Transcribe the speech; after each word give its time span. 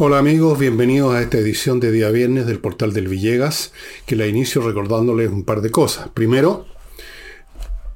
Hola 0.00 0.18
amigos, 0.18 0.60
bienvenidos 0.60 1.12
a 1.12 1.20
esta 1.20 1.38
edición 1.38 1.80
de 1.80 1.90
día 1.90 2.08
viernes 2.10 2.46
del 2.46 2.60
portal 2.60 2.92
del 2.92 3.08
Villegas, 3.08 3.72
que 4.06 4.14
la 4.14 4.28
inicio 4.28 4.62
recordándoles 4.62 5.28
un 5.28 5.42
par 5.42 5.60
de 5.60 5.72
cosas. 5.72 6.08
Primero, 6.10 6.66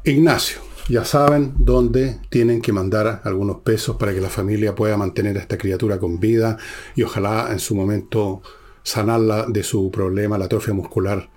Ignacio, 0.02 0.58
ya 0.88 1.04
saben 1.04 1.52
dónde 1.58 2.18
tienen 2.28 2.60
que 2.60 2.72
mandar 2.72 3.22
algunos 3.22 3.60
pesos 3.60 3.98
para 3.98 4.12
que 4.12 4.20
la 4.20 4.30
familia 4.30 4.74
pueda 4.74 4.96
mantener 4.96 5.36
a 5.36 5.42
esta 5.42 5.56
criatura 5.56 6.00
con 6.00 6.18
vida 6.18 6.58
y 6.96 7.04
ojalá 7.04 7.50
en 7.52 7.60
su 7.60 7.76
momento 7.76 8.42
sanarla 8.82 9.46
de 9.46 9.62
su 9.62 9.88
problema, 9.92 10.38
la 10.38 10.46
atrofia 10.46 10.74
muscular 10.74 11.30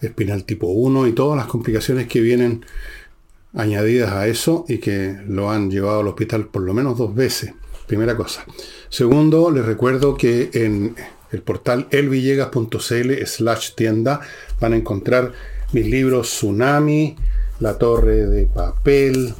espinal 0.00 0.44
tipo 0.44 0.68
1 0.68 1.08
y 1.08 1.14
todas 1.14 1.36
las 1.36 1.46
complicaciones 1.46 2.06
que 2.06 2.20
vienen 2.20 2.64
añadidas 3.54 4.12
a 4.12 4.28
eso 4.28 4.66
y 4.68 4.78
que 4.78 5.16
lo 5.26 5.50
han 5.50 5.68
llevado 5.68 5.98
al 5.98 6.06
hospital 6.06 6.46
por 6.46 6.62
lo 6.62 6.74
menos 6.74 6.96
dos 6.96 7.12
veces. 7.12 7.54
Primera 7.92 8.16
cosa. 8.16 8.46
Segundo, 8.88 9.50
les 9.50 9.66
recuerdo 9.66 10.16
que 10.16 10.48
en 10.54 10.96
el 11.30 11.42
portal 11.42 11.88
elvillegas.cl 11.90 13.26
slash 13.26 13.74
tienda 13.74 14.22
van 14.58 14.72
a 14.72 14.76
encontrar 14.76 15.34
mis 15.72 15.86
libros 15.86 16.28
Tsunami, 16.28 17.16
La 17.60 17.76
Torre 17.76 18.24
de 18.28 18.46
Papel, 18.46 19.34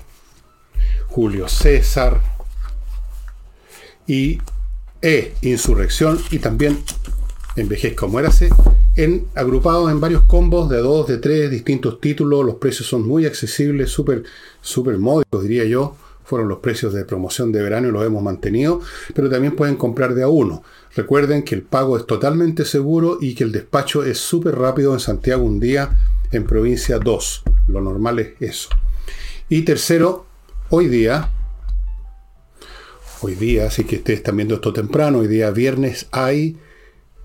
Julio 1.07 1.49
César 1.49 2.21
y 4.07 4.39
E, 5.01 5.33
Insurrección 5.41 6.21
y 6.31 6.39
también 6.39 6.79
Envejezca 7.57 8.01
como 8.01 8.13
Muérase, 8.13 8.51
en, 8.97 9.29
agrupados 9.35 9.91
en 9.91 9.99
varios 9.99 10.25
combos 10.25 10.69
de 10.69 10.77
dos, 10.77 11.07
de 11.07 11.17
tres 11.17 11.51
distintos 11.51 12.03
títulos. 12.03 12.45
Los 12.45 12.57
precios 12.57 12.87
son 12.87 13.09
muy 13.09 13.25
accesibles, 13.25 13.89
súper 13.89 14.25
super 14.61 14.99
módicos, 14.99 15.43
diría 15.43 15.65
yo. 15.65 15.97
Fueron 16.33 16.49
los 16.49 16.61
precios 16.61 16.95
de 16.95 17.05
promoción 17.05 17.53
de 17.53 17.61
verano 17.61 17.89
y 17.89 17.91
los 17.91 18.07
hemos 18.07 18.23
mantenido, 18.23 18.81
pero 19.15 19.29
también 19.29 19.55
pueden 19.55 19.77
comprar 19.77 20.15
de 20.15 20.23
a 20.23 20.29
uno. 20.29 20.63
Recuerden 20.97 21.43
que 21.43 21.55
el 21.55 21.61
pago 21.61 21.95
es 21.99 22.07
totalmente 22.07 22.65
seguro 22.65 23.19
y 23.21 23.35
que 23.35 23.45
el 23.45 23.53
despacho 23.53 24.03
es 24.03 24.17
súper 24.17 24.55
rápido 24.55 24.95
en 24.95 25.01
Santiago 25.01 25.45
un 25.45 25.61
día, 25.61 25.99
en 26.31 26.45
provincia 26.45 26.99
2. 26.99 27.43
Lo 27.69 27.83
normal 27.83 28.19
es 28.19 28.29
eso. 28.41 28.71
Y 29.51 29.61
tercero, 29.61 30.25
hoy 30.71 30.89
día, 30.89 31.29
hoy 33.21 33.35
día, 33.35 33.67
así 33.67 33.85
que 33.85 33.97
ustedes 33.97 34.21
están 34.21 34.39
viendo 34.39 34.55
esto 34.55 34.73
temprano, 34.73 35.19
hoy 35.19 35.29
día 35.29 35.51
viernes 35.51 36.07
hay 36.13 36.57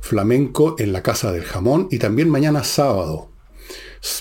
flamenco 0.01 0.75
en 0.79 0.91
la 0.91 1.01
Casa 1.01 1.31
del 1.31 1.45
Jamón 1.45 1.87
y 1.91 1.97
también 1.97 2.29
mañana 2.29 2.65
sábado. 2.65 3.29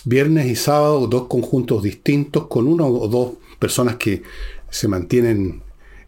Viernes 0.04 0.46
y 0.46 0.54
sábado, 0.54 1.08
dos 1.08 1.26
conjuntos 1.26 1.82
distintos 1.82 2.46
con 2.46 2.68
una 2.68 2.86
o 2.86 3.08
dos 3.08 3.32
personas 3.58 3.96
que 3.96 4.22
se 4.76 4.88
mantienen 4.88 5.62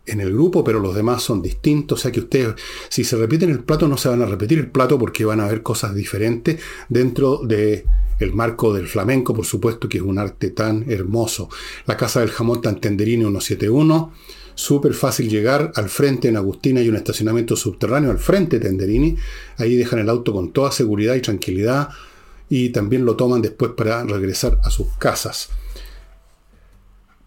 en 0.07 0.21
el 0.21 0.33
grupo, 0.33 0.65
pero 0.65 0.81
los 0.81 0.95
demás 0.95 1.23
son 1.23 1.43
distintos. 1.43 2.01
O 2.01 2.03
sea 2.03 2.13
que 2.13 2.21
ustedes, 2.21 2.55
si 2.89 3.05
se 3.05 3.17
repiten 3.17 3.51
el 3.51 3.61
plato, 3.61 3.89
no 3.89 3.97
se 3.97 4.09
van 4.09 4.23
a 4.23 4.27
repetir 4.27 4.59
el 4.59 4.71
plato 4.71 4.99
porque 4.99 5.25
van 5.25 5.41
a 5.41 5.49
ver 5.49 5.63
cosas 5.63 5.95
diferentes 5.95 6.61
dentro 6.89 7.39
de 7.45 7.85
el 8.19 8.35
marco 8.35 8.75
del 8.75 8.89
flamenco, 8.89 9.33
por 9.33 9.47
supuesto, 9.47 9.89
que 9.89 9.99
es 9.99 10.03
un 10.03 10.19
arte 10.19 10.51
tan 10.51 10.91
hermoso. 10.91 11.49
La 11.87 11.97
Casa 11.97 12.21
del 12.21 12.31
Jamón 12.31 12.61
Tantenderini 12.61 13.25
171 13.25 14.13
súper 14.59 14.93
fácil 14.93 15.29
llegar. 15.29 15.73
Al 15.77 15.89
frente 15.89 16.29
en 16.29 16.37
Agustina 16.37 16.81
hay 16.81 16.89
un 16.89 16.97
estacionamiento 16.97 17.55
subterráneo, 17.55 18.11
al 18.11 18.19
frente 18.19 18.59
de 18.59 18.67
Tenderini. 18.67 19.17
Ahí 19.57 19.77
dejan 19.77 20.01
el 20.01 20.09
auto 20.09 20.33
con 20.33 20.53
toda 20.53 20.73
seguridad 20.73 21.15
y 21.15 21.21
tranquilidad 21.21 21.91
y 22.49 22.71
también 22.71 23.05
lo 23.05 23.15
toman 23.15 23.41
después 23.41 23.73
para 23.77 24.03
regresar 24.03 24.59
a 24.65 24.71
sus 24.71 24.89
casas. 24.99 25.51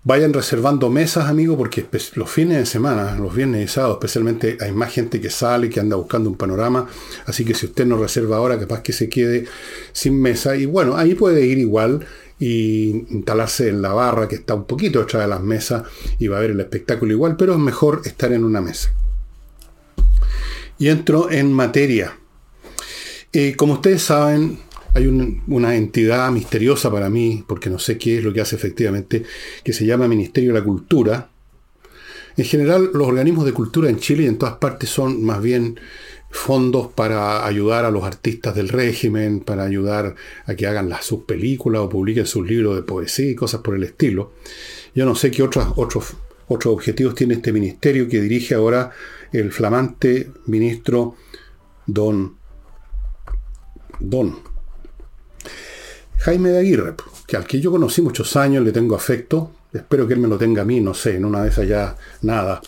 Vayan 0.04 0.34
reservando 0.34 0.90
mesas, 0.90 1.30
amigos, 1.30 1.58
porque 1.58 1.86
los 2.16 2.30
fines 2.30 2.58
de 2.58 2.66
semana, 2.66 3.16
los 3.20 3.36
viernes 3.36 3.64
y 3.64 3.68
sábados 3.68 3.98
especialmente, 3.98 4.58
hay 4.60 4.72
más 4.72 4.92
gente 4.92 5.22
que 5.22 5.30
sale, 5.30 5.70
que 5.70 5.80
anda 5.80 5.96
buscando 5.96 6.28
un 6.28 6.38
panorama. 6.38 6.88
Así 7.28 7.46
que 7.46 7.54
si 7.54 7.68
usted 7.68 7.86
no 7.86 7.98
reserva 7.98 8.38
ahora, 8.38 8.60
capaz 8.60 8.82
que 8.82 8.94
se 8.94 9.10
quede 9.10 9.46
sin 9.94 10.20
mesa. 10.20 10.56
Y 10.56 10.66
bueno, 10.66 10.98
ahí 10.98 11.14
puede 11.14 11.46
ir 11.46 11.60
igual 11.60 12.04
y 12.40 13.06
instalarse 13.12 13.70
en 13.70 13.84
la 13.84 13.94
barra 13.94 14.28
que 14.28 14.36
está 14.36 14.56
un 14.56 14.66
poquito 14.66 15.02
detrás 15.02 15.22
de 15.22 15.30
las 15.30 15.42
mesas 15.42 15.84
y 16.18 16.28
va 16.28 16.38
a 16.38 16.42
ver 16.42 16.52
el 16.52 16.60
espectáculo 16.60 17.14
igual, 17.14 17.36
pero 17.38 17.54
es 17.54 17.60
mejor 17.60 18.02
estar 18.04 18.34
en 18.34 18.44
una 18.44 18.60
mesa. 18.60 18.92
Y 20.80 20.88
entro 20.88 21.30
en 21.30 21.54
materia. 21.54 22.18
Eh, 23.32 23.56
como 23.56 23.74
ustedes 23.74 24.02
saben, 24.02 24.58
hay 24.94 25.08
una 25.08 25.76
entidad 25.76 26.30
misteriosa 26.32 26.92
para 26.92 27.10
mí, 27.10 27.44
porque 27.48 27.70
no 27.70 27.80
sé 27.80 27.98
qué 27.98 28.18
es 28.18 28.24
lo 28.24 28.34
que 28.34 28.42
hace 28.42 28.56
efectivamente, 28.56 29.24
que 29.64 29.74
se 29.74 29.86
llama 29.86 30.08
Ministerio 30.08 30.54
de 30.54 30.60
la 30.60 30.66
Cultura. 30.66 31.30
En 32.36 32.46
general, 32.46 32.90
los 32.94 33.08
organismos 33.08 33.46
de 33.46 33.54
cultura 33.54 33.90
en 33.90 34.00
Chile 34.00 34.24
y 34.24 34.28
en 34.28 34.38
todas 34.38 34.56
partes 34.56 34.90
son 34.90 35.24
más 35.24 35.42
bien 35.42 35.80
fondos 36.30 36.88
para 36.88 37.46
ayudar 37.46 37.86
a 37.86 37.92
los 37.92 38.04
artistas 38.04 38.56
del 38.56 38.70
régimen, 38.70 39.42
para 39.42 39.64
ayudar 39.64 40.16
a 40.46 40.56
que 40.56 40.68
hagan 40.68 40.90
las, 40.90 41.06
sus 41.06 41.24
películas 41.24 41.82
o 41.82 41.90
publiquen 41.90 42.26
sus 42.26 42.48
libros 42.48 42.76
de 42.76 42.84
poesía 42.84 43.32
y 43.32 43.36
cosas 43.36 43.62
por 43.62 43.76
el 43.76 43.84
estilo. 43.84 44.34
Yo 44.96 45.06
no 45.06 45.16
sé 45.16 45.30
qué 45.30 45.44
otros, 45.44 45.74
otros, 45.76 46.14
otros 46.48 46.74
objetivos 46.74 47.16
tiene 47.16 47.36
este 47.36 47.52
ministerio 47.52 48.08
que 48.08 48.22
dirige 48.22 48.56
ahora 48.56 48.92
el 49.32 49.52
flamante 49.52 50.32
ministro 50.46 51.16
Don, 51.86 52.36
Don 54.00 54.51
Jaime 56.22 56.52
de 56.52 56.60
Aguirre, 56.60 56.94
que 57.26 57.36
al 57.36 57.46
que 57.46 57.60
yo 57.60 57.72
conocí 57.72 58.02
muchos 58.02 58.36
años, 58.36 58.64
le 58.64 58.72
tengo 58.72 58.96
afecto, 58.96 59.52
espero 59.74 60.08
que 60.08 60.14
él 60.14 60.20
me 60.20 60.28
lo 60.28 60.38
tenga 60.38 60.62
a 60.62 60.66
mí, 60.66 60.80
no 60.80 60.94
sé, 60.94 61.16
en 61.16 61.26
una 61.26 61.44
de 61.44 61.50
esas 61.50 61.68
ya 61.68 61.98
nada. 62.22 62.62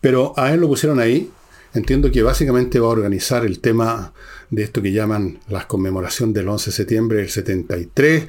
Pero 0.00 0.32
a 0.36 0.52
él 0.52 0.60
lo 0.60 0.68
pusieron 0.68 0.98
ahí. 0.98 1.30
Entiendo 1.74 2.10
que 2.10 2.22
básicamente 2.22 2.78
va 2.78 2.86
a 2.86 2.90
organizar 2.90 3.44
el 3.44 3.58
tema 3.58 4.12
de 4.48 4.62
esto 4.62 4.80
que 4.80 4.92
llaman 4.92 5.40
la 5.48 5.66
conmemoración 5.66 6.32
del 6.32 6.48
11 6.48 6.70
de 6.70 6.76
septiembre 6.76 7.18
del 7.18 7.30
73 7.30 8.28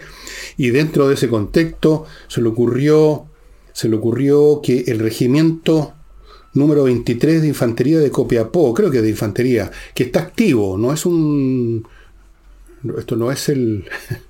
y 0.57 0.69
dentro 0.71 1.07
de 1.07 1.13
ese 1.13 1.29
contexto 1.29 2.05
se 2.27 2.41
le 2.41 2.49
ocurrió 2.49 3.27
se 3.71 3.87
le 3.87 3.97
ocurrió 3.97 4.61
que 4.63 4.85
el 4.87 4.99
regimiento 4.99 5.93
número 6.53 6.85
23 6.85 7.41
de 7.41 7.49
infantería 7.49 7.99
de 7.99 8.09
Copiapó, 8.09 8.73
creo 8.73 8.89
que 8.89 9.01
de 9.01 9.09
infantería, 9.09 9.69
que 9.93 10.03
está 10.03 10.21
activo, 10.21 10.77
no 10.77 10.93
es 10.93 11.05
un 11.05 11.85
esto 12.97 13.15
no 13.15 13.31
es 13.31 13.49
el, 13.49 13.85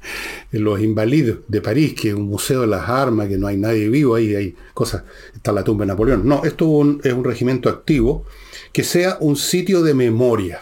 los 0.52 0.82
Invalidos 0.82 1.40
de 1.48 1.62
París, 1.62 1.94
que 1.94 2.10
es 2.10 2.16
un 2.16 2.28
museo 2.28 2.62
de 2.62 2.68
las 2.68 2.90
armas, 2.90 3.28
que 3.28 3.38
no 3.38 3.48
hay 3.48 3.58
nadie 3.58 3.90
vivo 3.90 4.16
ahí, 4.16 4.36
hay 4.36 4.56
cosas, 4.74 5.04
está 5.34 5.52
la 5.52 5.64
tumba 5.64 5.84
de 5.86 5.90
Napoleón. 5.90 6.28
No, 6.28 6.44
esto 6.44 6.66
es 7.04 7.14
un 7.14 7.24
regimiento 7.24 7.70
activo 7.70 8.26
que 8.72 8.84
sea 8.84 9.18
un 9.20 9.36
sitio 9.36 9.84
de 9.84 9.94
memoria, 9.94 10.60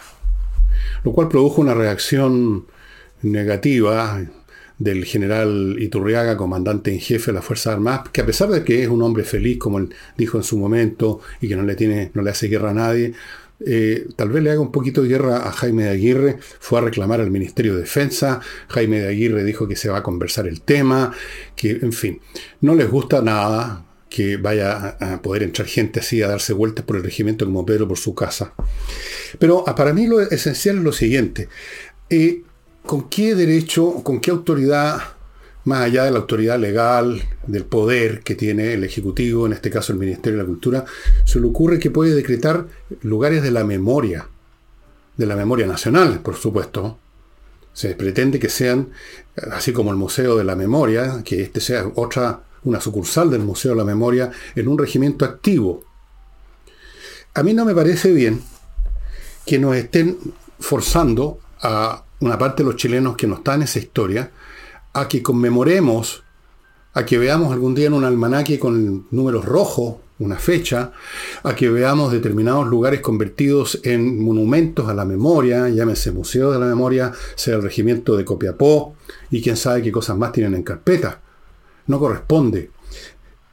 lo 1.02 1.12
cual 1.12 1.28
produjo 1.28 1.60
una 1.60 1.74
reacción 1.74 2.66
negativa 3.22 4.20
del 4.78 5.04
general 5.04 5.76
Iturriaga, 5.78 6.36
comandante 6.36 6.92
en 6.92 7.00
jefe 7.00 7.30
de 7.30 7.34
las 7.34 7.44
Fuerzas 7.44 7.74
Armadas, 7.74 8.08
que 8.10 8.20
a 8.20 8.26
pesar 8.26 8.48
de 8.50 8.64
que 8.64 8.82
es 8.82 8.88
un 8.88 9.02
hombre 9.02 9.24
feliz, 9.24 9.58
como 9.58 9.78
él 9.78 9.94
dijo 10.16 10.36
en 10.36 10.44
su 10.44 10.58
momento, 10.58 11.20
y 11.40 11.48
que 11.48 11.56
no 11.56 11.62
le, 11.62 11.74
tiene, 11.76 12.10
no 12.14 12.22
le 12.22 12.30
hace 12.30 12.48
guerra 12.48 12.70
a 12.70 12.74
nadie, 12.74 13.14
eh, 13.60 14.06
tal 14.16 14.30
vez 14.30 14.42
le 14.42 14.50
haga 14.50 14.60
un 14.60 14.72
poquito 14.72 15.02
de 15.02 15.08
guerra 15.08 15.48
a 15.48 15.52
Jaime 15.52 15.84
de 15.84 15.90
Aguirre, 15.90 16.38
fue 16.60 16.78
a 16.78 16.82
reclamar 16.82 17.20
al 17.20 17.30
Ministerio 17.30 17.74
de 17.74 17.82
Defensa, 17.82 18.40
Jaime 18.68 19.00
de 19.00 19.08
Aguirre 19.08 19.44
dijo 19.44 19.68
que 19.68 19.76
se 19.76 19.88
va 19.88 19.98
a 19.98 20.02
conversar 20.02 20.46
el 20.46 20.60
tema, 20.60 21.12
que 21.56 21.70
en 21.70 21.92
fin, 21.92 22.20
no 22.60 22.74
les 22.74 22.90
gusta 22.90 23.22
nada, 23.22 23.84
que 24.08 24.36
vaya 24.36 24.96
a 25.00 25.22
poder 25.22 25.42
entrar 25.42 25.66
gente 25.66 25.98
así 25.98 26.22
a 26.22 26.28
darse 26.28 26.52
vueltas 26.52 26.84
por 26.84 26.96
el 26.96 27.02
regimiento 27.02 27.44
como 27.44 27.66
Pedro 27.66 27.88
por 27.88 27.98
su 27.98 28.14
casa. 28.14 28.52
Pero 29.40 29.64
ah, 29.66 29.74
para 29.74 29.92
mí 29.92 30.06
lo 30.06 30.20
esencial 30.20 30.78
es 30.78 30.84
lo 30.84 30.92
siguiente. 30.92 31.48
Eh, 32.08 32.42
¿Con 32.86 33.08
qué 33.08 33.34
derecho, 33.34 34.02
con 34.04 34.20
qué 34.20 34.30
autoridad, 34.30 35.13
más 35.64 35.82
allá 35.82 36.04
de 36.04 36.10
la 36.10 36.18
autoridad 36.18 36.58
legal, 36.58 37.22
del 37.46 37.64
poder 37.64 38.20
que 38.20 38.34
tiene 38.34 38.74
el 38.74 38.84
Ejecutivo, 38.84 39.46
en 39.46 39.54
este 39.54 39.70
caso 39.70 39.92
el 39.92 39.98
Ministerio 39.98 40.38
de 40.38 40.44
la 40.44 40.48
Cultura, 40.48 40.84
se 41.24 41.40
le 41.40 41.46
ocurre 41.46 41.78
que 41.78 41.90
puede 41.90 42.14
decretar 42.14 42.66
lugares 43.02 43.42
de 43.42 43.50
la 43.50 43.64
memoria, 43.64 44.28
de 45.16 45.26
la 45.26 45.36
memoria 45.36 45.66
nacional, 45.66 46.20
por 46.20 46.36
supuesto? 46.36 46.98
Se 47.72 47.94
pretende 47.94 48.38
que 48.38 48.48
sean, 48.48 48.90
así 49.50 49.72
como 49.72 49.90
el 49.90 49.96
Museo 49.96 50.36
de 50.36 50.44
la 50.44 50.54
Memoria, 50.54 51.22
que 51.24 51.42
este 51.42 51.60
sea 51.60 51.90
otra 51.94 52.42
una 52.64 52.80
sucursal 52.80 53.30
del 53.30 53.42
Museo 53.42 53.72
de 53.72 53.78
la 53.78 53.84
Memoria 53.84 54.30
en 54.54 54.68
un 54.68 54.78
regimiento 54.78 55.24
activo. 55.24 55.84
A 57.34 57.42
mí 57.42 57.52
no 57.52 57.64
me 57.64 57.74
parece 57.74 58.12
bien 58.12 58.40
que 59.44 59.58
nos 59.58 59.76
estén 59.76 60.16
forzando 60.58 61.40
a 61.60 62.04
una 62.20 62.38
parte 62.38 62.62
de 62.62 62.70
los 62.70 62.76
chilenos 62.76 63.16
que 63.16 63.26
no 63.26 63.36
están 63.36 63.56
en 63.56 63.62
esa 63.64 63.78
historia 63.78 64.30
a 64.94 65.08
que 65.08 65.22
conmemoremos, 65.22 66.22
a 66.94 67.04
que 67.04 67.18
veamos 67.18 67.52
algún 67.52 67.74
día 67.74 67.88
en 67.88 67.92
un 67.92 68.04
almanaque 68.04 68.58
con 68.58 69.06
números 69.10 69.44
rojos, 69.44 69.96
una 70.18 70.36
fecha, 70.36 70.92
a 71.42 71.54
que 71.54 71.68
veamos 71.68 72.12
determinados 72.12 72.66
lugares 72.66 73.00
convertidos 73.00 73.80
en 73.82 74.22
monumentos 74.24 74.88
a 74.88 74.94
la 74.94 75.04
memoria, 75.04 75.68
llámese 75.68 76.12
Museo 76.12 76.52
de 76.52 76.60
la 76.60 76.66
Memoria, 76.66 77.12
sea 77.34 77.56
el 77.56 77.62
regimiento 77.62 78.16
de 78.16 78.24
Copiapó, 78.24 78.94
y 79.30 79.42
quién 79.42 79.56
sabe 79.56 79.82
qué 79.82 79.92
cosas 79.92 80.16
más 80.16 80.32
tienen 80.32 80.54
en 80.54 80.62
carpeta 80.62 81.20
no 81.86 81.98
corresponde. 81.98 82.70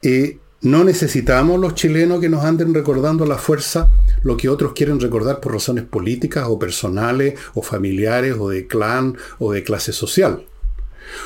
Eh, 0.02 0.38
No 0.62 0.84
necesitamos 0.84 1.58
los 1.58 1.74
chilenos 1.74 2.20
que 2.20 2.28
nos 2.28 2.44
anden 2.44 2.72
recordando 2.72 3.24
a 3.24 3.26
la 3.26 3.36
fuerza 3.36 3.90
lo 4.22 4.36
que 4.36 4.48
otros 4.48 4.74
quieren 4.74 5.00
recordar 5.00 5.40
por 5.40 5.54
razones 5.54 5.82
políticas 5.82 6.46
o 6.46 6.56
personales 6.56 7.34
o 7.54 7.62
familiares 7.62 8.36
o 8.38 8.48
de 8.48 8.68
clan 8.68 9.16
o 9.40 9.50
de 9.52 9.64
clase 9.64 9.92
social. 9.92 10.44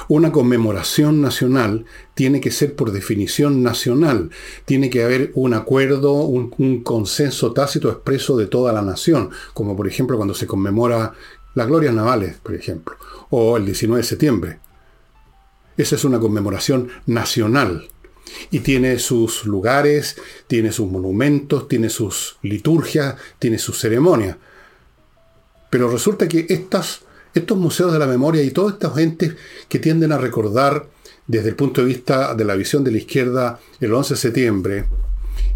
Una 0.09 0.33
conmemoración 0.33 1.21
nacional 1.21 1.85
tiene 2.15 2.41
que 2.41 2.51
ser 2.51 2.75
por 2.75 2.93
definición 2.93 3.63
nacional, 3.63 4.31
tiene 4.65 4.91
que 4.91 5.03
haber 5.03 5.33
un 5.35 5.55
acuerdo, 5.55 6.13
un, 6.13 6.83
consenso 6.83 7.53
tácito 7.53 7.91
expreso 7.91 8.37
de 8.37 8.47
toda 8.47 8.73
la 8.73 8.83
nación, 8.83 9.31
como 9.55 9.77
por 9.77 9.89
ejemplo 9.89 10.17
cuando 10.17 10.35
se 10.35 10.47
conmemora 10.47 11.15
las 11.55 11.67
glorias 11.67 11.95
navales, 11.95 12.37
por 12.43 12.55
ejemplo, 12.55 12.97
o 13.31 13.57
el 13.57 13.65
19 13.65 14.03
de 14.03 14.09
septiembre. 14.09 14.59
Esa 15.77 15.97
es 15.97 16.05
una 16.05 16.19
conmemoración 16.19 16.89
nacional 17.07 17.89
y 18.51 18.61
tiene 18.61 18.99
sus 18.99 19.45
lugares, 19.45 20.17
tiene 20.47 20.73
sus 20.73 20.91
monumentos, 20.91 21.69
tiene 21.69 21.91
sus 21.91 22.39
liturgias, 22.43 23.17
tiene 23.39 23.59
sus 23.59 23.79
ceremonias. 23.79 24.37
Pero 25.71 25.91
resulta 25.91 26.29
que 26.29 26.47
estas, 26.49 27.03
estos 27.41 27.59
museos 27.59 27.93
de 27.93 27.99
la 27.99 28.07
memoria 28.07 28.43
y 28.43 28.51
todas 28.51 28.75
estas 28.75 28.95
gentes 28.95 29.35
que 29.69 29.79
tienden 29.79 30.13
a 30.13 30.19
recordar 30.19 30.87
desde 31.27 31.49
el 31.49 31.57
punto 31.57 31.81
de 31.81 31.89
vista 31.89 32.35
de 32.35 32.45
la 32.45 32.55
visión 32.55 32.85
de 32.85 32.93
la 32.93 32.99
izquierda 32.99 33.61
el 33.81 33.93
11 33.93 34.15
de 34.15 34.21
septiembre 34.21 34.85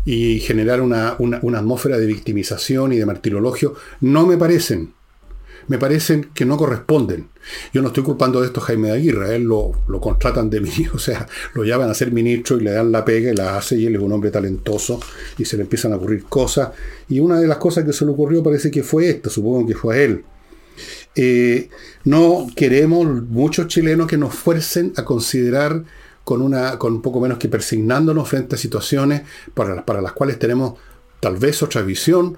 y 0.05 0.41
generar 0.41 0.81
una, 0.81 1.17
atmósfera 1.19 1.99
de 1.99 2.07
victimización 2.07 2.93
y 2.93 2.97
de 2.97 3.07
martirologio, 3.07 3.75
no 4.01 4.27
me 4.27 4.37
parecen 4.37 4.95
me 5.69 5.79
parecen 5.79 6.31
que 6.35 6.45
no 6.45 6.57
corresponden. 6.57 7.29
Yo 7.73 7.81
no 7.81 7.89
estoy 7.89 8.03
culpando 8.03 8.41
de 8.41 8.49
esto 8.49 8.61
a 8.61 8.65
Jaime 8.65 8.89
de 8.89 8.95
Aguirre, 8.95 9.37
él 9.37 9.45
lo, 9.45 9.71
lo 9.87 10.01
contratan 10.01 10.51
de 10.51 10.61
mí, 10.63 10.73
o 10.93 10.99
sea, 10.99 11.29
lo 11.55 11.63
llaman 11.63 11.89
a 11.89 11.95
ser 11.95 12.11
ministro 12.11 12.57
y 12.57 12.65
le 12.65 12.73
dan 12.73 12.91
la 12.91 13.05
pega 13.05 13.31
y 13.31 13.37
la 13.37 13.57
hace 13.57 13.77
y 13.77 13.87
él 13.87 13.95
es 13.95 14.01
un 14.01 14.11
hombre 14.11 14.33
talentoso 14.33 14.99
y 15.39 15.45
se 15.45 15.57
le 15.57 15.63
empiezan 15.63 15.93
a 15.93 15.97
ocurrir 15.97 16.25
cosas. 16.25 16.71
Y 17.09 17.21
una 17.21 17.39
de 17.39 17.47
las 17.47 17.59
cosas 17.59 17.85
que 17.85 17.93
se 17.93 18.05
le 18.05 18.11
ocurrió 18.11 18.43
parece 18.43 18.69
que 18.69 18.83
fue 18.83 19.11
esta, 19.11 19.31
supongo 19.31 19.65
que 19.65 19.77
fue 19.77 19.97
a 19.97 20.03
él. 20.03 20.25
Eh, 21.15 21.71
no 22.05 22.47
queremos 22.55 23.07
muchos 23.25 23.67
chilenos 23.67 24.07
que 24.07 24.17
nos 24.17 24.35
fuercen 24.35 24.93
a 24.97 25.05
considerar 25.05 25.85
con, 26.25 26.41
una, 26.41 26.79
con 26.79 26.95
un 26.95 27.03
poco 27.03 27.21
menos 27.21 27.39
que 27.39 27.49
persignándonos 27.49 28.29
frente 28.29 28.55
a 28.55 28.59
situaciones 28.59 29.23
para 29.53 29.85
para 29.85 30.01
las 30.01 30.13
cuales 30.13 30.39
tenemos 30.39 30.75
tal 31.19 31.37
vez 31.37 31.63
otra 31.63 31.83
visión 31.83 32.37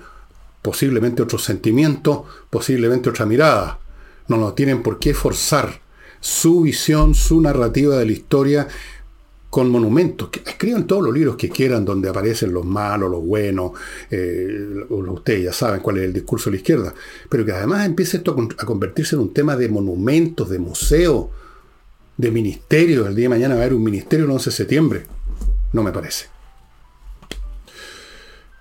posiblemente 0.62 1.22
otro 1.22 1.38
sentimiento, 1.38 2.24
posiblemente 2.48 3.10
otra 3.10 3.26
mirada. 3.26 3.80
No 4.28 4.36
nos 4.36 4.54
tienen 4.54 4.82
por 4.82 4.98
qué 4.98 5.12
forzar 5.12 5.80
su 6.20 6.62
visión, 6.62 7.14
su 7.14 7.40
narrativa 7.40 7.96
de 7.96 8.06
la 8.06 8.12
historia 8.12 8.68
con 9.52 9.68
monumentos. 9.68 10.30
Escriban 10.46 10.86
todos 10.86 11.02
los 11.02 11.12
libros 11.12 11.36
que 11.36 11.50
quieran 11.50 11.84
donde 11.84 12.08
aparecen 12.08 12.54
los 12.54 12.64
malos, 12.64 13.10
los 13.10 13.22
buenos. 13.22 13.72
Eh, 14.10 14.86
ustedes 14.88 15.44
ya 15.44 15.52
saben 15.52 15.82
cuál 15.82 15.98
es 15.98 16.04
el 16.04 16.14
discurso 16.14 16.48
de 16.48 16.52
la 16.52 16.56
izquierda. 16.56 16.94
Pero 17.28 17.44
que 17.44 17.52
además 17.52 17.84
empiece 17.84 18.16
esto 18.16 18.34
a 18.56 18.64
convertirse 18.64 19.14
en 19.14 19.20
un 19.20 19.34
tema 19.34 19.54
de 19.54 19.68
monumentos, 19.68 20.48
de 20.48 20.58
museo, 20.58 21.30
de 22.16 22.30
ministerio. 22.30 23.06
El 23.06 23.14
día 23.14 23.26
de 23.26 23.28
mañana 23.28 23.54
va 23.54 23.60
a 23.60 23.64
haber 23.64 23.74
un 23.74 23.84
ministerio 23.84 24.24
el 24.24 24.30
11 24.30 24.48
de 24.48 24.56
septiembre. 24.56 25.02
No 25.74 25.82
me 25.82 25.92
parece. 25.92 26.28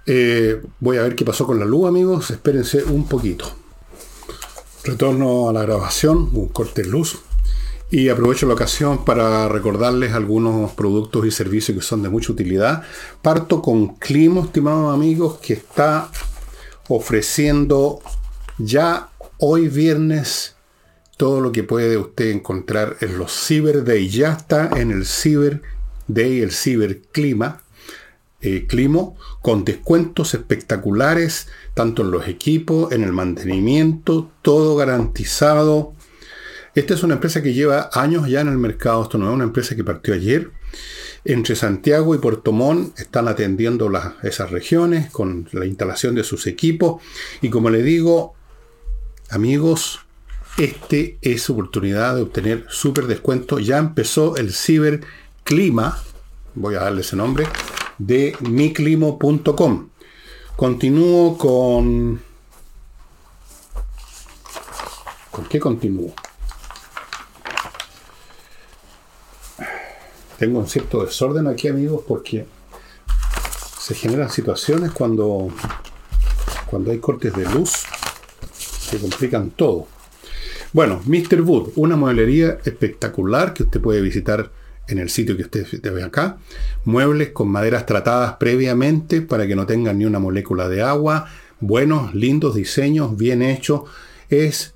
Eh, 0.05 0.61
voy 0.81 0.97
a 0.97 1.03
ver 1.03 1.15
qué 1.15 1.23
pasó 1.23 1.47
con 1.47 1.57
la 1.57 1.65
luz, 1.65 1.87
amigos. 1.87 2.31
Espérense 2.31 2.83
un 2.83 3.07
poquito. 3.07 3.49
Retorno 4.83 5.47
a 5.47 5.53
la 5.53 5.61
grabación, 5.61 6.31
un 6.33 6.49
corte 6.49 6.81
de 6.81 6.89
luz. 6.89 7.21
Y 7.91 8.07
aprovecho 8.07 8.47
la 8.47 8.53
ocasión 8.53 9.03
para 9.03 9.49
recordarles 9.49 10.13
algunos 10.13 10.71
productos 10.71 11.25
y 11.25 11.31
servicios 11.31 11.77
que 11.77 11.83
son 11.83 12.01
de 12.01 12.09
mucha 12.09 12.31
utilidad. 12.31 12.83
Parto 13.21 13.61
con 13.61 13.95
Climo, 13.95 14.45
estimados 14.45 14.93
amigos, 14.93 15.39
que 15.39 15.53
está 15.53 16.09
ofreciendo 16.87 17.99
ya 18.57 19.09
hoy 19.39 19.67
viernes 19.67 20.55
todo 21.17 21.41
lo 21.41 21.51
que 21.51 21.63
puede 21.63 21.97
usted 21.97 22.31
encontrar 22.31 22.95
en 23.01 23.17
los 23.17 23.31
Cyber 23.45 23.83
Day. 23.83 24.07
Ya 24.07 24.31
está 24.31 24.69
en 24.79 24.91
el 24.91 25.05
Cyber 25.05 25.61
Day, 26.07 26.39
el 26.39 26.51
Cyber 26.53 27.01
Clima 27.11 27.61
eh, 28.43 28.65
Climo 28.67 29.17
con 29.41 29.63
descuentos 29.65 30.33
espectaculares, 30.33 31.47
tanto 31.75 32.01
en 32.01 32.09
los 32.09 32.27
equipos, 32.27 32.91
en 32.91 33.03
el 33.03 33.11
mantenimiento, 33.11 34.31
todo 34.41 34.75
garantizado. 34.75 35.93
Esta 36.73 36.93
es 36.93 37.03
una 37.03 37.15
empresa 37.15 37.41
que 37.41 37.53
lleva 37.53 37.89
años 37.93 38.29
ya 38.29 38.39
en 38.39 38.47
el 38.47 38.57
mercado, 38.57 39.03
esto 39.03 39.17
no 39.17 39.27
es 39.27 39.33
una 39.33 39.43
empresa 39.43 39.75
que 39.75 39.83
partió 39.83 40.13
ayer. 40.13 40.51
Entre 41.25 41.55
Santiago 41.55 42.15
y 42.15 42.19
Puerto 42.19 42.53
Montt 42.53 42.97
están 42.97 43.27
atendiendo 43.27 43.91
esas 44.23 44.51
regiones 44.51 45.11
con 45.11 45.49
la 45.51 45.65
instalación 45.65 46.15
de 46.15 46.23
sus 46.23 46.47
equipos. 46.47 47.01
Y 47.41 47.49
como 47.49 47.69
le 47.69 47.83
digo, 47.83 48.35
amigos, 49.29 49.99
este 50.57 51.17
es 51.21 51.43
su 51.43 51.53
oportunidad 51.53 52.15
de 52.15 52.21
obtener 52.21 52.65
súper 52.69 53.07
descuento. 53.07 53.59
Ya 53.59 53.77
empezó 53.77 54.37
el 54.37 54.53
ciberclima, 54.53 56.01
voy 56.55 56.75
a 56.75 56.79
darle 56.79 57.01
ese 57.01 57.17
nombre, 57.17 57.47
de 57.97 58.35
miclimo.com. 58.39 59.89
Continúo 60.55 61.37
con... 61.37 62.21
¿Con 65.31 65.45
qué 65.45 65.59
continúo? 65.59 66.13
Tengo 70.41 70.57
un 70.57 70.67
cierto 70.67 71.05
desorden 71.05 71.45
aquí, 71.45 71.67
amigos, 71.67 72.01
porque 72.07 72.47
se 73.79 73.93
generan 73.93 74.27
situaciones 74.31 74.89
cuando, 74.89 75.49
cuando 76.65 76.89
hay 76.89 76.97
cortes 76.97 77.35
de 77.35 77.43
luz 77.45 77.83
que 78.89 78.97
complican 78.97 79.51
todo. 79.51 79.85
Bueno, 80.73 80.99
Mr. 81.05 81.41
Wood, 81.41 81.73
una 81.75 81.95
mueblería 81.95 82.57
espectacular 82.65 83.53
que 83.53 83.61
usted 83.61 83.79
puede 83.79 84.01
visitar 84.01 84.51
en 84.87 84.97
el 84.97 85.11
sitio 85.11 85.37
que 85.37 85.43
usted 85.43 85.93
ve 85.93 86.01
acá. 86.01 86.39
Muebles 86.85 87.29
con 87.29 87.47
maderas 87.47 87.85
tratadas 87.85 88.37
previamente 88.39 89.21
para 89.21 89.45
que 89.45 89.55
no 89.55 89.67
tengan 89.67 89.99
ni 89.99 90.05
una 90.05 90.17
molécula 90.17 90.67
de 90.69 90.81
agua. 90.81 91.27
Buenos, 91.59 92.15
lindos 92.15 92.55
diseños, 92.55 93.15
bien 93.15 93.43
hechos. 93.43 93.81
Es 94.27 94.73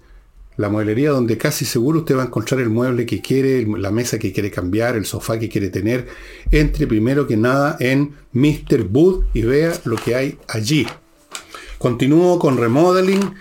la 0.57 0.69
mueblería 0.69 1.11
donde 1.11 1.37
casi 1.37 1.65
seguro 1.65 1.99
usted 1.99 2.17
va 2.17 2.23
a 2.23 2.25
encontrar 2.25 2.61
el 2.61 2.69
mueble 2.69 3.05
que 3.05 3.21
quiere, 3.21 3.65
la 3.65 3.91
mesa 3.91 4.19
que 4.19 4.31
quiere 4.31 4.51
cambiar, 4.51 4.95
el 4.95 5.05
sofá 5.05 5.37
que 5.39 5.49
quiere 5.49 5.69
tener. 5.69 6.07
Entre 6.51 6.87
primero 6.87 7.27
que 7.27 7.37
nada 7.37 7.77
en 7.79 8.15
Mr. 8.31 8.87
Wood 8.91 9.25
y 9.33 9.41
vea 9.41 9.73
lo 9.85 9.95
que 9.97 10.15
hay 10.15 10.37
allí. 10.47 10.87
Continúo 11.77 12.39
con 12.39 12.57
remodeling. 12.57 13.33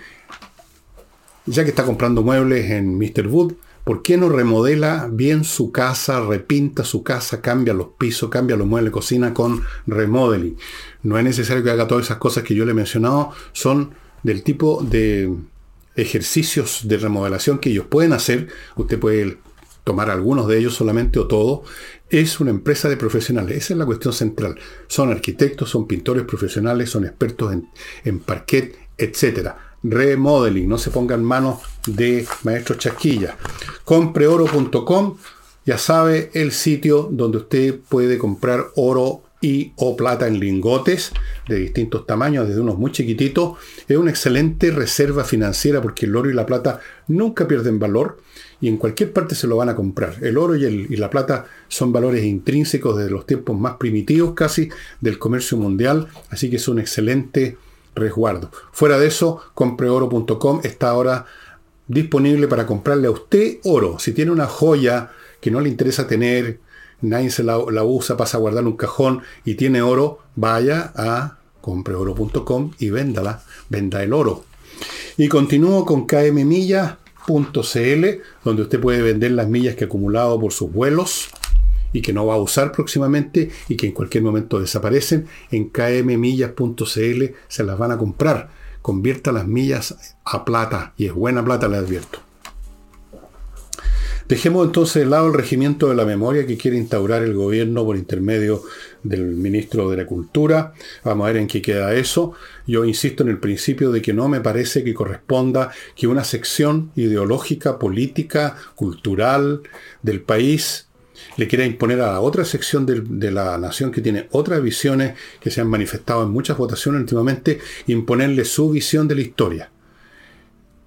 Ya 1.45 1.63
que 1.63 1.69
está 1.69 1.85
comprando 1.85 2.23
muebles 2.23 2.69
en 2.71 2.97
Mr. 2.97 3.27
Wood, 3.27 3.53
¿Por 3.85 4.01
qué 4.01 4.17
no 4.17 4.29
remodela 4.29 5.07
bien 5.11 5.43
su 5.43 5.71
casa, 5.71 6.19
repinta 6.19 6.83
su 6.83 7.03
casa, 7.03 7.39
cambia 7.39 7.71
los 7.75 7.89
pisos, 7.99 8.31
cambia 8.31 8.57
los 8.57 8.65
muebles 8.65 8.89
de 8.89 8.93
cocina 8.93 9.31
con 9.31 9.61
remodeling? 9.85 10.57
No 11.03 11.19
es 11.19 11.23
necesario 11.23 11.63
que 11.63 11.69
haga 11.69 11.87
todas 11.87 12.05
esas 12.05 12.17
cosas 12.17 12.43
que 12.43 12.55
yo 12.55 12.65
le 12.65 12.71
he 12.71 12.73
mencionado, 12.73 13.29
son 13.53 13.91
del 14.23 14.41
tipo 14.41 14.81
de 14.81 15.31
ejercicios 15.95 16.87
de 16.87 16.97
remodelación 16.97 17.59
que 17.59 17.69
ellos 17.69 17.85
pueden 17.87 18.13
hacer. 18.13 18.47
Usted 18.75 18.99
puede 18.99 19.37
tomar 19.83 20.09
algunos 20.09 20.47
de 20.47 20.57
ellos 20.57 20.73
solamente 20.73 21.19
o 21.19 21.27
todo. 21.27 21.63
Es 22.09 22.39
una 22.39 22.51
empresa 22.51 22.89
de 22.89 22.97
profesionales. 22.97 23.57
Esa 23.57 23.73
es 23.73 23.79
la 23.79 23.85
cuestión 23.85 24.13
central. 24.13 24.55
Son 24.87 25.11
arquitectos, 25.11 25.69
son 25.69 25.87
pintores 25.87 26.23
profesionales, 26.25 26.89
son 26.89 27.05
expertos 27.05 27.53
en, 27.53 27.69
en 28.03 28.19
parquet, 28.19 28.77
etcétera 28.97 29.65
remodeling, 29.89 30.67
no 30.67 30.77
se 30.77 30.89
pongan 30.89 31.23
manos 31.23 31.59
de 31.85 32.27
maestros 32.43 32.79
chasquilla. 32.79 33.37
Compreoro.com, 33.83 35.17
ya 35.65 35.77
sabe, 35.77 36.31
el 36.33 36.51
sitio 36.51 37.07
donde 37.11 37.39
usted 37.39 37.79
puede 37.87 38.17
comprar 38.17 38.67
oro 38.75 39.23
y 39.45 39.73
o 39.75 39.95
plata 39.95 40.27
en 40.27 40.39
lingotes 40.39 41.11
de 41.47 41.57
distintos 41.57 42.07
tamaños, 42.07 42.47
desde 42.47 42.61
unos 42.61 42.79
muy 42.79 42.91
chiquititos. 42.91 43.59
Es 43.87 43.95
una 43.95 44.09
excelente 44.09 44.71
reserva 44.71 45.23
financiera 45.23 45.83
porque 45.83 46.07
el 46.07 46.15
oro 46.15 46.31
y 46.31 46.33
la 46.33 46.47
plata 46.47 46.79
nunca 47.07 47.47
pierden 47.47 47.77
valor 47.77 48.17
y 48.59 48.69
en 48.69 48.77
cualquier 48.77 49.13
parte 49.13 49.35
se 49.35 49.45
lo 49.45 49.57
van 49.57 49.69
a 49.69 49.75
comprar. 49.75 50.15
El 50.21 50.39
oro 50.39 50.55
y, 50.55 50.65
y 50.65 50.95
la 50.97 51.11
plata 51.11 51.45
son 51.67 51.93
valores 51.93 52.25
intrínsecos 52.25 52.97
desde 52.97 53.11
los 53.11 53.27
tiempos 53.27 53.55
más 53.55 53.75
primitivos 53.75 54.33
casi 54.33 54.69
del 54.99 55.19
comercio 55.19 55.57
mundial, 55.57 56.07
así 56.31 56.49
que 56.49 56.55
es 56.55 56.67
un 56.67 56.79
excelente 56.79 57.55
resguardo. 57.93 58.49
Fuera 58.71 58.97
de 58.97 59.07
eso, 59.07 59.41
compreoro.com 59.53 60.61
está 60.63 60.89
ahora 60.89 61.27
disponible 61.87 62.47
para 62.47 62.65
comprarle 62.65 63.07
a 63.07 63.11
usted 63.11 63.59
oro. 63.63 63.99
Si 63.99 64.11
tiene 64.11 64.31
una 64.31 64.47
joya 64.47 65.11
que 65.39 65.51
no 65.51 65.61
le 65.61 65.69
interesa 65.69 66.07
tener, 66.07 66.64
nadie 67.01 67.29
se 67.29 67.43
la, 67.43 67.57
usa, 67.57 68.17
pasa 68.17 68.37
a 68.37 68.39
guardar 68.39 68.65
un 68.65 68.77
cajón 68.77 69.21
y 69.43 69.55
tiene 69.55 69.81
oro, 69.81 70.19
vaya 70.35 70.91
a 70.95 71.37
compreoro.com 71.61 72.71
y 72.79 72.89
véndala, 72.89 73.43
venda 73.69 74.03
el 74.03 74.13
oro. 74.13 74.43
Y 75.17 75.27
continúo 75.27 75.85
con 75.85 76.05
kmmillas.cl, 76.05 78.05
donde 78.43 78.61
usted 78.61 78.79
puede 78.79 79.01
vender 79.01 79.31
las 79.31 79.47
millas 79.47 79.75
que 79.75 79.85
ha 79.85 79.87
acumulado 79.87 80.39
por 80.39 80.51
sus 80.51 80.71
vuelos 80.71 81.29
y 81.93 82.01
que 82.01 82.13
no 82.13 82.25
va 82.25 82.35
a 82.35 82.39
usar 82.39 82.71
próximamente 82.71 83.49
y 83.69 83.77
que 83.77 83.87
en 83.87 83.93
cualquier 83.93 84.23
momento 84.23 84.59
desaparecen, 84.59 85.27
en 85.51 85.69
kmmillas.cl 85.69 87.23
se 87.47 87.63
las 87.63 87.77
van 87.77 87.91
a 87.91 87.97
comprar. 87.97 88.49
Convierta 88.81 89.31
las 89.31 89.47
millas 89.47 90.15
a 90.25 90.45
plata 90.45 90.93
y 90.97 91.05
es 91.05 91.13
buena 91.13 91.43
plata, 91.43 91.67
le 91.67 91.77
advierto. 91.77 92.24
Dejemos 94.27 94.65
entonces 94.65 95.03
de 95.03 95.05
lado 95.09 95.27
el 95.27 95.35
regimiento 95.35 95.87
de 95.87 95.95
la 95.95 96.03
memoria 96.03 96.47
que 96.47 96.57
quiere 96.57 96.77
instaurar 96.77 97.21
el 97.21 97.35
gobierno 97.35 97.85
por 97.85 97.95
intermedio 97.95 98.63
del 99.03 99.23
ministro 99.35 99.87
de 99.91 99.97
la 99.97 100.07
Cultura. 100.07 100.73
Vamos 101.03 101.25
a 101.25 101.27
ver 101.27 101.37
en 101.37 101.47
qué 101.47 101.61
queda 101.61 101.93
eso. 101.93 102.33
Yo 102.65 102.85
insisto 102.85 103.21
en 103.21 103.29
el 103.29 103.37
principio 103.37 103.91
de 103.91 104.01
que 104.01 104.13
no 104.13 104.27
me 104.27 104.41
parece 104.41 104.83
que 104.83 104.95
corresponda 104.95 105.71
que 105.95 106.07
una 106.07 106.23
sección 106.23 106.91
ideológica, 106.95 107.77
política, 107.77 108.55
cultural 108.73 109.61
del 110.01 110.21
país 110.21 110.87
le 111.37 111.47
quiera 111.47 111.63
imponer 111.63 112.01
a 112.01 112.13
la 112.13 112.19
otra 112.19 112.45
sección 112.45 112.87
de, 112.87 113.01
de, 113.01 113.31
la 113.31 113.59
nación 113.59 113.91
que 113.91 114.01
tiene 114.01 114.27
otras 114.31 114.61
visiones 114.61 115.13
que 115.39 115.51
se 115.51 115.61
han 115.61 115.67
manifestado 115.67 116.23
en 116.23 116.31
muchas 116.31 116.57
votaciones 116.57 117.01
últimamente, 117.01 117.59
imponerle 117.85 118.43
su 118.43 118.71
visión 118.71 119.07
de 119.07 119.15
la 119.15 119.21
historia 119.21 119.69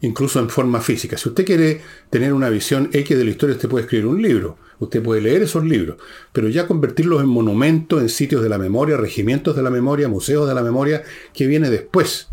incluso 0.00 0.38
en 0.40 0.49
forma 0.49 0.81
física. 0.81 1.17
Si 1.17 1.28
usted 1.28 1.45
quiere 1.45 1.81
tener 2.11 2.33
una 2.33 2.49
visión 2.50 2.90
X 2.93 3.17
de 3.17 3.25
la 3.25 3.31
historia, 3.31 3.57
usted 3.57 3.69
puede 3.69 3.85
escribir 3.85 4.07
un 4.07 4.23
libro, 4.23 4.57
usted 4.78 5.02
puede 5.02 5.21
leer 5.21 5.43
esos 5.43 5.64
libros, 5.64 5.97
pero 6.33 6.49
ya 6.49 6.67
convertirlos 6.67 7.21
en 7.21 7.28
monumentos, 7.28 8.00
en 8.00 8.09
sitios 8.09 8.43
de 8.43 8.49
la 8.49 8.59
memoria, 8.59 8.97
regimientos 8.97 9.57
de 9.57 9.62
la 9.62 9.71
memoria, 9.71 10.09
museos 10.09 10.49
de 10.49 10.55
la 10.55 10.62
memoria, 10.62 11.02
que 11.33 11.47
viene 11.47 11.71
después. 11.71 12.28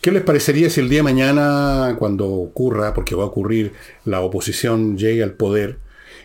¿Qué 0.00 0.12
les 0.12 0.22
parecería 0.22 0.68
si 0.68 0.80
el 0.80 0.90
día 0.90 0.98
de 0.98 1.04
mañana, 1.04 1.96
cuando 1.98 2.28
ocurra, 2.28 2.92
porque 2.92 3.14
va 3.14 3.22
a 3.22 3.28
ocurrir, 3.28 3.72
la 4.04 4.20
oposición 4.20 4.98
llegue 4.98 5.22
al 5.22 5.32
poder 5.32 5.78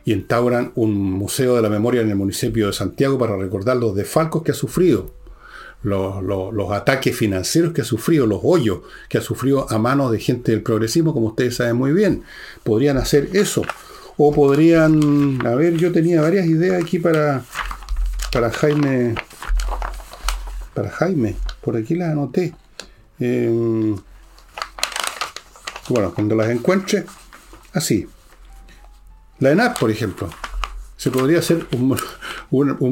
y 0.03 0.11
instauran 0.11 0.73
un 0.75 0.93
museo 0.95 1.55
de 1.55 1.61
la 1.61 1.69
memoria 1.69 2.01
en 2.01 2.09
el 2.09 2.15
municipio 2.15 2.67
de 2.67 2.73
Santiago 2.73 3.17
para 3.17 3.37
recordar 3.37 3.77
los 3.77 3.95
desfalcos 3.95 4.43
que 4.43 4.51
ha 4.51 4.55
sufrido 4.55 5.13
los, 5.83 6.71
ataques 6.71 7.15
financieros 7.15 7.73
que 7.73 7.81
ha 7.81 7.85
sufrido, 7.85 8.25
los 8.25 8.41
hoyos 8.43 8.81
que 9.07 9.17
ha 9.17 9.21
sufrido 9.21 9.69
a 9.71 9.77
manos 9.77 10.11
de 10.11 10.19
gente 10.19 10.51
del 10.51 10.61
progresismo, 10.61 11.13
como 11.13 11.27
ustedes 11.27 11.55
saben 11.55 11.75
muy 11.75 11.91
bien. 11.91 12.23
Podrían 12.63 12.97
hacer 12.97 13.29
eso. 13.33 13.63
O 14.17 14.33
podrían, 14.33 15.45
a 15.45 15.55
ver, 15.55 15.75
yo 15.75 15.91
tenía 15.91 16.21
varias 16.21 16.45
ideas 16.45 16.81
aquí 16.81 16.99
para, 16.99 17.43
para 18.33 18.51
Jaime, 18.51 19.15
para 20.73 20.89
Jaime, 20.89 21.37
por 21.61 21.77
aquí 21.77 21.95
las 21.95 22.11
anoté. 22.11 22.53
Em, 23.19 23.95
bueno, 25.87 26.13
cuando 26.13 26.35
las 26.35 26.49
encuentre, 26.49 27.05
así. 27.73 28.07
La 29.39 29.51
ENAP, 29.51 29.79
por 29.79 29.89
ejemplo 29.89 30.29
se 30.99 31.11
podría 31.11 31.39
hacer 31.39 31.65
un, 31.71 31.97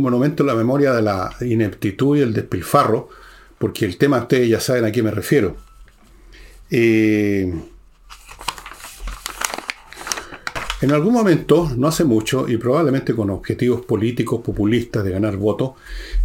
monumento 0.01 0.41
en 0.41 0.47
la 0.47 0.55
memoria 0.55 0.93
de 0.93 1.01
la 1.01 1.35
ineptitud 1.41 2.15
y 2.15 2.21
el 2.21 2.33
despilfarro, 2.33 3.09
porque 3.57 3.83
el 3.83 3.97
tema 3.97 4.19
ustedes 4.19 4.47
ya 4.47 4.61
saben 4.61 4.85
a 4.85 4.93
qué 4.93 5.03
me 5.03 5.11
refiero. 5.11 5.57
Eh, 6.71 7.53
en 10.79 10.91
algún 10.93 11.11
momento, 11.11 11.69
no 11.75 11.89
hace 11.89 12.05
mucho, 12.05 12.47
y 12.47 12.55
probablemente 12.55 13.13
con 13.13 13.29
objetivos 13.29 13.81
políticos 13.85 14.39
populistas 14.41 15.03
de 15.03 15.11
ganar 15.11 15.35
votos, 15.35 15.71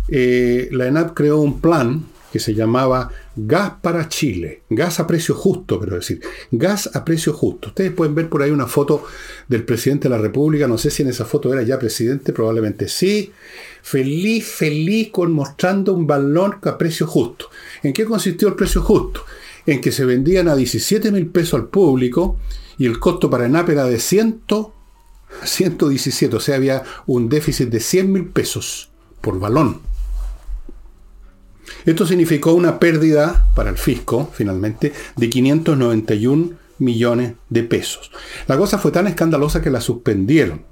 eh, 0.06 0.68
la 0.70 0.86
ENAP 0.86 1.14
creó 1.14 1.40
un 1.40 1.60
plan 1.60 2.04
que 2.32 2.38
se 2.38 2.54
llamaba 2.54 3.10
Gas 3.34 3.74
para 3.80 4.08
Chile, 4.08 4.62
gas 4.68 5.00
a 5.00 5.06
precio 5.06 5.34
justo, 5.34 5.80
pero 5.80 5.96
decir, 5.96 6.20
gas 6.50 6.90
a 6.94 7.02
precio 7.02 7.32
justo. 7.32 7.68
Ustedes 7.68 7.90
pueden 7.92 8.14
ver 8.14 8.28
por 8.28 8.42
ahí 8.42 8.50
una 8.50 8.66
foto 8.66 9.04
del 9.48 9.64
presidente 9.64 10.08
de 10.08 10.14
la 10.14 10.20
República, 10.20 10.68
no 10.68 10.76
sé 10.76 10.90
si 10.90 11.02
en 11.02 11.08
esa 11.08 11.24
foto 11.24 11.50
era 11.52 11.62
ya 11.62 11.78
presidente, 11.78 12.34
probablemente 12.34 12.88
sí, 12.88 13.32
feliz, 13.82 14.46
feliz 14.46 15.10
con 15.10 15.32
mostrando 15.32 15.94
un 15.94 16.06
balón 16.06 16.56
a 16.62 16.76
precio 16.76 17.06
justo. 17.06 17.48
¿En 17.82 17.94
qué 17.94 18.04
consistió 18.04 18.48
el 18.48 18.54
precio 18.54 18.82
justo? 18.82 19.24
En 19.64 19.80
que 19.80 19.92
se 19.92 20.04
vendían 20.04 20.48
a 20.48 20.56
17 20.56 21.10
mil 21.10 21.28
pesos 21.28 21.54
al 21.54 21.68
público 21.68 22.36
y 22.76 22.84
el 22.84 22.98
costo 22.98 23.30
para 23.30 23.46
ENAP 23.46 23.70
era 23.70 23.84
de 23.84 23.98
100, 23.98 24.42
117, 25.44 26.36
o 26.36 26.40
sea, 26.40 26.56
había 26.56 26.82
un 27.06 27.28
déficit 27.28 27.70
de 27.70 27.80
100 27.80 28.12
mil 28.12 28.26
pesos 28.26 28.90
por 29.22 29.38
balón. 29.40 29.91
Esto 31.84 32.06
significó 32.06 32.52
una 32.52 32.78
pérdida 32.78 33.48
para 33.54 33.70
el 33.70 33.78
fisco, 33.78 34.30
finalmente, 34.34 34.92
de 35.16 35.30
591 35.30 36.62
millones 36.78 37.34
de 37.48 37.62
pesos. 37.62 38.10
La 38.46 38.56
cosa 38.56 38.78
fue 38.78 38.90
tan 38.90 39.06
escandalosa 39.06 39.62
que 39.62 39.70
la 39.70 39.80
suspendieron. 39.80 40.64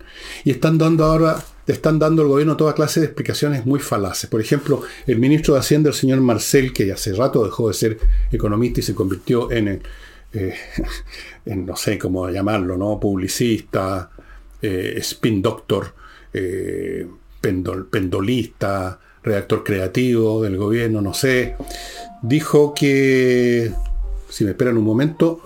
Y 0.45 0.51
están 0.51 0.79
dando 0.79 1.05
ahora, 1.05 1.43
están 1.67 1.99
dando 1.99 2.23
al 2.23 2.29
gobierno 2.29 2.57
toda 2.57 2.75
clase 2.75 3.01
de 3.01 3.07
explicaciones 3.07 3.65
muy 3.65 3.81
falaces. 3.81 4.29
Por 4.29 4.41
ejemplo, 4.41 4.83
el 5.07 5.19
ministro 5.19 5.55
de 5.55 5.61
Hacienda, 5.61 5.91
el 5.91 5.95
señor 5.95 6.21
Marcel, 6.21 6.73
que 6.73 6.93
hace 6.93 7.13
rato 7.15 7.45
dejó 7.45 7.69
de 7.69 7.75
ser 7.75 7.99
economista 8.33 8.81
y 8.81 8.83
se 8.83 8.95
convirtió 8.95 9.51
en, 9.51 9.83
eh, 10.33 10.55
en 11.47 11.67
no 11.67 11.77
sé 11.77 11.99
cómo 11.99 12.29
llamarlo, 12.29 12.77
¿no? 12.77 12.99
Publicista, 12.99 14.11
eh, 14.61 14.95
spin 14.99 15.41
doctor, 15.41 15.95
eh, 16.33 17.07
pendolista, 17.41 19.01
redactor 19.23 19.65
creativo 19.65 20.43
del 20.43 20.57
gobierno, 20.57 21.01
no 21.01 21.15
sé, 21.15 21.57
dijo 22.23 22.75
que, 22.75 23.73
si 24.29 24.45
me 24.45 24.51
esperan 24.51 24.79
un 24.79 24.85
momento, 24.85 25.41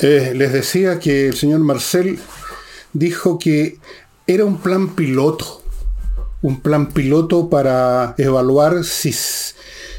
eh, 0.00 0.32
les 0.34 0.52
decía 0.52 0.98
que 0.98 1.28
el 1.28 1.36
señor 1.36 1.60
Marcel 1.60 2.18
dijo 2.92 3.38
que 3.38 3.78
era 4.26 4.44
un 4.44 4.58
plan 4.58 4.94
piloto, 4.94 5.62
un 6.42 6.60
plan 6.60 6.88
piloto 6.90 7.48
para 7.48 8.14
evaluar 8.18 8.84
si, 8.84 9.14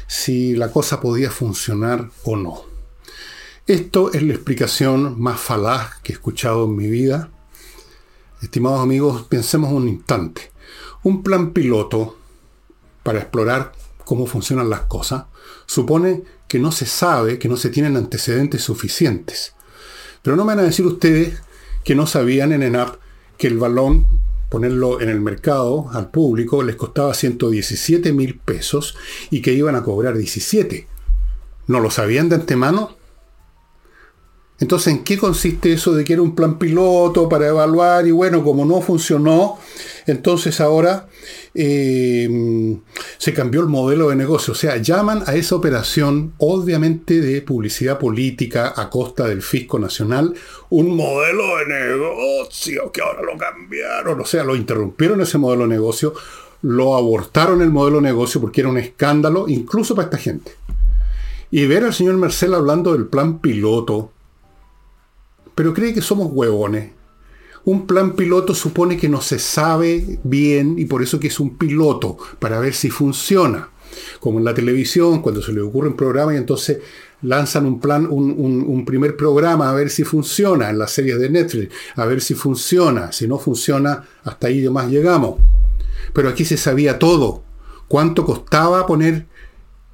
si 0.06 0.54
la 0.54 0.70
cosa 0.70 1.00
podía 1.00 1.30
funcionar 1.30 2.10
o 2.24 2.36
no. 2.36 2.64
Esto 3.66 4.12
es 4.12 4.22
la 4.22 4.34
explicación 4.34 5.20
más 5.20 5.40
falaz 5.40 5.98
que 6.02 6.12
he 6.12 6.14
escuchado 6.14 6.66
en 6.66 6.76
mi 6.76 6.88
vida. 6.88 7.30
Estimados 8.40 8.80
amigos, 8.80 9.26
pensemos 9.28 9.72
un 9.72 9.88
instante 9.88 10.52
un 11.06 11.22
plan 11.22 11.52
piloto 11.52 12.18
para 13.04 13.20
explorar 13.20 13.70
cómo 14.04 14.26
funcionan 14.26 14.68
las 14.68 14.80
cosas 14.80 15.26
supone 15.64 16.24
que 16.48 16.58
no 16.58 16.72
se 16.72 16.84
sabe, 16.84 17.38
que 17.38 17.48
no 17.48 17.56
se 17.56 17.70
tienen 17.70 17.96
antecedentes 17.96 18.62
suficientes. 18.62 19.54
Pero 20.22 20.34
no 20.34 20.44
me 20.44 20.56
van 20.56 20.64
a 20.64 20.68
decir 20.68 20.84
ustedes 20.84 21.40
que 21.84 21.94
no 21.94 22.08
sabían 22.08 22.50
en 22.50 22.64
ENAP 22.64 22.96
que 23.38 23.46
el 23.46 23.56
balón, 23.56 24.04
ponerlo 24.48 25.00
en 25.00 25.08
el 25.08 25.20
mercado 25.20 25.88
al 25.92 26.10
público, 26.10 26.64
les 26.64 26.74
costaba 26.74 27.14
117 27.14 28.12
mil 28.12 28.40
pesos 28.40 28.96
y 29.30 29.42
que 29.42 29.52
iban 29.52 29.76
a 29.76 29.84
cobrar 29.84 30.18
17. 30.18 30.88
¿No 31.68 31.78
lo 31.78 31.92
sabían 31.92 32.28
de 32.28 32.34
antemano? 32.34 32.95
Entonces, 34.58 34.94
¿en 34.94 35.04
qué 35.04 35.18
consiste 35.18 35.72
eso 35.72 35.92
de 35.92 36.02
que 36.02 36.14
era 36.14 36.22
un 36.22 36.34
plan 36.34 36.58
piloto 36.58 37.28
para 37.28 37.46
evaluar 37.46 38.06
y 38.06 38.10
bueno, 38.10 38.42
como 38.42 38.64
no 38.64 38.80
funcionó, 38.80 39.58
entonces 40.06 40.62
ahora 40.62 41.08
eh, 41.54 42.78
se 43.18 43.34
cambió 43.34 43.60
el 43.60 43.66
modelo 43.66 44.08
de 44.08 44.16
negocio? 44.16 44.52
O 44.52 44.56
sea, 44.56 44.78
llaman 44.78 45.24
a 45.26 45.34
esa 45.34 45.56
operación, 45.56 46.32
obviamente 46.38 47.20
de 47.20 47.42
publicidad 47.42 47.98
política 47.98 48.72
a 48.74 48.88
costa 48.88 49.28
del 49.28 49.42
fisco 49.42 49.78
nacional, 49.78 50.32
un 50.70 50.96
modelo 50.96 51.58
de 51.58 51.66
negocio 51.66 52.90
que 52.90 53.02
ahora 53.02 53.20
lo 53.22 53.36
cambiaron. 53.36 54.18
O 54.20 54.24
sea, 54.24 54.42
lo 54.42 54.56
interrumpieron 54.56 55.20
ese 55.20 55.36
modelo 55.36 55.64
de 55.64 55.68
negocio, 55.68 56.14
lo 56.62 56.96
abortaron 56.96 57.60
el 57.60 57.70
modelo 57.70 57.96
de 57.96 58.04
negocio 58.04 58.40
porque 58.40 58.62
era 58.62 58.70
un 58.70 58.78
escándalo, 58.78 59.44
incluso 59.48 59.94
para 59.94 60.06
esta 60.06 60.18
gente. 60.18 60.52
Y 61.50 61.66
ver 61.66 61.84
al 61.84 61.92
señor 61.92 62.16
Mercel 62.16 62.54
hablando 62.54 62.92
del 62.94 63.06
plan 63.06 63.38
piloto, 63.38 64.12
pero 65.56 65.74
cree 65.74 65.92
que 65.92 66.02
somos 66.02 66.28
huevones. 66.30 66.92
Un 67.64 67.88
plan 67.88 68.14
piloto 68.14 68.54
supone 68.54 68.96
que 68.96 69.08
no 69.08 69.20
se 69.20 69.40
sabe 69.40 70.20
bien 70.22 70.78
y 70.78 70.84
por 70.84 71.02
eso 71.02 71.18
que 71.18 71.26
es 71.26 71.40
un 71.40 71.56
piloto, 71.56 72.16
para 72.38 72.60
ver 72.60 72.74
si 72.74 72.90
funciona. 72.90 73.70
Como 74.20 74.38
en 74.38 74.44
la 74.44 74.54
televisión, 74.54 75.22
cuando 75.22 75.42
se 75.42 75.52
le 75.52 75.62
ocurre 75.62 75.88
un 75.88 75.96
programa 75.96 76.34
y 76.34 76.36
entonces 76.36 76.78
lanzan 77.22 77.64
un 77.66 77.80
plan, 77.80 78.06
un, 78.08 78.84
primer 78.84 79.16
programa 79.16 79.70
a 79.70 79.74
ver 79.74 79.90
si 79.90 80.04
funciona 80.04 80.68
en 80.70 80.78
las 80.78 80.92
series 80.92 81.18
de 81.18 81.30
Netflix, 81.30 81.74
a 81.96 82.04
ver 82.04 82.20
si 82.20 82.34
funciona. 82.34 83.10
Si 83.10 83.26
no 83.26 83.38
funciona, 83.38 84.04
hasta 84.24 84.48
ahí 84.48 84.68
más 84.68 84.90
llegamos. 84.90 85.40
Pero 86.12 86.28
aquí 86.28 86.44
se 86.44 86.58
sabía 86.58 86.98
todo. 86.98 87.42
¿Cuánto 87.88 88.26
costaba 88.26 88.86
poner 88.86 89.26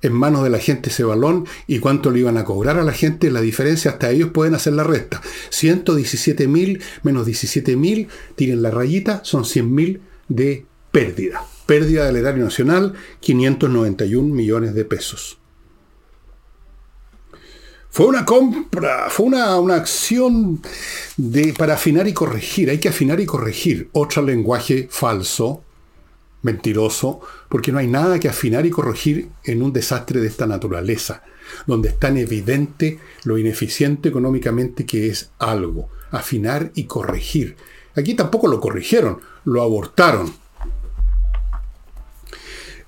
en 0.03 0.13
manos 0.13 0.43
de 0.43 0.51
la 0.51 0.59
gente 0.59 0.91
ese 0.91 1.05
balón 1.05 1.47
y 1.67 1.79
cuánto 1.79 2.11
le 2.11 2.21
iban 2.21 2.37
a 2.37 2.45
cobrar 2.45 2.79
a 2.79 2.85
la 2.85 2.93
gente, 2.93 3.31
la 3.31 3.41
diferencia 3.41 3.93
hasta 3.93 4.11
ellos 4.11 4.31
pueden 4.31 4.55
hacer 4.55 4.75
la 4.75 4.85
resta. 4.85 5.23
117 5.51 6.49
mil 6.49 6.83
menos 7.03 7.27
17 7.27 7.77
mil, 7.77 8.09
tiren 8.37 8.63
la 8.63 8.71
rayita, 8.71 9.21
son 9.25 9.45
100 9.45 9.75
mil 9.75 10.03
de 10.29 10.67
pérdida. 10.91 11.45
Pérdida 11.67 12.05
del 12.07 12.17
erario 12.17 12.45
nacional, 12.45 12.95
591 13.21 14.35
millones 14.35 14.75
de 14.75 14.85
pesos. 14.85 15.39
Fue 17.91 18.07
una 18.07 18.25
compra, 18.25 19.09
fue 19.11 19.27
una, 19.27 19.59
una 19.61 19.77
acción 19.77 20.63
de, 21.17 21.53
para 21.53 21.75
afinar 21.75 22.09
y 22.09 22.15
corregir. 22.15 22.71
Hay 22.71 22.79
que 22.79 22.89
afinar 22.89 23.21
y 23.21 23.27
corregir. 23.27 23.91
Otro 23.93 24.23
lenguaje 24.23 24.89
falso, 24.91 25.63
mentiroso, 26.43 27.21
porque 27.49 27.73
no 27.73 27.79
hay 27.79 27.87
nada 27.87 28.21
que 28.21 28.29
afinar 28.29 28.67
y 28.67 28.71
corregir 28.71 29.31
en 29.45 29.63
un 29.63 29.73
desastre 29.73 30.21
de 30.21 30.29
esta 30.29 30.47
naturaleza, 30.47 31.23
donde 31.67 31.89
es 31.89 31.99
tan 31.99 32.17
evidente 32.17 32.99
lo 33.25 33.39
ineficiente 33.39 34.09
económicamente 34.09 34.85
que 34.85 35.09
es 35.09 35.31
algo. 35.39 35.89
Afinar 36.11 36.73
y 36.75 36.85
corregir. 36.85 37.57
Aquí 37.95 38.15
tampoco 38.15 38.49
lo 38.49 38.61
corrigieron, 38.61 39.21
lo 39.45 39.63
abortaron. 39.63 40.35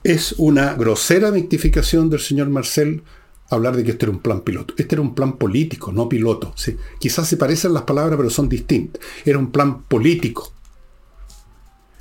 Es 0.03 0.35
una 0.37 0.75
grosera 0.75 1.31
victificación 1.31 2.11
del 2.11 2.21
señor 2.21 2.51
Marcel 2.51 3.03
hablar 3.51 3.77
de 3.77 3.85
que 3.85 3.93
este 3.93 4.07
era 4.07 4.13
un 4.13 4.21
plan 4.21 4.41
piloto. 4.41 4.75
Este 4.77 4.95
era 4.95 5.03
un 5.03 5.15
plan 5.15 5.37
político, 5.37 5.93
no 5.93 6.09
piloto. 6.09 6.53
¿sí? 6.57 6.77
Quizás 6.99 7.29
se 7.29 7.37
parecen 7.37 7.75
las 7.75 7.85
palabras, 7.85 8.17
pero 8.17 8.31
son 8.31 8.49
distintas. 8.49 9.03
Era 9.25 9.39
un 9.39 9.51
plan 9.51 9.83
político. 9.83 10.54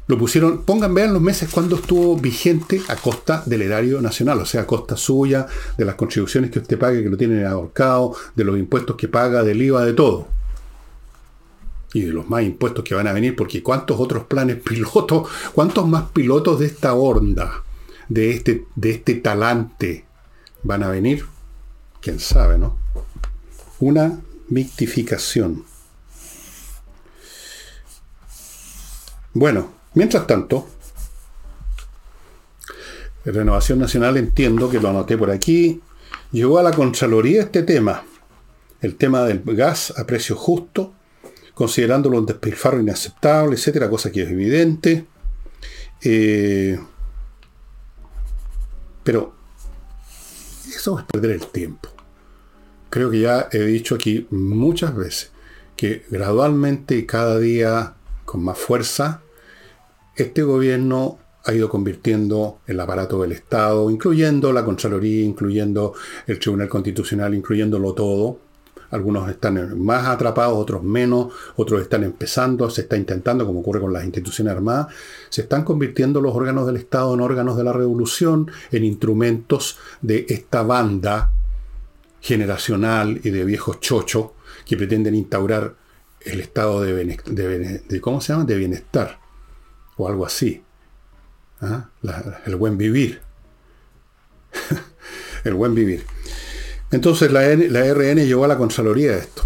Lo 0.08 0.18
pusieron, 0.18 0.64
pongan, 0.64 0.94
vean 0.94 1.14
los 1.14 1.22
meses 1.22 1.50
cuando 1.50 1.78
estuvo 1.78 2.18
vigente 2.18 2.82
a 2.90 2.96
costa 2.98 3.42
del 3.46 3.62
erario 3.62 4.02
nacional, 4.02 4.40
o 4.40 4.46
sea, 4.46 4.62
a 4.62 4.68
costa 4.68 4.98
suya, 4.98 5.48
de 5.78 5.86
las 5.86 5.96
contribuciones 5.96 6.52
que 6.52 6.60
usted 6.60 6.78
pague, 6.78 7.02
que 7.02 7.10
lo 7.10 7.16
tienen 7.16 7.46
ahorcado, 7.46 8.14
de 8.36 8.44
los 8.44 8.58
impuestos 8.58 8.98
que 8.98 9.08
paga, 9.08 9.44
del 9.44 9.62
IVA, 9.62 9.86
de 9.86 9.94
todo. 9.94 10.28
Y 11.94 12.02
de 12.02 12.12
los 12.12 12.28
más 12.30 12.44
impuestos 12.44 12.84
que 12.84 12.96
van 12.96 13.08
a 13.08 13.14
venir, 13.14 13.36
porque 13.36 13.64
cuántos 13.64 13.98
otros 13.98 14.26
planes 14.26 14.58
pilotos, 14.64 15.30
cuántos 15.54 15.88
más 15.88 16.10
pilotos 16.12 16.60
de 16.60 16.66
esta 16.66 16.94
onda, 16.96 17.64
de 18.10 18.32
este, 18.32 18.66
de 18.76 18.92
este 18.92 19.16
talante 19.16 20.06
van 20.64 20.84
a 20.84 20.90
venir 20.90 21.26
quién 22.02 22.20
sabe, 22.20 22.58
¿no? 22.58 22.78
Una 23.80 24.20
mictificación. 24.50 25.64
Bueno, 29.34 29.83
mientras 29.94 30.28
tanto, 30.28 30.68
Renovación 33.26 33.80
Nacional 33.80 34.18
entiendo 34.18 34.70
que 34.70 34.80
lo 34.80 34.90
anoté 34.90 35.18
por 35.18 35.32
aquí, 35.32 35.82
llegó 36.32 36.60
a 36.60 36.64
la 36.64 36.72
Contraloría 36.72 37.44
este 37.44 37.64
tema, 37.64 38.04
el 38.82 38.96
tema 38.96 39.24
del 39.24 39.42
gas 39.46 39.94
a 39.98 40.06
precio 40.06 40.36
justo, 40.36 40.94
considerándolo 41.54 42.18
un 42.18 42.26
despilfarro 42.26 42.82
inaceptable, 42.82 43.56
etcétera, 43.56 43.90
cosa 43.90 44.12
que 44.12 44.24
es 44.24 44.30
evidente. 44.30 45.06
Eh, 46.02 46.78
pero 49.04 49.34
eso 50.68 51.00
es 51.00 51.06
perder 51.06 51.32
el 51.32 51.48
tiempo 51.48 51.94
creo 52.94 53.10
que 53.10 53.22
ya 53.22 53.50
he 53.52 53.58
dicho 53.58 53.96
aquí 53.96 54.28
muchas 54.30 54.96
veces 54.96 55.32
que 55.76 56.06
gradualmente 56.12 56.96
y 56.96 57.08
cada 57.08 57.40
día 57.40 57.96
con 58.24 58.44
más 58.44 58.60
fuerza, 58.60 59.23
este 60.16 60.44
gobierno 60.44 61.20
ha 61.46 61.54
ido 61.54 61.70
convirtiendo 61.70 62.60
el 62.68 62.80
aparato 62.80 63.22
del 63.22 63.34
Estado, 63.34 63.90
incluyendo 63.90 64.54
la 64.54 64.64
Contraloría, 64.64 65.24
incluyendo 65.24 65.94
el 66.26 66.40
Tribunal 66.40 66.70
Constitucional, 66.70 67.34
incluyéndolo 67.34 67.94
todo. 67.94 68.40
Algunos 68.92 69.28
están 69.28 69.78
más 69.84 70.06
atrapados, 70.08 70.56
otros 70.56 70.84
menos, 70.84 71.34
otros 71.56 71.82
están 71.82 72.04
empezando, 72.04 72.70
se 72.70 72.82
está 72.82 72.96
intentando, 72.96 73.46
como 73.46 73.62
ocurre 73.62 73.82
con 73.82 73.92
las 73.92 74.06
instituciones 74.06 74.54
armadas, 74.54 74.88
se 75.30 75.42
están 75.42 75.64
convirtiendo 75.64 76.22
los 76.22 76.36
órganos 76.36 76.68
del 76.68 76.78
Estado 76.78 77.14
en 77.14 77.22
órganos 77.22 77.58
de 77.58 77.64
la 77.64 77.74
revolución, 77.74 78.52
en 78.72 78.86
instrumentos 78.86 79.80
de 80.02 80.28
esta 80.30 80.62
banda 80.62 81.32
generacional 82.22 83.20
y 83.24 83.32
de 83.32 83.44
viejos 83.44 83.80
chochos 83.80 84.28
que 84.66 84.78
pretenden 84.78 85.16
instaurar 85.16 85.76
el 86.22 86.40
estado 86.40 86.82
de, 86.82 86.94
de, 86.96 88.00
¿cómo 88.00 88.22
se 88.22 88.32
llama? 88.32 88.46
de 88.46 88.56
bienestar 88.56 89.23
o 89.98 90.08
algo 90.08 90.26
así. 90.26 90.64
¿Ah? 91.62 91.90
el 92.46 92.56
buen 92.56 92.78
vivir. 92.78 93.22
el 95.44 95.54
buen 95.54 95.74
vivir. 95.74 96.06
Entonces 96.92 97.32
la, 97.32 97.42
la 97.56 97.94
RN 97.94 98.26
llevó 98.26 98.46
a 98.46 98.50
la 98.50 98.58
Contraloría 98.58 99.16
esto. 99.16 99.44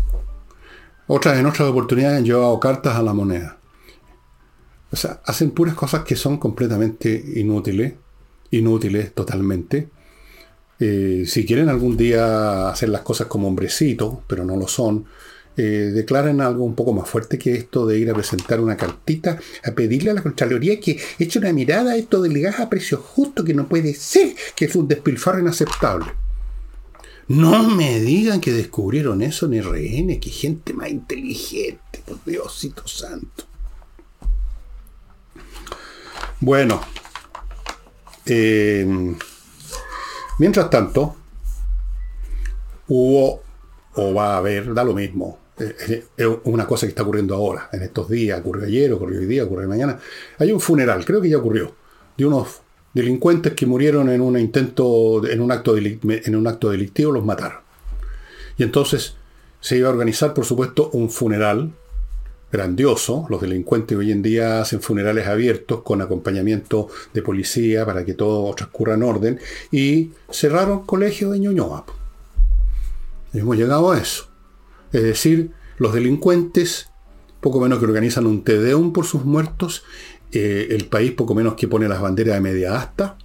Otras 1.07 1.38
en 1.38 1.45
otras 1.45 1.69
oportunidades 1.69 2.17
han 2.17 2.25
llevado 2.25 2.60
cartas 2.60 2.95
a 2.95 3.03
la 3.03 3.13
moneda. 3.13 3.57
O 4.91 4.95
sea, 4.95 5.21
hacen 5.25 5.51
puras 5.51 5.75
cosas 5.75 6.03
que 6.03 6.15
son 6.15 6.38
completamente 6.38 7.23
inútiles, 7.36 7.93
inútiles 8.51 9.13
totalmente, 9.13 9.89
eh, 10.79 11.23
si 11.25 11.45
quieren 11.45 11.69
algún 11.69 11.97
día 11.97 12.69
hacer 12.69 12.89
las 12.89 13.01
cosas 13.01 13.27
como 13.27 13.47
hombrecitos, 13.47 14.19
pero 14.27 14.45
no 14.45 14.55
lo 14.55 14.67
son, 14.67 15.05
eh, 15.57 15.91
declaren 15.93 16.41
algo 16.41 16.63
un 16.63 16.75
poco 16.75 16.93
más 16.93 17.09
fuerte 17.09 17.37
que 17.37 17.55
esto 17.55 17.85
de 17.85 17.99
ir 17.99 18.09
a 18.09 18.13
presentar 18.13 18.61
una 18.61 18.77
cartita, 18.77 19.39
a 19.63 19.71
pedirle 19.71 20.11
a 20.11 20.13
la 20.13 20.23
Contraloría 20.23 20.79
que 20.79 20.99
eche 21.19 21.39
una 21.39 21.51
mirada 21.51 21.91
a 21.91 21.97
esto 21.97 22.21
del 22.21 22.39
gas 22.39 22.59
a 22.59 22.69
precio 22.69 22.97
justo, 22.97 23.43
que 23.43 23.53
no 23.53 23.67
puede 23.67 23.93
ser, 23.93 24.35
que 24.55 24.65
es 24.65 24.75
un 24.75 24.87
despilfarro 24.87 25.39
inaceptable. 25.39 26.07
No 27.27 27.69
me 27.69 27.99
digan 27.99 28.39
que 28.39 28.53
descubrieron 28.53 29.21
eso 29.21 29.51
en 29.51 29.61
RN, 29.61 30.19
que 30.19 30.29
gente 30.29 30.73
más 30.73 30.89
inteligente, 30.89 32.01
por 32.05 32.23
Diosito 32.23 32.87
santo. 32.87 33.43
Bueno, 36.39 36.79
eh, 38.25 39.15
Mientras 40.39 40.69
tanto, 40.69 41.15
hubo 42.87 43.41
o 43.95 44.13
va 44.13 44.35
a 44.35 44.37
haber, 44.37 44.71
da 44.75 44.83
lo 44.83 44.93
mismo, 44.93 45.39
eh, 45.59 45.75
eh, 45.89 46.05
es 46.15 46.27
una 46.43 46.67
cosa 46.67 46.85
que 46.85 46.89
está 46.89 47.03
ocurriendo 47.03 47.35
ahora, 47.35 47.69
en 47.71 47.81
estos 47.81 48.09
días, 48.09 48.39
ocurrió 48.39 48.65
ayer, 48.65 48.93
ocurrió 48.93 49.19
hoy 49.19 49.25
día, 49.25 49.43
ocurrió 49.43 49.67
mañana. 49.67 49.99
Hay 50.37 50.51
un 50.51 50.59
funeral, 50.59 51.03
creo 51.03 51.21
que 51.21 51.29
ya 51.29 51.37
ocurrió, 51.37 51.73
de 52.15 52.25
unos 52.25 52.61
delincuentes 52.93 53.53
que 53.53 53.65
murieron 53.65 54.09
en 54.09 54.21
un 54.21 54.37
intento, 54.39 55.25
en 55.27 55.41
un 55.41 55.51
acto, 55.51 55.77
en 55.77 56.35
un 56.35 56.47
acto 56.47 56.69
delictivo, 56.69 57.11
los 57.11 57.25
mataron. 57.25 57.59
Y 58.57 58.63
entonces 58.63 59.15
se 59.59 59.77
iba 59.77 59.89
a 59.89 59.91
organizar, 59.91 60.33
por 60.33 60.45
supuesto, 60.45 60.89
un 60.93 61.09
funeral 61.09 61.71
grandioso. 62.51 63.25
Los 63.29 63.41
delincuentes 63.41 63.97
hoy 63.97 64.11
en 64.11 64.21
día 64.21 64.61
hacen 64.61 64.81
funerales 64.81 65.27
abiertos 65.27 65.81
con 65.83 66.01
acompañamiento 66.01 66.87
de 67.13 67.21
policía 67.21 67.85
para 67.85 68.05
que 68.05 68.13
todo 68.13 68.53
transcurra 68.55 68.93
en 68.93 69.03
orden. 69.03 69.39
Y 69.71 70.11
cerraron 70.29 70.85
colegios 70.85 71.31
de 71.31 71.39
Ñuñoa. 71.39 71.85
hemos 73.33 73.57
llegado 73.57 73.91
a 73.91 73.97
eso. 73.97 74.26
Es 74.97 75.03
decir, 75.03 75.51
los 75.77 75.93
delincuentes, 75.93 76.89
poco 77.39 77.60
menos 77.60 77.77
que 77.77 77.86
organizan 77.86 78.25
un 78.25 78.43
tedeum 78.43 78.93
por 78.93 79.05
sus 79.05 79.25
muertos, 79.25 79.83
eh, 80.31 80.69
el 80.71 80.88
país 80.88 81.12
poco 81.12 81.36
menos 81.36 81.53
que 81.53 81.67
pone 81.67 81.88
las 81.88 82.01
banderas 82.01 82.33
de 82.33 82.41
media 82.41 82.79
asta, 82.79 83.15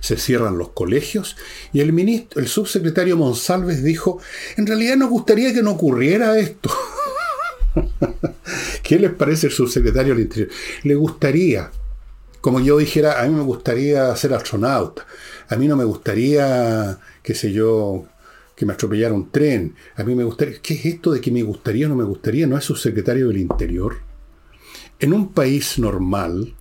se 0.00 0.16
cierran 0.16 0.56
los 0.56 0.70
colegios 0.70 1.36
y 1.74 1.80
el 1.80 1.92
ministro, 1.92 2.40
el 2.40 2.48
subsecretario 2.48 3.18
Monsalves 3.18 3.84
dijo, 3.84 4.22
en 4.56 4.66
realidad 4.66 4.96
nos 4.96 5.10
gustaría 5.10 5.52
que 5.52 5.62
no 5.62 5.72
ocurriera 5.72 6.38
esto. 6.38 6.70
¿Qué 8.82 8.98
les 8.98 9.12
parece 9.12 9.48
el 9.48 9.52
subsecretario 9.52 10.14
del 10.14 10.22
Interior? 10.22 10.48
Le 10.82 10.94
gustaría, 10.94 11.70
como 12.40 12.58
yo 12.60 12.78
dijera, 12.78 13.20
a 13.20 13.26
mí 13.26 13.34
me 13.34 13.42
gustaría 13.42 14.16
ser 14.16 14.32
astronauta, 14.32 15.04
a 15.46 15.56
mí 15.56 15.68
no 15.68 15.76
me 15.76 15.84
gustaría, 15.84 16.98
qué 17.22 17.34
sé 17.34 17.52
yo, 17.52 18.06
que 18.58 18.66
me 18.66 18.72
atropellara 18.72 19.14
un 19.14 19.30
tren, 19.30 19.76
a 19.94 20.02
mí 20.02 20.16
me 20.16 20.24
gustaría, 20.24 20.58
¿qué 20.60 20.74
es 20.74 20.84
esto 20.84 21.12
de 21.12 21.20
que 21.20 21.30
me 21.30 21.44
gustaría 21.44 21.86
o 21.86 21.88
no 21.88 21.94
me 21.94 22.02
gustaría? 22.02 22.44
¿No 22.44 22.58
es 22.58 22.64
subsecretario 22.64 23.28
del 23.28 23.36
Interior? 23.36 23.98
En 24.98 25.12
un 25.12 25.32
país 25.32 25.78
normal, 25.78 26.56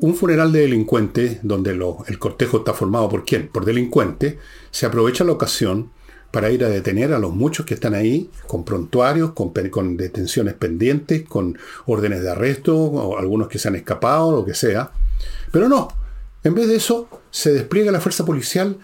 un 0.00 0.14
funeral 0.14 0.52
de 0.52 0.60
delincuente, 0.60 1.40
donde 1.42 1.70
el 1.70 2.18
cortejo 2.18 2.58
está 2.58 2.74
formado 2.74 3.08
por 3.08 3.24
quién? 3.24 3.48
Por 3.48 3.64
delincuentes, 3.64 4.36
se 4.70 4.84
aprovecha 4.84 5.24
la 5.24 5.32
ocasión 5.32 5.92
para 6.30 6.50
ir 6.50 6.62
a 6.62 6.68
detener 6.68 7.14
a 7.14 7.18
los 7.18 7.34
muchos 7.34 7.64
que 7.64 7.72
están 7.72 7.94
ahí, 7.94 8.28
con 8.46 8.66
prontuarios, 8.66 9.32
con, 9.32 9.54
con 9.70 9.96
detenciones 9.96 10.52
pendientes, 10.52 11.26
con 11.26 11.56
órdenes 11.86 12.20
de 12.22 12.32
arresto, 12.32 12.76
o 12.76 13.16
algunos 13.16 13.48
que 13.48 13.58
se 13.58 13.68
han 13.68 13.76
escapado, 13.76 14.30
lo 14.30 14.44
que 14.44 14.52
sea. 14.52 14.92
Pero 15.52 15.70
no, 15.70 15.88
en 16.44 16.54
vez 16.54 16.68
de 16.68 16.76
eso, 16.76 17.08
se 17.30 17.50
despliega 17.50 17.90
la 17.90 18.00
fuerza 18.00 18.26
policial 18.26 18.78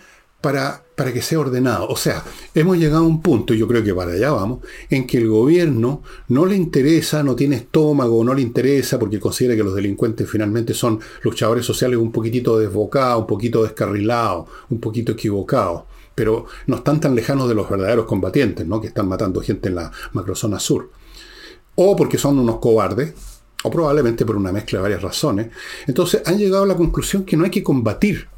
para, 0.46 0.80
para, 0.94 1.12
que 1.12 1.22
sea 1.22 1.40
ordenado. 1.40 1.88
O 1.88 1.96
sea, 1.96 2.22
hemos 2.54 2.78
llegado 2.78 3.02
a 3.02 3.08
un 3.08 3.20
punto, 3.20 3.52
y 3.52 3.58
yo 3.58 3.66
creo 3.66 3.82
que 3.82 3.92
para 3.92 4.12
allá 4.12 4.30
vamos, 4.30 4.60
en 4.88 5.04
que 5.04 5.18
el 5.18 5.26
gobierno 5.26 6.04
no 6.28 6.46
le 6.46 6.54
interesa, 6.54 7.24
no 7.24 7.34
tiene 7.34 7.56
estómago, 7.56 8.22
no 8.22 8.32
le 8.32 8.42
interesa, 8.42 8.96
porque 8.96 9.18
considera 9.18 9.56
que 9.56 9.64
los 9.64 9.74
delincuentes 9.74 10.30
finalmente 10.30 10.72
son 10.72 11.00
luchadores 11.22 11.66
sociales 11.66 11.98
un 11.98 12.12
poquitito 12.12 12.60
desbocados, 12.60 13.22
un 13.22 13.26
poquito 13.26 13.64
descarrilados, 13.64 14.48
un 14.70 14.78
poquito 14.78 15.12
equivocados 15.12 15.82
pero 16.14 16.46
no 16.66 16.76
están 16.76 16.98
tan 16.98 17.14
lejanos 17.14 17.46
de 17.46 17.54
los 17.54 17.68
verdaderos 17.68 18.06
combatientes, 18.06 18.66
¿no? 18.66 18.80
que 18.80 18.86
están 18.86 19.06
matando 19.06 19.42
gente 19.42 19.68
en 19.68 19.74
la 19.74 19.92
macrozona 20.12 20.58
sur. 20.58 20.90
O 21.74 21.94
porque 21.94 22.16
son 22.16 22.38
unos 22.38 22.58
cobardes, 22.58 23.12
o 23.64 23.70
probablemente 23.70 24.24
por 24.24 24.36
una 24.36 24.50
mezcla 24.50 24.78
de 24.78 24.82
varias 24.84 25.02
razones. 25.02 25.48
Entonces 25.86 26.22
han 26.24 26.38
llegado 26.38 26.64
a 26.64 26.66
la 26.68 26.74
conclusión 26.74 27.24
que 27.24 27.36
no 27.36 27.44
hay 27.44 27.50
que 27.50 27.62
combatir, 27.62 28.28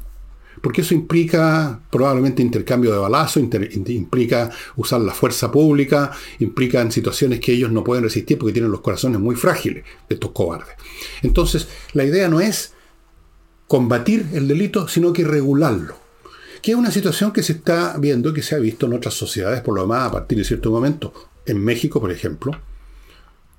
porque 0.61 0.81
eso 0.81 0.93
implica 0.93 1.79
probablemente 1.91 2.41
intercambio 2.41 2.91
de 2.91 2.97
balazos, 2.97 3.43
implica 3.87 4.49
usar 4.75 5.01
la 5.01 5.13
fuerza 5.13 5.51
pública, 5.51 6.11
implica 6.39 6.81
en 6.81 6.91
situaciones 6.91 7.39
que 7.39 7.53
ellos 7.53 7.71
no 7.71 7.83
pueden 7.83 8.03
resistir 8.03 8.37
porque 8.37 8.53
tienen 8.53 8.71
los 8.71 8.81
corazones 8.81 9.19
muy 9.19 9.35
frágiles 9.35 9.83
de 10.07 10.15
estos 10.15 10.31
cobardes. 10.31 10.75
Entonces, 11.21 11.67
la 11.93 12.03
idea 12.03 12.27
no 12.27 12.41
es 12.41 12.73
combatir 13.67 14.27
el 14.33 14.47
delito, 14.47 14.87
sino 14.87 15.13
que 15.13 15.23
regularlo. 15.23 15.95
Que 16.61 16.71
es 16.71 16.77
una 16.77 16.91
situación 16.91 17.31
que 17.31 17.43
se 17.43 17.53
está 17.53 17.97
viendo, 17.97 18.33
que 18.33 18.41
se 18.41 18.55
ha 18.55 18.59
visto 18.59 18.85
en 18.85 18.93
otras 18.93 19.13
sociedades, 19.13 19.61
por 19.61 19.75
lo 19.75 19.83
demás, 19.83 20.09
a 20.09 20.11
partir 20.11 20.37
de 20.37 20.43
cierto 20.43 20.71
momento. 20.71 21.13
En 21.45 21.63
México, 21.63 22.01
por 22.01 22.11
ejemplo, 22.11 22.59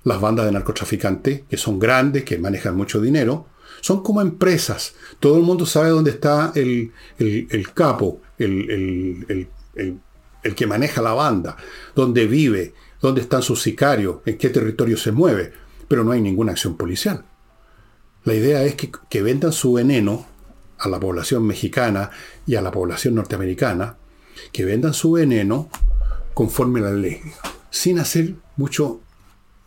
las 0.03 0.21
bandas 0.21 0.45
de 0.45 0.51
narcotraficantes, 0.51 1.43
que 1.49 1.57
son 1.57 1.79
grandes, 1.79 2.23
que 2.23 2.37
manejan 2.37 2.75
mucho 2.75 3.01
dinero, 3.01 3.47
son 3.81 4.01
como 4.01 4.21
empresas. 4.21 4.95
Todo 5.19 5.37
el 5.37 5.43
mundo 5.43 5.65
sabe 5.65 5.89
dónde 5.89 6.11
está 6.11 6.53
el, 6.55 6.91
capo, 7.73 8.21
el, 8.37 9.47
el, 9.75 10.55
que 10.55 10.67
maneja 10.67 11.01
la 11.01 11.13
banda, 11.13 11.57
dónde 11.95 12.25
vive, 12.27 12.73
dónde 13.01 13.21
están 13.21 13.41
sus 13.41 13.61
sicarios, 13.61 14.17
en 14.25 14.37
qué 14.37 14.49
territorio 14.49 14.97
se 14.97 15.11
mueve, 15.11 15.51
pero 15.87 16.03
no 16.03 16.11
hay 16.11 16.21
ninguna 16.21 16.53
acción 16.53 16.77
policial. 16.77 17.25
La 18.23 18.33
idea 18.33 18.63
es 18.63 18.75
que, 18.75 18.91
que 19.09 19.21
vendan 19.21 19.51
su 19.51 19.73
veneno 19.73 20.27
a 20.77 20.89
la 20.89 20.99
población 20.99 21.45
mexicana 21.45 22.11
y 22.45 22.55
a 22.55 22.61
la 22.61 22.71
población 22.71 23.15
norteamericana, 23.15 23.97
que 24.51 24.65
vendan 24.65 24.93
su 24.93 25.11
veneno 25.11 25.69
conforme 26.33 26.79
a 26.79 26.83
la 26.83 26.93
ley, 26.93 27.19
sin 27.69 27.99
hacer 27.99 28.35
mucho 28.57 29.01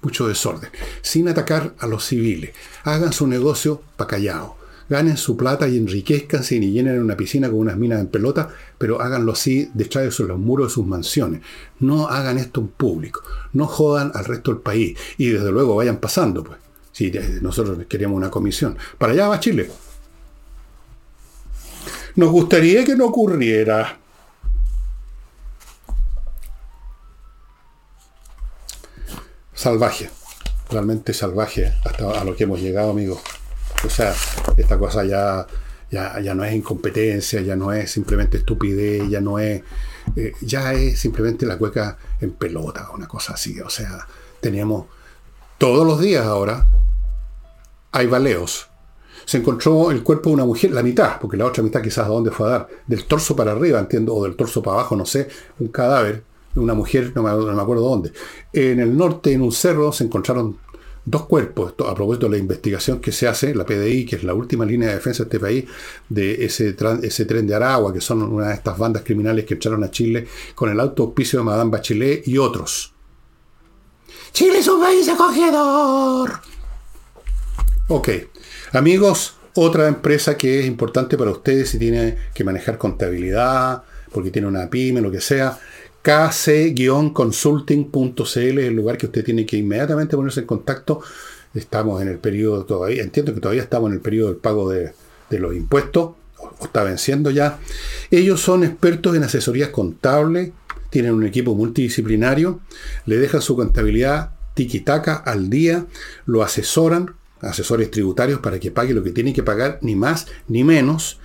mucho 0.04 0.28
desorden, 0.28 0.70
sin 1.02 1.28
atacar 1.28 1.74
a 1.78 1.86
los 1.86 2.06
civiles. 2.06 2.50
Hagan 2.84 3.12
su 3.12 3.26
negocio 3.26 3.82
pa' 3.96 4.06
callado. 4.06 4.56
Ganen 4.88 5.16
su 5.16 5.36
plata 5.36 5.66
y 5.66 5.78
enriquezcanse 5.78 6.56
y 6.56 6.70
llenen 6.70 7.00
una 7.00 7.16
piscina 7.16 7.48
con 7.48 7.60
unas 7.60 7.78
minas 7.78 8.00
en 8.00 8.08
pelota, 8.08 8.50
pero 8.76 9.00
háganlo 9.00 9.32
así 9.32 9.70
detrás 9.72 10.16
de 10.16 10.24
los 10.26 10.38
muros 10.38 10.68
de 10.68 10.74
sus 10.74 10.86
mansiones. 10.86 11.40
No 11.80 12.08
hagan 12.08 12.36
esto 12.36 12.60
en 12.60 12.68
público. 12.68 13.22
No 13.54 13.66
jodan 13.66 14.12
al 14.14 14.26
resto 14.26 14.52
del 14.52 14.60
país. 14.60 14.98
Y 15.16 15.30
desde 15.30 15.50
luego 15.50 15.76
vayan 15.76 15.96
pasando, 15.96 16.44
pues. 16.44 16.58
Si 16.92 17.10
nosotros 17.40 17.78
queríamos 17.88 18.16
una 18.16 18.30
comisión. 18.30 18.76
Para 18.98 19.14
allá 19.14 19.28
va 19.28 19.40
Chile. 19.40 19.68
Nos 22.16 22.30
gustaría 22.30 22.84
que 22.84 22.94
no 22.94 23.06
ocurriera. 23.06 23.98
Salvaje, 29.64 30.10
realmente 30.70 31.14
salvaje 31.14 31.72
hasta 31.86 32.20
a 32.20 32.22
lo 32.22 32.36
que 32.36 32.44
hemos 32.44 32.60
llegado, 32.60 32.90
amigos. 32.90 33.18
O 33.82 33.88
sea, 33.88 34.14
esta 34.58 34.78
cosa 34.78 35.04
ya, 35.04 35.46
ya, 35.90 36.20
ya 36.20 36.34
no 36.34 36.44
es 36.44 36.54
incompetencia, 36.54 37.40
ya 37.40 37.56
no 37.56 37.72
es 37.72 37.90
simplemente 37.90 38.36
estupidez, 38.36 39.08
ya 39.08 39.22
no 39.22 39.38
es, 39.38 39.62
eh, 40.16 40.34
ya 40.42 40.74
es 40.74 40.98
simplemente 40.98 41.46
la 41.46 41.56
cueca 41.56 41.96
en 42.20 42.32
pelota, 42.32 42.90
una 42.92 43.08
cosa 43.08 43.32
así. 43.32 43.58
O 43.62 43.70
sea, 43.70 44.06
teníamos 44.38 44.84
todos 45.56 45.86
los 45.86 45.98
días 45.98 46.26
ahora, 46.26 46.68
hay 47.90 48.06
baleos. 48.06 48.68
Se 49.24 49.38
encontró 49.38 49.90
el 49.90 50.02
cuerpo 50.02 50.28
de 50.28 50.34
una 50.34 50.44
mujer, 50.44 50.72
la 50.72 50.82
mitad, 50.82 51.18
porque 51.18 51.38
la 51.38 51.46
otra 51.46 51.62
mitad 51.62 51.80
quizás 51.80 52.04
a 52.04 52.10
dónde 52.10 52.30
fue 52.30 52.48
a 52.48 52.50
dar, 52.50 52.68
del 52.86 53.06
torso 53.06 53.34
para 53.34 53.52
arriba, 53.52 53.78
entiendo, 53.78 54.14
o 54.14 54.24
del 54.24 54.36
torso 54.36 54.62
para 54.62 54.76
abajo, 54.80 54.94
no 54.94 55.06
sé, 55.06 55.26
un 55.58 55.68
cadáver 55.68 56.22
una 56.56 56.74
mujer, 56.74 57.12
no 57.14 57.22
me, 57.22 57.30
acuerdo 57.30 57.88
dónde. 57.88 58.12
En 58.52 58.80
el 58.80 58.96
norte, 58.96 59.32
en 59.32 59.42
un 59.42 59.52
cerro, 59.52 59.92
se 59.92 60.04
encontraron 60.04 60.58
dos 61.04 61.26
cuerpos, 61.26 61.74
a 61.86 61.94
propósito 61.94 62.26
de 62.26 62.32
la 62.32 62.38
investigación 62.38 63.00
que 63.00 63.12
se 63.12 63.28
hace, 63.28 63.54
la 63.54 63.66
PDI, 63.66 64.06
que 64.06 64.16
es 64.16 64.24
la 64.24 64.34
última 64.34 64.64
línea 64.64 64.88
de 64.88 64.94
defensa 64.94 65.24
de 65.24 65.28
este 65.28 65.40
país, 65.40 65.64
de 66.08 66.44
ese, 66.44 66.74
ese 67.02 67.24
tren 67.26 67.46
de 67.46 67.54
Aragua, 67.54 67.92
que 67.92 68.00
son 68.00 68.22
una 68.22 68.48
de 68.48 68.54
estas 68.54 68.78
bandas 68.78 69.02
criminales 69.02 69.44
que 69.44 69.54
entraron 69.54 69.84
a 69.84 69.90
Chile 69.90 70.26
con 70.54 70.70
el 70.70 70.80
auto 70.80 71.02
auspicio 71.02 71.40
de 71.40 71.44
Madame 71.44 71.70
Bachelet 71.70 72.26
y 72.26 72.38
otros. 72.38 72.94
Chile 74.32 74.58
es 74.58 74.68
un 74.68 74.80
país 74.80 75.08
acogedor. 75.08 76.40
Ok, 77.88 78.08
amigos, 78.72 79.36
otra 79.54 79.86
empresa 79.88 80.36
que 80.36 80.60
es 80.60 80.66
importante 80.66 81.16
para 81.18 81.30
ustedes 81.30 81.68
si 81.68 81.78
tiene 81.78 82.16
que 82.32 82.44
manejar 82.44 82.78
contabilidad, 82.78 83.84
porque 84.10 84.30
tiene 84.30 84.48
una 84.48 84.70
pyme, 84.70 85.00
lo 85.00 85.10
que 85.10 85.20
sea, 85.20 85.58
kc-consulting.cl 86.04 88.58
es 88.58 88.68
el 88.68 88.74
lugar 88.74 88.98
que 88.98 89.06
usted 89.06 89.24
tiene 89.24 89.46
que 89.46 89.56
inmediatamente 89.56 90.16
ponerse 90.16 90.40
en 90.40 90.46
contacto. 90.46 91.00
Estamos 91.54 92.02
en 92.02 92.08
el 92.08 92.18
periodo 92.18 92.64
todavía, 92.64 93.02
entiendo 93.02 93.32
que 93.32 93.40
todavía 93.40 93.62
estamos 93.62 93.88
en 93.88 93.94
el 93.94 94.00
periodo 94.00 94.28
del 94.28 94.36
pago 94.36 94.68
de, 94.68 94.92
los 95.30 95.56
impuestos, 95.56 96.10
o, 96.38 96.52
está 96.62 96.84
venciendo 96.84 97.30
ya. 97.30 97.58
Ellos 98.10 98.40
son 98.40 98.64
expertos 98.64 99.16
en 99.16 99.24
asesorías 99.24 99.70
contables, 99.70 100.50
tienen 100.90 101.14
un 101.14 101.24
equipo 101.24 101.54
multidisciplinario, 101.54 102.60
le 103.06 103.16
dejan 103.16 103.40
su 103.40 103.56
contabilidad 103.56 104.32
tiki-taka 104.54 105.14
al 105.14 105.48
día, 105.50 105.86
lo 106.26 106.42
asesoran, 106.42 107.14
asesores 107.40 107.90
tributarios 107.90 108.40
para 108.40 108.60
que 108.60 108.70
pague 108.70 108.94
lo 108.94 109.02
que 109.02 109.10
tiene 109.10 109.32
que 109.32 109.42
pagar, 109.42 109.78
ni 109.80 109.96
más 109.96 110.26
ni 110.48 110.64
menos. 110.64 111.18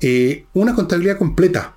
Eh, 0.00 0.46
una 0.54 0.74
contabilidad 0.74 1.18
completa, 1.18 1.75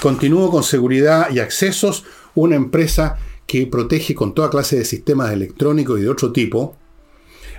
Continúo 0.00 0.50
con 0.50 0.62
seguridad 0.62 1.30
y 1.30 1.40
accesos, 1.40 2.04
una 2.34 2.56
empresa 2.56 3.18
que 3.48 3.66
protege 3.66 4.14
con 4.14 4.34
toda 4.34 4.50
clase 4.50 4.76
de 4.76 4.84
sistemas 4.84 5.32
electrónicos 5.32 5.98
y 5.98 6.02
de 6.02 6.10
otro 6.10 6.32
tipo 6.32 6.76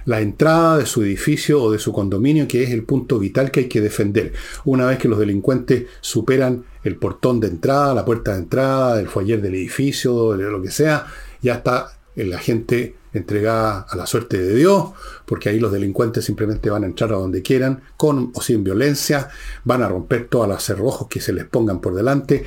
la 0.06 0.22
entrada 0.22 0.78
de 0.78 0.86
su 0.86 1.04
edificio 1.04 1.62
o 1.62 1.72
de 1.72 1.80
su 1.80 1.92
condominio, 1.92 2.48
que 2.48 2.64
es 2.64 2.70
el 2.70 2.84
punto 2.84 3.18
vital 3.18 3.50
que 3.50 3.62
hay 3.62 3.68
que 3.68 3.82
defender. 3.82 4.34
Una 4.66 4.86
vez 4.86 5.00
que 5.00 5.08
los 5.08 5.20
delincuentes 5.20 5.88
superan 6.00 6.64
el 6.84 6.96
portón 6.96 7.40
de 7.40 7.48
entrada, 7.48 7.96
la 7.96 8.06
puerta 8.06 8.34
de 8.34 8.40
entrada, 8.40 9.00
el 9.00 9.08
foyer 9.08 9.42
del 9.42 9.56
edificio, 9.56 10.36
lo 10.36 10.62
que 10.62 10.72
sea, 10.72 11.08
ya 11.42 11.56
está 11.56 11.92
la 12.16 12.38
gente 12.38 12.96
entregada 13.12 13.88
a 13.90 13.96
la 13.96 14.06
suerte 14.06 14.38
de 14.38 14.56
Dios, 14.56 14.92
porque 15.26 15.50
ahí 15.50 15.60
los 15.60 15.72
delincuentes 15.72 16.24
simplemente 16.24 16.70
van 16.70 16.84
a 16.84 16.88
entrar 16.88 17.12
a 17.14 17.18
donde 17.18 17.42
quieran, 17.42 17.82
con 17.98 18.32
o 18.36 18.42
sin 18.42 18.64
violencia, 18.64 19.30
van 19.64 19.82
a 19.82 19.90
romper 19.90 20.28
todas 20.28 20.48
las 20.48 20.64
cerrojos 20.64 21.08
que 21.08 21.20
se 21.20 21.34
les 21.34 21.46
pongan 21.46 21.82
por 21.82 21.96
delante 21.96 22.46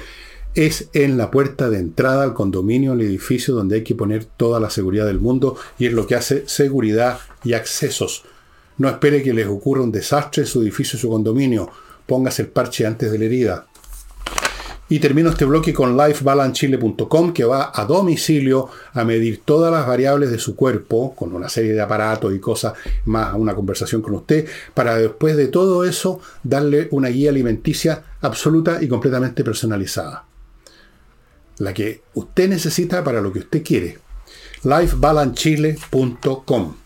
es 0.55 0.88
en 0.93 1.17
la 1.17 1.31
puerta 1.31 1.71
de 1.71 1.79
entrada 1.79 2.23
al 2.23 2.35
condominio, 2.35 2.93
al 2.93 3.01
edificio 3.01 3.55
donde 3.55 3.77
hay 3.77 3.85
que 3.85 3.95
poner 3.95 4.25
toda 4.25 4.61
la 4.61 4.71
seguridad 4.71 5.07
del 5.07 5.21
mundo 5.21 5.57
y 5.79 5.87
es 5.87 5.93
lo 5.93 6.07
que 6.07 6.15
hace 6.15 6.45
seguridad 6.47 7.19
y 7.43 7.55
accesos. 7.55 8.25
No 8.79 8.88
espere 8.88 9.23
que 9.23 9.35
les 9.35 9.47
ocurra 9.47 9.83
un 9.83 9.93
desastre 9.93 10.43
en 10.43 10.47
su 10.47 10.62
edificio, 10.62 10.99
su 10.99 11.09
condominio. 11.09 11.71
Póngase 12.07 12.43
el 12.43 12.49
parche 12.49 12.87
antes 12.87 13.11
de 13.11 13.19
la 13.19 13.25
herida. 13.25 13.67
Y 14.88 14.99
termino 14.99 15.31
este 15.31 15.47
bloque 15.47 15.73
con 15.73 15.97
lifebalancechile.com 15.97 17.33
que 17.33 17.45
va 17.45 17.73
a 17.75 17.87
domicilio 17.87 18.69
a 18.93 19.05
medir 19.05 19.41
todas 19.43 19.73
las 19.73 19.87
variables 19.87 20.31
de 20.31 20.38
su 20.38 20.55
cuerpo 20.55 21.15
con 21.15 21.33
una 21.33 21.49
serie 21.49 21.73
de 21.73 21.81
aparatos 21.81 22.35
y 22.35 22.38
cosas 22.38 22.75
más 23.07 23.33
una 23.35 23.55
conversación 23.55 24.03
con 24.03 24.15
usted 24.17 24.47
para 24.75 24.97
después 24.99 25.35
de 25.37 25.49
todo 25.49 25.85
eso 25.85 26.21
darle 26.43 26.88
una 26.91 27.09
guía 27.09 27.31
alimenticia 27.31 28.05
absoluta 28.21 28.83
y 28.83 28.88
completamente 28.88 29.43
personalizada 29.43 30.27
la 31.59 31.75
que 31.75 32.03
usted 32.15 32.49
necesita 32.49 33.05
para 33.05 33.21
lo 33.21 33.33
que 33.33 33.41
usted 33.41 33.62
quiere. 33.62 33.99
lifebalancechile.com 34.65 36.77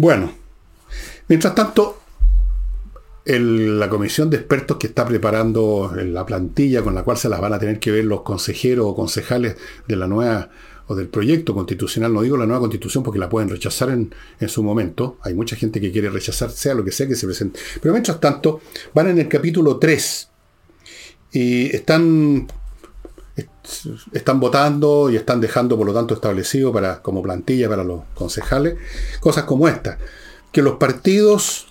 Bueno, 0.00 0.32
mientras 1.28 1.54
tanto, 1.54 2.00
la 3.26 3.90
comisión 3.90 4.30
de 4.30 4.38
expertos 4.38 4.78
que 4.78 4.86
está 4.86 5.06
preparando 5.06 5.92
la 5.94 6.24
plantilla 6.24 6.82
con 6.82 6.94
la 6.94 7.02
cual 7.02 7.18
se 7.18 7.28
las 7.28 7.38
van 7.38 7.52
a 7.52 7.58
tener 7.58 7.78
que 7.78 7.90
ver 7.90 8.06
los 8.06 8.22
consejeros 8.22 8.86
o 8.88 8.94
concejales 8.94 9.56
de 9.86 9.96
la 9.96 10.06
nueva 10.06 10.48
o 10.86 10.94
del 10.94 11.08
proyecto 11.08 11.54
constitucional, 11.54 12.14
no 12.14 12.22
digo 12.22 12.38
la 12.38 12.46
nueva 12.46 12.60
constitución 12.60 13.04
porque 13.04 13.18
la 13.18 13.28
pueden 13.28 13.50
rechazar 13.50 13.90
en, 13.90 14.14
en, 14.40 14.48
su 14.48 14.62
momento, 14.62 15.18
hay 15.20 15.34
mucha 15.34 15.54
gente 15.54 15.82
que 15.82 15.92
quiere 15.92 16.08
rechazar, 16.08 16.50
sea 16.50 16.74
lo 16.74 16.82
que 16.82 16.92
sea 16.92 17.06
que 17.06 17.14
se 17.14 17.26
presente, 17.26 17.60
pero 17.80 17.92
mientras 17.92 18.18
tanto 18.18 18.62
van 18.94 19.08
en 19.08 19.18
el 19.18 19.28
capítulo 19.28 19.76
3 19.76 20.29
y 21.32 21.74
están, 21.74 22.48
están 24.12 24.40
votando 24.40 25.10
y 25.10 25.16
están 25.16 25.40
dejando, 25.40 25.76
por 25.76 25.86
lo 25.86 25.94
tanto, 25.94 26.14
establecido 26.14 26.72
para, 26.72 27.02
como 27.02 27.22
plantilla 27.22 27.68
para 27.68 27.84
los 27.84 28.02
concejales, 28.14 28.76
cosas 29.20 29.44
como 29.44 29.68
esta, 29.68 29.98
que 30.52 30.62
los 30.62 30.76
partidos 30.76 31.66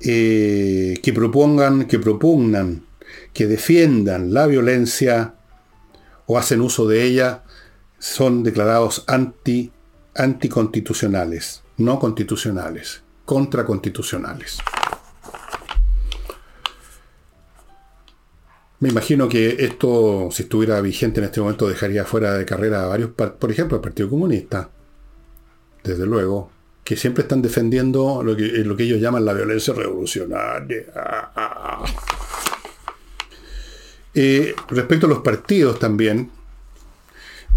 eh, 0.00 1.00
que 1.02 1.12
propongan, 1.12 1.86
que 1.86 1.98
propugnan, 1.98 2.84
que 3.32 3.46
defiendan 3.46 4.32
la 4.32 4.46
violencia 4.46 5.34
o 6.26 6.38
hacen 6.38 6.60
uso 6.60 6.86
de 6.86 7.04
ella 7.04 7.44
son 7.98 8.42
declarados 8.42 9.04
anti, 9.06 9.72
anticonstitucionales, 10.14 11.62
no 11.78 11.98
constitucionales, 11.98 13.02
contraconstitucionales. 13.24 14.58
Me 18.78 18.90
imagino 18.90 19.28
que 19.28 19.64
esto, 19.64 20.28
si 20.30 20.42
estuviera 20.42 20.80
vigente 20.82 21.20
en 21.20 21.24
este 21.24 21.40
momento, 21.40 21.66
dejaría 21.66 22.04
fuera 22.04 22.34
de 22.34 22.44
carrera 22.44 22.84
a 22.84 22.86
varios, 22.86 23.10
por 23.10 23.50
ejemplo, 23.50 23.76
el 23.76 23.82
Partido 23.82 24.10
Comunista, 24.10 24.68
desde 25.82 26.04
luego, 26.04 26.50
que 26.84 26.96
siempre 26.96 27.22
están 27.22 27.40
defendiendo 27.40 28.22
lo 28.22 28.36
que, 28.36 28.52
que 28.76 28.82
ellos 28.82 29.00
llaman 29.00 29.24
la 29.24 29.32
violencia 29.32 29.72
revolucionaria. 29.72 30.84
Eh, 34.14 34.54
respecto 34.68 35.06
a 35.06 35.08
los 35.08 35.18
partidos 35.18 35.78
también, 35.78 36.30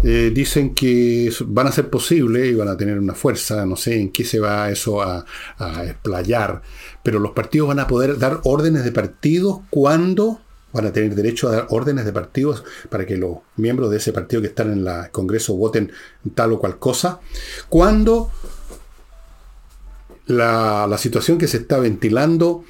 eh, 0.02 0.30
dicen 0.34 0.74
que 0.74 1.30
van 1.46 1.66
a 1.66 1.72
ser 1.72 1.90
posibles 1.90 2.50
y 2.50 2.54
van 2.54 2.68
a 2.68 2.76
tener 2.76 2.98
una 2.98 3.14
fuerza, 3.14 3.66
no 3.66 3.76
sé 3.76 4.00
en 4.00 4.10
qué 4.10 4.24
se 4.24 4.40
va 4.40 4.70
eso 4.70 5.02
a, 5.02 5.26
a 5.58 5.84
explayar, 5.84 6.62
pero 7.02 7.18
los 7.18 7.32
partidos 7.32 7.68
van 7.68 7.80
a 7.80 7.86
poder 7.86 8.18
dar 8.18 8.40
órdenes 8.44 8.84
de 8.84 8.92
partidos 8.92 9.60
cuando 9.68 10.40
van 10.72 10.86
a 10.86 10.92
tener 10.92 11.14
derecho 11.14 11.48
a 11.48 11.52
dar 11.52 11.66
órdenes 11.70 12.04
de 12.04 12.12
partidos 12.12 12.64
para 12.88 13.06
que 13.06 13.16
los 13.16 13.38
miembros 13.56 13.90
de 13.90 13.98
ese 13.98 14.12
partido 14.12 14.42
que 14.42 14.48
están 14.48 14.72
en 14.72 14.86
el 14.86 15.10
Congreso 15.10 15.54
voten 15.54 15.92
tal 16.34 16.52
o 16.52 16.58
cual 16.58 16.78
cosa, 16.78 17.20
cuando 17.68 18.30
la, 20.26 20.96
situación 20.98 21.38
que 21.38 21.48
se 21.48 21.58
está 21.58 21.78
ventilando 21.78 22.64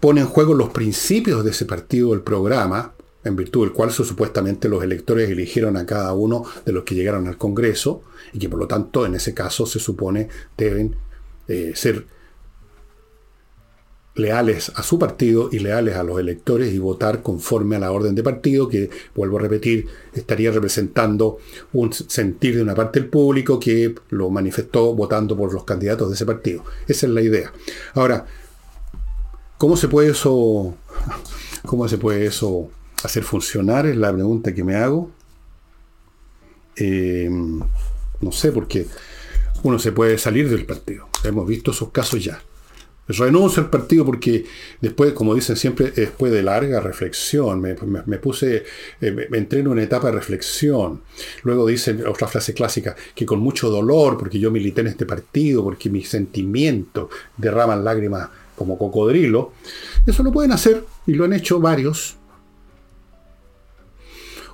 pone 0.00 0.20
en 0.20 0.26
juego 0.26 0.54
los 0.54 0.70
principios 0.70 1.44
de 1.44 1.50
ese 1.50 1.64
partido, 1.64 2.12
el 2.14 2.20
programa, 2.20 2.92
en 3.24 3.34
virtud 3.34 3.64
del 3.64 3.72
cual 3.72 3.90
supuestamente 3.90 4.68
los 4.68 4.82
electores 4.82 5.28
eligieron 5.28 5.76
a 5.76 5.86
cada 5.86 6.12
uno 6.12 6.44
de 6.64 6.72
los 6.72 6.84
que 6.84 6.94
llegaron 6.94 7.26
al 7.26 7.36
Congreso 7.36 8.02
y 8.32 8.38
que 8.38 8.48
por 8.48 8.58
lo 8.58 8.68
tanto 8.68 9.04
en 9.06 9.16
ese 9.16 9.34
caso 9.34 9.66
se 9.66 9.78
supone 9.78 10.28
deben 10.56 10.94
eh, 11.48 11.72
ser 11.74 12.06
leales 14.18 14.72
a 14.74 14.82
su 14.82 14.98
partido 14.98 15.48
y 15.52 15.60
leales 15.60 15.96
a 15.96 16.02
los 16.02 16.18
electores 16.18 16.74
y 16.74 16.78
votar 16.78 17.22
conforme 17.22 17.76
a 17.76 17.78
la 17.78 17.92
orden 17.92 18.14
de 18.14 18.22
partido 18.22 18.68
que, 18.68 18.90
vuelvo 19.14 19.38
a 19.38 19.42
repetir, 19.42 19.86
estaría 20.12 20.50
representando 20.50 21.38
un 21.72 21.92
sentir 21.92 22.56
de 22.56 22.62
una 22.62 22.74
parte 22.74 23.00
del 23.00 23.08
público 23.08 23.60
que 23.60 23.94
lo 24.10 24.28
manifestó 24.28 24.94
votando 24.94 25.36
por 25.36 25.54
los 25.54 25.64
candidatos 25.64 26.08
de 26.08 26.14
ese 26.16 26.26
partido. 26.26 26.64
Esa 26.88 27.06
es 27.06 27.12
la 27.12 27.22
idea. 27.22 27.52
Ahora, 27.94 28.26
¿cómo 29.56 29.76
se 29.76 29.86
puede 29.86 30.10
eso, 30.10 30.74
cómo 31.64 31.88
se 31.88 31.98
puede 31.98 32.26
eso 32.26 32.68
hacer 33.04 33.22
funcionar? 33.22 33.86
Es 33.86 33.96
la 33.96 34.12
pregunta 34.12 34.52
que 34.52 34.64
me 34.64 34.74
hago. 34.74 35.10
Eh, 36.74 37.30
no 37.30 38.32
sé, 38.32 38.50
porque 38.50 38.86
uno 39.62 39.78
se 39.78 39.92
puede 39.92 40.18
salir 40.18 40.50
del 40.50 40.66
partido. 40.66 41.08
Hemos 41.22 41.46
visto 41.46 41.70
esos 41.70 41.90
casos 41.90 42.22
ya. 42.24 42.42
Renuncio 43.08 43.62
al 43.62 43.70
partido 43.70 44.04
porque 44.04 44.44
después, 44.82 45.14
como 45.14 45.34
dicen 45.34 45.56
siempre, 45.56 45.90
después 45.90 46.30
de 46.30 46.42
larga 46.42 46.78
reflexión, 46.80 47.60
me, 47.60 47.74
puse, 48.18 48.64
eh, 49.00 49.26
me, 49.30 49.38
entré 49.38 49.60
en 49.60 49.68
una 49.68 49.82
etapa 49.82 50.08
de 50.08 50.12
reflexión. 50.12 51.00
Luego 51.42 51.66
dicen 51.66 52.06
otra 52.06 52.28
frase 52.28 52.52
clásica, 52.52 52.94
que 53.14 53.24
con 53.24 53.40
mucho 53.40 53.70
dolor, 53.70 54.18
porque 54.18 54.38
yo 54.38 54.50
milité 54.50 54.82
en 54.82 54.88
este 54.88 55.06
partido, 55.06 55.64
porque 55.64 55.88
mis 55.88 56.08
sentimientos 56.08 57.08
derraman 57.38 57.82
lágrimas 57.82 58.28
como 58.54 58.76
cocodrilo. 58.76 59.52
Eso 60.06 60.22
lo 60.22 60.30
pueden 60.30 60.52
hacer 60.52 60.84
y 61.06 61.14
lo 61.14 61.24
han 61.24 61.32
hecho 61.32 61.60
varios. 61.60 62.17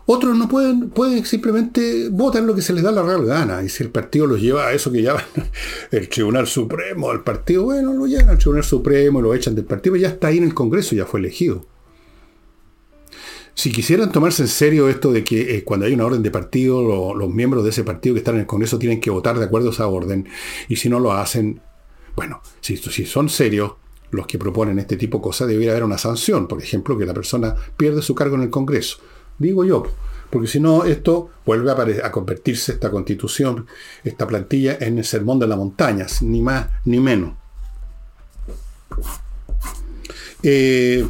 Otros 0.07 0.37
no 0.37 0.49
pueden, 0.49 0.91
pueden 0.91 1.25
simplemente 1.25 2.11
votar 2.11 2.43
lo 2.43 2.55
que 2.55 2.61
se 2.61 2.75
les 2.75 2.83
da 2.83 2.93
la 2.93 3.03
real 3.03 3.25
gana. 3.25 3.63
Y 3.63 3.71
si 3.71 3.83
el 3.83 3.91
partido 3.91 4.27
los 4.27 4.41
lleva 4.41 4.67
a 4.67 4.73
eso 4.73 4.93
que 4.93 5.03
llaman 5.03 5.25
el 5.91 6.09
Tribunal 6.09 6.47
Supremo, 6.47 7.11
el 7.13 7.21
partido, 7.21 7.65
bueno, 7.65 7.95
lo 7.95 8.07
llevan 8.07 8.29
al 8.29 8.39
Tribunal 8.39 8.65
Supremo, 8.65 9.23
lo 9.23 9.35
echan 9.35 9.55
del 9.55 9.65
partido, 9.65 9.97
ya 9.97 10.09
está 10.09 10.29
ahí 10.29 10.39
en 10.39 10.45
el 10.45 10.55
Congreso, 10.55 10.95
ya 10.95 11.07
fue 11.07 11.21
elegido. 11.21 11.65
Si 13.55 13.71
quisieran 13.73 14.11
tomarse 14.11 14.43
en 14.43 14.49
serio 14.49 14.89
esto 14.89 15.13
de 15.13 15.23
que 15.25 15.57
eh, 15.57 15.65
cuando 15.65 15.87
hay 15.87 15.95
una 15.95 16.05
orden 16.05 16.23
de 16.23 16.31
partido, 16.31 17.15
los 17.15 17.31
miembros 17.33 17.63
de 17.65 17.71
ese 17.71 17.85
partido 17.85 18.15
que 18.15 18.19
están 18.19 18.35
en 18.35 18.43
el 18.43 18.47
Congreso 18.47 18.79
tienen 18.79 19.01
que 19.01 19.11
votar 19.11 19.39
de 19.39 19.45
acuerdo 19.45 19.69
a 19.69 19.73
esa 19.73 19.87
orden, 19.87 20.29
y 20.69 20.77
si 20.77 20.89
no 20.89 20.99
lo 20.99 21.13
hacen, 21.13 21.61
bueno, 22.17 22.43
si, 22.61 22.77
si 22.77 23.07
son 23.07 23.29
serios, 23.29 23.75
los 24.11 24.27
que 24.27 24.39
proponen 24.39 24.79
este 24.79 24.97
tipo 24.97 25.19
de 25.19 25.23
cosas, 25.23 25.49
debería 25.49 25.71
haber 25.71 25.85
una 25.85 25.99
sanción, 25.99 26.47
por 26.47 26.61
ejemplo, 26.61 26.99
que 26.99 27.07
la 27.07 27.15
persona 27.15 27.55
pierde 27.77 28.03
su 28.03 28.15
cargo 28.15 28.37
en 28.37 28.43
el 28.43 28.51
Congreso 28.51 28.99
digo 29.39 29.65
yo, 29.65 29.85
porque 30.31 30.49
si 30.49 30.59
no, 30.59 30.85
esto 30.85 31.31
vuelve 31.47 31.71
a, 32.03 32.11
convertirse 32.11 32.73
esta 32.73 32.91
constitución, 32.91 33.67
esta 34.03 34.27
plantilla, 34.27 34.77
en 34.81 34.99
el 34.99 35.05
sermón 35.05 35.39
de 35.39 35.47
las 35.47 35.57
montañas, 35.57 36.23
ni 36.23 36.43
más 36.43 36.67
ni 36.85 36.99
menos. 36.99 37.35
Eh, 40.43 41.07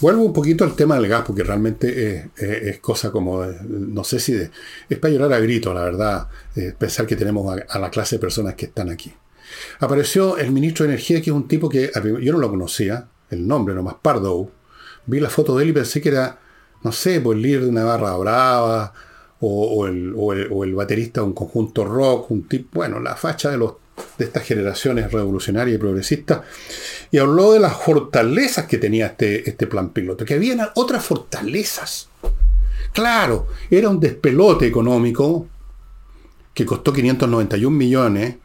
vuelvo 0.00 0.24
un 0.24 0.32
poquito 0.34 0.62
al 0.64 0.76
tema 0.76 0.96
del 0.96 1.08
gas, 1.08 1.22
porque 1.26 1.42
realmente 1.42 2.30
es, 2.36 2.78
cosa 2.80 3.10
como, 3.10 3.42
no 3.42 4.04
sé 4.04 4.20
si 4.20 4.34
es 4.34 4.98
para 4.98 5.14
llorar 5.14 5.32
a 5.32 5.40
grito, 5.40 5.72
la 5.72 5.84
verdad, 5.84 6.28
eh, 6.56 6.74
pensar 6.78 7.06
que 7.06 7.16
tenemos 7.16 7.58
a 7.66 7.78
la 7.78 7.90
clase 7.90 8.16
de 8.16 8.20
personas 8.20 8.54
que 8.54 8.66
están 8.66 8.90
aquí. 8.90 9.14
Apareció 9.78 10.36
el 10.36 10.50
ministro 10.50 10.84
de 10.84 10.92
Energía, 10.92 11.20
que 11.20 11.30
es 11.30 11.36
un 11.36 11.48
tipo 11.48 11.68
que 11.68 11.90
yo 12.20 12.32
no 12.32 12.38
lo 12.38 12.50
conocía, 12.50 13.08
el 13.30 13.46
nombre 13.46 13.74
nomás, 13.74 13.96
Pardo. 14.02 14.50
Vi 15.06 15.20
la 15.20 15.30
foto 15.30 15.56
de 15.56 15.64
él 15.64 15.70
y 15.70 15.72
pensé 15.72 16.00
que 16.00 16.10
era, 16.10 16.38
no 16.82 16.92
sé, 16.92 17.20
pues 17.20 17.36
el 17.36 17.42
líder 17.42 17.62
de 17.62 17.68
una 17.68 17.84
barra 17.84 18.16
brava, 18.16 18.92
o, 19.40 19.86
el, 19.86 20.74
baterista 20.74 21.20
de 21.20 21.26
un 21.28 21.32
conjunto 21.32 21.84
rock, 21.84 22.30
un 22.30 22.46
tipo, 22.46 22.80
bueno, 22.80 23.00
la 23.00 23.16
facha 23.16 23.50
de, 23.50 23.66
estas 24.18 24.44
generaciones 24.44 25.10
revolucionarias 25.10 25.76
y 25.76 25.78
progresistas. 25.78 26.42
Y 27.10 27.18
habló 27.18 27.52
de 27.52 27.60
las 27.60 27.76
fortalezas 27.76 28.66
que 28.66 28.78
tenía 28.78 29.06
este, 29.06 29.48
este 29.48 29.66
plan 29.66 29.90
piloto, 29.90 30.24
que 30.24 30.34
había 30.34 30.72
otras 30.74 31.04
fortalezas. 31.04 32.08
Claro, 32.92 33.46
era 33.70 33.88
un 33.88 34.00
despelote 34.00 34.66
económico 34.66 35.46
que 36.52 36.66
costó 36.66 36.92
591 36.92 37.76
millones 37.76 38.36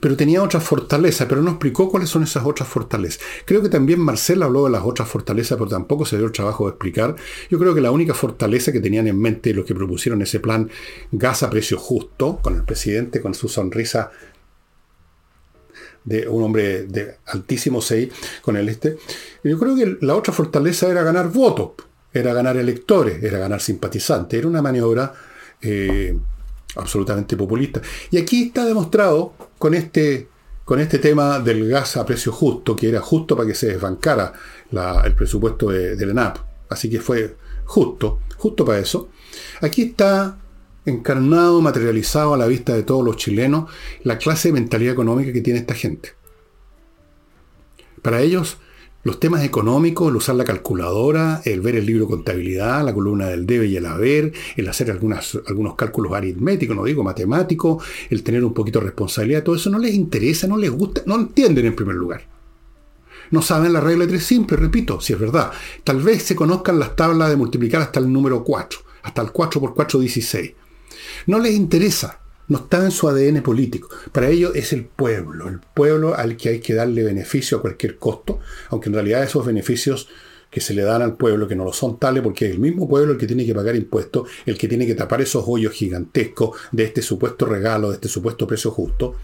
pero 0.00 0.16
tenía 0.16 0.42
otras 0.42 0.62
fortalezas, 0.62 1.26
pero 1.28 1.42
no 1.42 1.50
explicó 1.50 1.90
cuáles 1.90 2.08
son 2.08 2.22
esas 2.22 2.44
otras 2.44 2.68
fortalezas. 2.68 3.20
Creo 3.44 3.62
que 3.62 3.68
también 3.68 4.00
Marcel 4.00 4.42
habló 4.42 4.64
de 4.64 4.70
las 4.70 4.82
otras 4.84 5.08
fortalezas, 5.08 5.58
pero 5.58 5.70
tampoco 5.70 6.04
se 6.04 6.16
dio 6.16 6.26
el 6.26 6.32
trabajo 6.32 6.64
de 6.64 6.70
explicar. 6.70 7.16
Yo 7.50 7.58
creo 7.58 7.74
que 7.74 7.80
la 7.80 7.90
única 7.90 8.14
fortaleza 8.14 8.72
que 8.72 8.80
tenían 8.80 9.06
en 9.08 9.18
mente 9.18 9.54
los 9.54 9.64
que 9.64 9.74
propusieron 9.74 10.22
ese 10.22 10.40
plan 10.40 10.70
gas 11.12 11.42
a 11.42 11.50
precio 11.50 11.78
justo, 11.78 12.38
con 12.42 12.56
el 12.56 12.64
presidente 12.64 13.20
con 13.20 13.34
su 13.34 13.48
sonrisa 13.48 14.10
de 16.04 16.28
un 16.28 16.42
hombre 16.42 16.84
de 16.84 17.16
altísimo 17.26 17.80
6 17.80 18.08
con 18.42 18.56
el 18.56 18.68
este. 18.68 18.96
Yo 19.44 19.58
creo 19.58 19.76
que 19.76 19.98
la 20.00 20.16
otra 20.16 20.32
fortaleza 20.32 20.88
era 20.88 21.02
ganar 21.02 21.30
votos, 21.30 21.72
era 22.12 22.32
ganar 22.32 22.56
electores, 22.56 23.22
era 23.22 23.38
ganar 23.38 23.60
simpatizantes. 23.60 24.38
Era 24.38 24.48
una 24.48 24.62
maniobra 24.62 25.12
eh, 25.60 26.16
absolutamente 26.76 27.36
populista. 27.36 27.80
Y 28.10 28.18
aquí 28.18 28.44
está 28.44 28.64
demostrado 28.64 29.34
con 29.60 29.74
este, 29.74 30.26
con 30.64 30.80
este 30.80 30.98
tema 30.98 31.38
del 31.38 31.68
gas 31.68 31.98
a 31.98 32.06
precio 32.06 32.32
justo, 32.32 32.74
que 32.74 32.88
era 32.88 33.02
justo 33.02 33.36
para 33.36 33.46
que 33.46 33.54
se 33.54 33.66
desbancara 33.66 34.32
el 35.04 35.14
presupuesto 35.14 35.68
de, 35.68 35.96
del 35.96 36.10
ENAP. 36.10 36.38
Así 36.70 36.88
que 36.88 36.98
fue 36.98 37.36
justo, 37.66 38.20
justo 38.38 38.64
para 38.64 38.78
eso. 38.78 39.10
Aquí 39.60 39.82
está 39.82 40.38
encarnado, 40.86 41.60
materializado 41.60 42.32
a 42.32 42.38
la 42.38 42.46
vista 42.46 42.74
de 42.74 42.84
todos 42.84 43.04
los 43.04 43.18
chilenos, 43.18 43.70
la 44.02 44.16
clase 44.16 44.48
de 44.48 44.54
mentalidad 44.54 44.94
económica 44.94 45.30
que 45.30 45.42
tiene 45.42 45.58
esta 45.58 45.74
gente. 45.74 46.14
Para 48.00 48.22
ellos, 48.22 48.56
los 49.02 49.18
temas 49.18 49.44
económicos, 49.44 50.10
el 50.10 50.16
usar 50.16 50.34
la 50.34 50.44
calculadora, 50.44 51.40
el 51.44 51.60
ver 51.60 51.76
el 51.76 51.86
libro 51.86 52.04
de 52.04 52.10
contabilidad, 52.10 52.84
la 52.84 52.92
columna 52.92 53.28
del 53.28 53.46
debe 53.46 53.66
y 53.66 53.76
el 53.76 53.86
haber, 53.86 54.32
el 54.56 54.68
hacer 54.68 54.90
algunos 54.90 55.74
cálculos 55.76 56.12
aritméticos, 56.12 56.76
no 56.76 56.84
digo 56.84 57.02
matemáticos, 57.02 57.82
el 58.10 58.22
tener 58.22 58.44
un 58.44 58.52
poquito 58.52 58.78
de 58.80 58.86
responsabilidad, 58.86 59.42
todo 59.42 59.56
eso 59.56 59.70
no 59.70 59.78
les 59.78 59.94
interesa, 59.94 60.46
no 60.46 60.56
les 60.56 60.70
gusta, 60.70 61.02
no 61.06 61.16
entienden 61.16 61.66
en 61.66 61.76
primer 61.76 61.94
lugar. 61.94 62.26
No 63.30 63.42
saben 63.42 63.72
la 63.72 63.80
regla 63.80 64.04
de 64.04 64.12
tres 64.12 64.24
simple, 64.24 64.56
repito, 64.56 65.00
si 65.00 65.12
es 65.12 65.18
verdad. 65.18 65.52
Tal 65.84 66.02
vez 66.02 66.24
se 66.24 66.34
conozcan 66.34 66.78
las 66.78 66.96
tablas 66.96 67.30
de 67.30 67.36
multiplicar 67.36 67.80
hasta 67.80 68.00
el 68.00 68.12
número 68.12 68.42
4, 68.42 68.80
hasta 69.02 69.22
el 69.22 69.30
4 69.30 69.60
por 69.60 69.74
4, 69.74 70.00
16. 70.00 70.52
No 71.26 71.38
les 71.38 71.54
interesa 71.54 72.20
no 72.50 72.58
está 72.58 72.84
en 72.84 72.90
su 72.90 73.08
ADN 73.08 73.42
político. 73.42 73.88
Para 74.12 74.28
ello 74.28 74.52
es 74.52 74.72
el 74.72 74.84
pueblo, 74.84 75.48
el 75.48 75.60
pueblo 75.60 76.16
al 76.16 76.36
que 76.36 76.50
hay 76.50 76.58
que 76.58 76.74
darle 76.74 77.04
beneficio 77.04 77.56
a 77.56 77.60
cualquier 77.62 77.96
costo, 77.96 78.40
aunque 78.70 78.88
en 78.88 78.94
realidad 78.94 79.22
esos 79.22 79.46
beneficios 79.46 80.08
que 80.50 80.60
se 80.60 80.74
le 80.74 80.82
dan 80.82 81.00
al 81.00 81.16
pueblo, 81.16 81.46
que 81.46 81.54
no 81.54 81.64
lo 81.64 81.72
son 81.72 82.00
tales, 82.00 82.24
porque 82.24 82.46
es 82.46 82.52
el 82.52 82.58
mismo 82.58 82.88
pueblo 82.88 83.12
el 83.12 83.18
que 83.18 83.28
tiene 83.28 83.46
que 83.46 83.54
pagar 83.54 83.76
impuestos, 83.76 84.28
el 84.44 84.58
que 84.58 84.66
tiene 84.66 84.84
que 84.84 84.96
tapar 84.96 85.20
esos 85.20 85.44
hoyos 85.46 85.72
gigantescos 85.72 86.58
de 86.72 86.82
este 86.82 87.02
supuesto 87.02 87.46
regalo, 87.46 87.90
de 87.90 87.94
este 87.94 88.08
supuesto 88.08 88.48
precio 88.48 88.72
justo. 88.72 89.14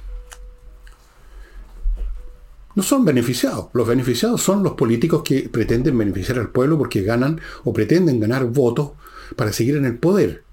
no 2.77 2.83
son 2.83 3.05
beneficiados. 3.05 3.69
Los 3.73 3.89
beneficiados 3.89 4.41
son 4.43 4.63
los 4.63 4.75
políticos 4.75 5.23
que 5.25 5.49
pretenden 5.49 5.97
beneficiar 5.99 6.39
al 6.39 6.51
pueblo 6.51 6.79
porque 6.79 7.03
ganan 7.03 7.41
o 7.65 7.73
pretenden 7.73 8.21
ganar 8.21 8.45
votos 8.45 8.91
para 9.35 9.53
seguir 9.53 9.77
en 9.77 9.87
el 9.87 9.99
poder. 9.99 10.45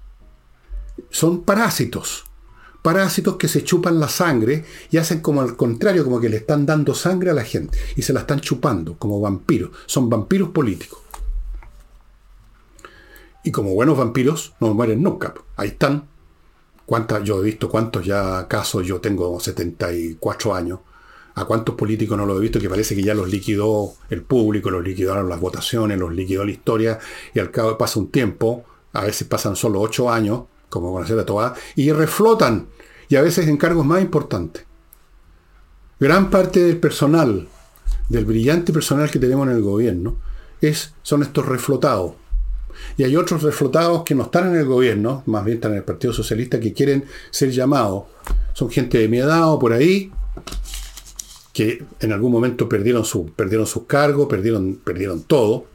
Son 1.10 1.44
parásitos. 1.44 2.24
Parásitos 2.84 3.38
que 3.38 3.48
se 3.48 3.64
chupan 3.64 3.98
la 3.98 4.08
sangre 4.08 4.62
y 4.90 4.98
hacen 4.98 5.20
como 5.20 5.40
al 5.40 5.56
contrario, 5.56 6.04
como 6.04 6.20
que 6.20 6.28
le 6.28 6.36
están 6.36 6.66
dando 6.66 6.94
sangre 6.94 7.30
a 7.30 7.32
la 7.32 7.42
gente 7.42 7.78
y 7.96 8.02
se 8.02 8.12
la 8.12 8.20
están 8.20 8.40
chupando 8.40 8.98
como 8.98 9.22
vampiros. 9.22 9.70
Son 9.86 10.10
vampiros 10.10 10.50
políticos. 10.50 10.98
Y 13.42 13.50
como 13.50 13.72
buenos 13.72 13.96
vampiros 13.96 14.52
no 14.60 14.74
mueren 14.74 15.02
nunca. 15.02 15.32
Ahí 15.56 15.68
están. 15.68 16.08
¿Cuántas, 16.84 17.24
yo 17.24 17.40
he 17.40 17.44
visto 17.44 17.70
cuántos 17.70 18.04
ya 18.04 18.46
casos, 18.48 18.86
yo 18.86 19.00
tengo 19.00 19.40
74 19.40 20.54
años 20.54 20.80
¿A 21.36 21.46
cuántos 21.46 21.74
políticos 21.74 22.16
no 22.16 22.26
lo 22.26 22.36
he 22.36 22.40
visto 22.40 22.60
que 22.60 22.68
parece 22.68 22.94
que 22.94 23.02
ya 23.02 23.14
los 23.14 23.28
liquidó 23.28 23.94
el 24.08 24.22
público, 24.22 24.70
los 24.70 24.84
liquidaron 24.84 25.28
las 25.28 25.40
votaciones, 25.40 25.98
los 25.98 26.14
liquidó 26.14 26.44
la 26.44 26.52
historia 26.52 26.98
y 27.34 27.40
al 27.40 27.50
cabo 27.50 27.76
pasa 27.76 27.98
un 27.98 28.10
tiempo, 28.12 28.64
a 28.92 29.04
veces 29.04 29.26
pasan 29.26 29.56
solo 29.56 29.80
ocho 29.80 30.10
años, 30.10 30.42
como 30.68 30.92
conocer 30.92 31.18
a 31.18 31.26
toda, 31.26 31.54
y 31.76 31.92
reflotan 31.92 32.68
y 33.08 33.16
a 33.16 33.22
veces 33.22 33.48
en 33.48 33.56
cargos 33.56 33.86
más 33.86 34.02
importantes. 34.02 34.64
Gran 36.00 36.30
parte 36.30 36.60
del 36.60 36.78
personal, 36.78 37.48
del 38.08 38.24
brillante 38.24 38.72
personal 38.72 39.10
que 39.10 39.18
tenemos 39.18 39.46
en 39.48 39.54
el 39.54 39.62
gobierno, 39.62 40.18
es, 40.60 40.94
son 41.02 41.22
estos 41.22 41.46
reflotados. 41.46 42.14
Y 42.96 43.04
hay 43.04 43.16
otros 43.16 43.42
reflotados 43.42 44.02
que 44.02 44.14
no 44.14 44.24
están 44.24 44.48
en 44.48 44.56
el 44.56 44.64
gobierno, 44.64 45.22
más 45.26 45.44
bien 45.44 45.58
están 45.58 45.72
en 45.72 45.78
el 45.78 45.84
Partido 45.84 46.12
Socialista, 46.12 46.58
que 46.58 46.72
quieren 46.72 47.04
ser 47.30 47.50
llamados. 47.50 48.04
Son 48.52 48.70
gente 48.70 48.98
de 48.98 49.08
mi 49.08 49.18
edad 49.18 49.52
o 49.52 49.58
por 49.58 49.72
ahí, 49.72 50.10
que 51.52 51.84
en 52.00 52.12
algún 52.12 52.32
momento 52.32 52.68
perdieron, 52.68 53.04
su, 53.04 53.26
perdieron 53.26 53.66
sus 53.66 53.84
cargos, 53.84 54.26
perdieron, 54.26 54.80
perdieron 54.84 55.22
todo, 55.22 55.66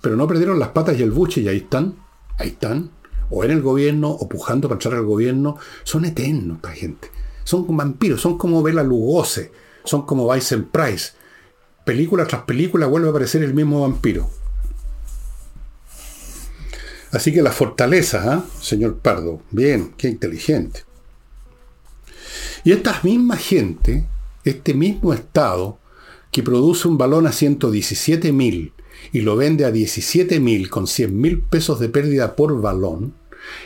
pero 0.00 0.16
no 0.16 0.26
perdieron 0.26 0.58
las 0.58 0.70
patas 0.70 0.98
y 0.98 1.02
el 1.02 1.10
buche 1.10 1.42
y 1.42 1.48
ahí 1.48 1.58
están, 1.58 1.94
ahí 2.38 2.48
están, 2.48 2.90
o 3.30 3.44
en 3.44 3.50
el 3.50 3.62
gobierno, 3.62 4.10
o 4.10 4.28
pujando 4.28 4.68
para 4.68 4.76
entrar 4.76 4.94
al 4.94 5.04
gobierno, 5.04 5.56
son 5.84 6.04
eternos 6.04 6.56
esta 6.56 6.72
gente, 6.72 7.10
son 7.44 7.76
vampiros, 7.76 8.20
son 8.20 8.38
como 8.38 8.62
Bela 8.62 8.82
Lugosi, 8.82 9.48
son 9.84 10.06
como 10.06 10.30
Vincent 10.32 10.68
Price, 10.70 11.12
película 11.84 12.26
tras 12.26 12.42
película 12.42 12.86
vuelve 12.86 13.08
a 13.08 13.10
aparecer 13.10 13.42
el 13.42 13.54
mismo 13.54 13.82
vampiro. 13.82 14.28
Así 17.12 17.32
que 17.32 17.40
la 17.40 17.52
fortaleza, 17.52 18.32
¿ah? 18.32 18.44
señor 18.60 18.98
Pardo, 18.98 19.40
bien, 19.50 19.94
qué 19.96 20.08
inteligente. 20.08 20.84
Y 22.64 22.72
esta 22.72 23.00
misma 23.02 23.36
gente 23.36 24.06
este 24.46 24.74
mismo 24.74 25.12
Estado 25.12 25.78
que 26.30 26.42
produce 26.42 26.88
un 26.88 26.96
balón 26.96 27.26
a 27.26 27.32
117 27.32 28.32
mil 28.32 28.72
y 29.12 29.20
lo 29.20 29.36
vende 29.36 29.64
a 29.64 29.70
17 29.70 30.40
mil 30.40 30.70
con 30.70 30.86
100 30.86 31.20
mil 31.20 31.40
pesos 31.40 31.80
de 31.80 31.88
pérdida 31.88 32.36
por 32.36 32.60
balón, 32.60 33.14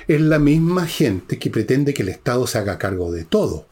es 0.09 0.21
la 0.21 0.39
misma 0.39 0.87
gente 0.87 1.39
que 1.39 1.51
pretende 1.51 1.95
que 1.95 2.03
el 2.03 2.09
Estado 2.11 2.47
se 2.47 2.59
haga 2.59 2.79
cargo 2.79 3.11
de 3.11 3.25
todo. 3.25 3.67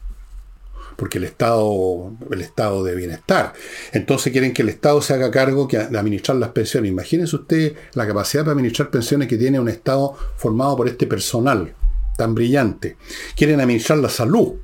Porque 0.95 1.17
el 1.17 1.23
Estado, 1.23 2.13
el 2.29 2.41
Estado 2.41 2.83
de 2.83 2.93
bienestar. 2.93 3.53
Entonces 3.93 4.33
quieren 4.33 4.53
que 4.53 4.63
el 4.63 4.69
Estado 4.69 5.01
se 5.01 5.13
haga 5.13 5.31
cargo 5.31 5.67
de 5.67 5.77
administrar 5.97 6.37
las 6.37 6.49
pensiones. 6.49 6.91
Imagínense 6.91 7.37
usted 7.37 7.73
la 7.93 8.05
capacidad 8.05 8.43
de 8.43 8.51
administrar 8.51 8.89
pensiones 8.89 9.29
que 9.29 9.37
tiene 9.37 9.59
un 9.59 9.69
Estado 9.69 10.13
formado 10.35 10.75
por 10.75 10.89
este 10.89 11.07
personal 11.07 11.73
tan 12.17 12.35
brillante. 12.35 12.97
Quieren 13.35 13.61
administrar 13.61 13.99
la 13.99 14.09
salud 14.09 14.55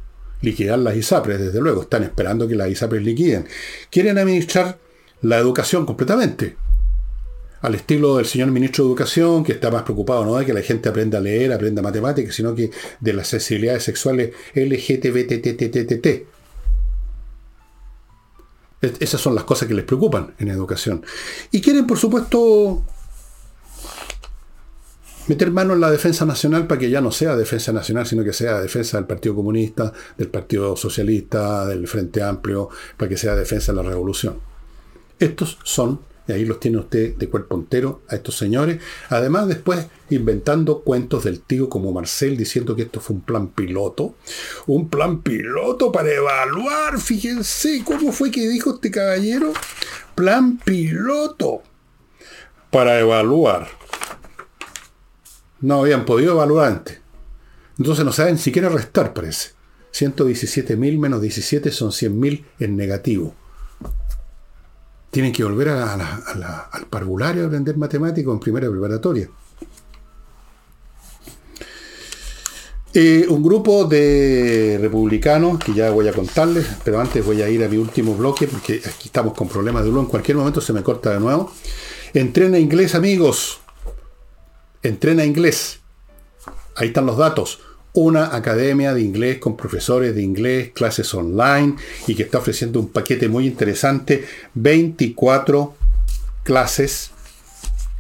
liquidar 0.42 0.80
las 0.80 0.96
ISAPRES, 0.96 1.40
desde 1.40 1.60
luego, 1.60 1.82
están 1.82 2.04
esperando 2.04 2.48
que 2.48 2.56
las 2.56 2.70
ISAPRES 2.70 3.04
liquiden. 3.04 3.48
Quieren 3.90 4.18
administrar 4.18 4.78
la 5.22 5.38
educación 5.38 5.86
completamente, 5.86 6.56
al 7.66 7.74
estilo 7.74 8.18
del 8.18 8.28
señor 8.28 8.52
ministro 8.52 8.84
de 8.84 8.92
Educación, 8.92 9.44
que 9.44 9.54
está 9.54 9.72
más 9.72 9.82
preocupado 9.82 10.24
no 10.24 10.36
de 10.38 10.46
que 10.46 10.54
la 10.54 10.62
gente 10.62 10.88
aprenda 10.88 11.18
a 11.18 11.22
leer, 11.22 11.52
aprenda 11.52 11.82
matemáticas, 11.82 12.36
sino 12.36 12.54
que 12.54 12.70
de 13.00 13.14
las 13.14 13.28
sensibilidades 13.28 13.84
sexuales 13.84 14.34
LGTBTTTTT. 14.54 16.08
Esas 19.00 19.20
son 19.20 19.34
las 19.34 19.46
cosas 19.46 19.68
que 19.68 19.74
les 19.74 19.84
preocupan 19.84 20.36
en 20.38 20.50
educación. 20.50 21.04
Y 21.52 21.60
quieren, 21.60 21.88
por 21.88 21.98
supuesto, 21.98 22.84
meter 25.28 25.50
mano 25.50 25.74
en 25.74 25.82
la 25.82 25.90
defensa 25.90 26.24
nacional 26.24 26.68
para 26.68 26.78
que 26.80 26.92
ya 26.92 27.02
no 27.02 27.10
sea 27.10 27.36
defensa 27.36 27.74
nacional, 27.74 28.06
sino 28.06 28.24
que 28.24 28.34
sea 28.34 28.62
defensa 28.62 28.98
del 28.98 29.08
Partido 29.08 29.34
Comunista, 29.34 29.92
del 30.16 30.28
Partido 30.28 30.76
Socialista, 30.76 31.66
del 31.66 31.88
Frente 31.88 32.22
Amplio, 32.22 32.70
para 32.96 33.10
que 33.10 33.18
sea 33.18 33.36
defensa 33.36 33.72
de 33.72 33.82
la 33.82 33.90
revolución. 33.90 34.40
Estos 35.18 35.58
son, 35.64 36.00
y 36.28 36.32
ahí 36.32 36.46
los 36.46 36.60
tiene 36.60 36.78
usted 36.78 37.16
de 37.16 37.30
cuerpo 37.30 37.56
entero, 37.56 38.02
a 38.10 38.16
estos 38.16 38.38
señores, 38.38 38.82
además 39.10 39.48
después 39.48 39.88
inventando 40.10 40.82
cuentos 40.82 41.24
del 41.24 41.42
tío 41.42 41.70
como 41.70 41.92
Marcel 41.92 42.38
diciendo 42.38 42.76
que 42.76 42.84
esto 42.84 43.00
fue 43.00 43.16
un 43.16 43.22
plan 43.22 43.50
piloto, 43.50 44.16
un 44.68 44.90
plan 44.90 45.22
piloto 45.22 45.92
para 45.92 46.12
evaluar, 46.12 47.00
fíjense 47.00 47.84
cómo 47.84 48.12
fue 48.12 48.32
que 48.32 48.48
dijo 48.48 48.76
este 48.76 48.92
caballero, 48.92 49.54
plan 50.16 50.58
piloto 50.58 51.62
para 52.72 53.00
evaluar 53.00 53.68
no 55.66 55.80
habían 55.80 56.06
podido 56.06 56.34
evaluar 56.34 56.72
antes. 56.72 57.00
Entonces 57.78 58.06
no 58.06 58.12
saben 58.12 58.38
siquiera 58.38 58.70
restar, 58.70 59.14
parece. 59.14 59.52
117.000 59.94 61.00
menos 61.00 61.22
17 61.22 61.72
son 61.72 61.90
100.000 61.90 62.44
en 62.60 62.76
negativo. 62.76 63.36
Tienen 65.16 65.32
que 65.32 65.46
volver 65.46 65.70
al 65.70 66.88
parvulario 66.90 67.44
a 67.44 67.48
aprender 67.48 67.78
matemático 67.78 68.34
en 68.34 68.40
primera 68.42 68.70
preparatoria. 68.70 69.30
Eh, 72.94 73.26
un 73.30 73.42
grupo 73.42 73.86
de 73.86 74.78
republicanos, 74.82 75.58
que 75.60 75.74
ya 75.74 75.90
voy 75.92 76.10
a 76.10 76.12
contarles, 76.12 76.68
pero 76.84 77.00
antes 77.00 77.26
voy 77.26 77.42
a 77.42 77.48
ir 77.48 77.64
a 77.64 77.70
mi 77.70 77.78
último 77.78 78.14
bloque, 78.14 78.46
porque 78.46 78.82
aquí 78.86 79.06
estamos 79.08 79.34
con 79.36 79.48
problemas 79.48 79.86
de 79.86 79.92
luz, 79.92 80.02
en 80.02 80.10
cualquier 80.10 80.36
momento 80.36 80.60
se 80.60 80.74
me 80.74 80.84
corta 80.84 81.14
de 81.14 81.22
nuevo. 81.22 81.50
Entrena 82.14 82.60
inglés, 82.60 82.94
amigos. 82.94 83.62
Entrena 84.84 85.24
inglés. 85.24 85.80
Ahí 86.76 86.88
están 86.88 87.06
los 87.06 87.16
datos. 87.16 87.62
Una 87.98 88.36
academia 88.36 88.94
de 88.94 89.02
inglés 89.02 89.38
con 89.40 89.56
profesores 89.56 90.14
de 90.14 90.22
inglés, 90.22 90.72
clases 90.74 91.14
online 91.14 91.78
y 92.08 92.16
que 92.16 92.24
está 92.24 92.40
ofreciendo 92.40 92.82
un 92.82 92.90
paquete 92.90 93.30
muy 93.30 93.48
interesante. 93.48 94.26
24 94.54 95.74
clases 96.44 97.12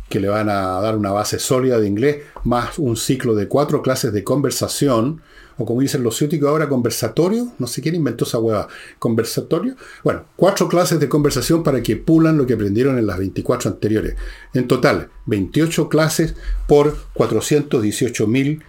que 0.09 0.19
le 0.19 0.27
van 0.27 0.49
a 0.49 0.81
dar 0.81 0.97
una 0.97 1.11
base 1.11 1.39
sólida 1.39 1.79
de 1.79 1.87
inglés, 1.87 2.17
más 2.43 2.77
un 2.77 2.97
ciclo 2.97 3.35
de 3.35 3.47
cuatro 3.47 3.81
clases 3.81 4.11
de 4.11 4.25
conversación 4.25 5.21
o 5.57 5.65
como 5.65 5.79
dicen 5.79 6.03
los 6.03 6.17
ciúticos 6.17 6.49
ahora, 6.49 6.67
conversatorio, 6.67 7.53
no 7.59 7.67
sé 7.67 7.81
quién 7.81 7.95
inventó 7.95 8.25
esa 8.25 8.39
hueva, 8.39 8.67
conversatorio. 8.99 9.75
Bueno, 10.03 10.25
cuatro 10.35 10.67
clases 10.67 10.99
de 10.99 11.07
conversación 11.07 11.63
para 11.63 11.81
que 11.81 11.95
pulan 11.95 12.37
lo 12.37 12.45
que 12.45 12.55
aprendieron 12.55 12.99
en 12.99 13.07
las 13.07 13.17
24 13.17 13.71
anteriores. 13.71 14.15
En 14.53 14.67
total, 14.67 15.09
28 15.25 15.87
clases 15.87 16.35
por 16.67 16.97
418 17.13 18.27
mil 18.27 18.61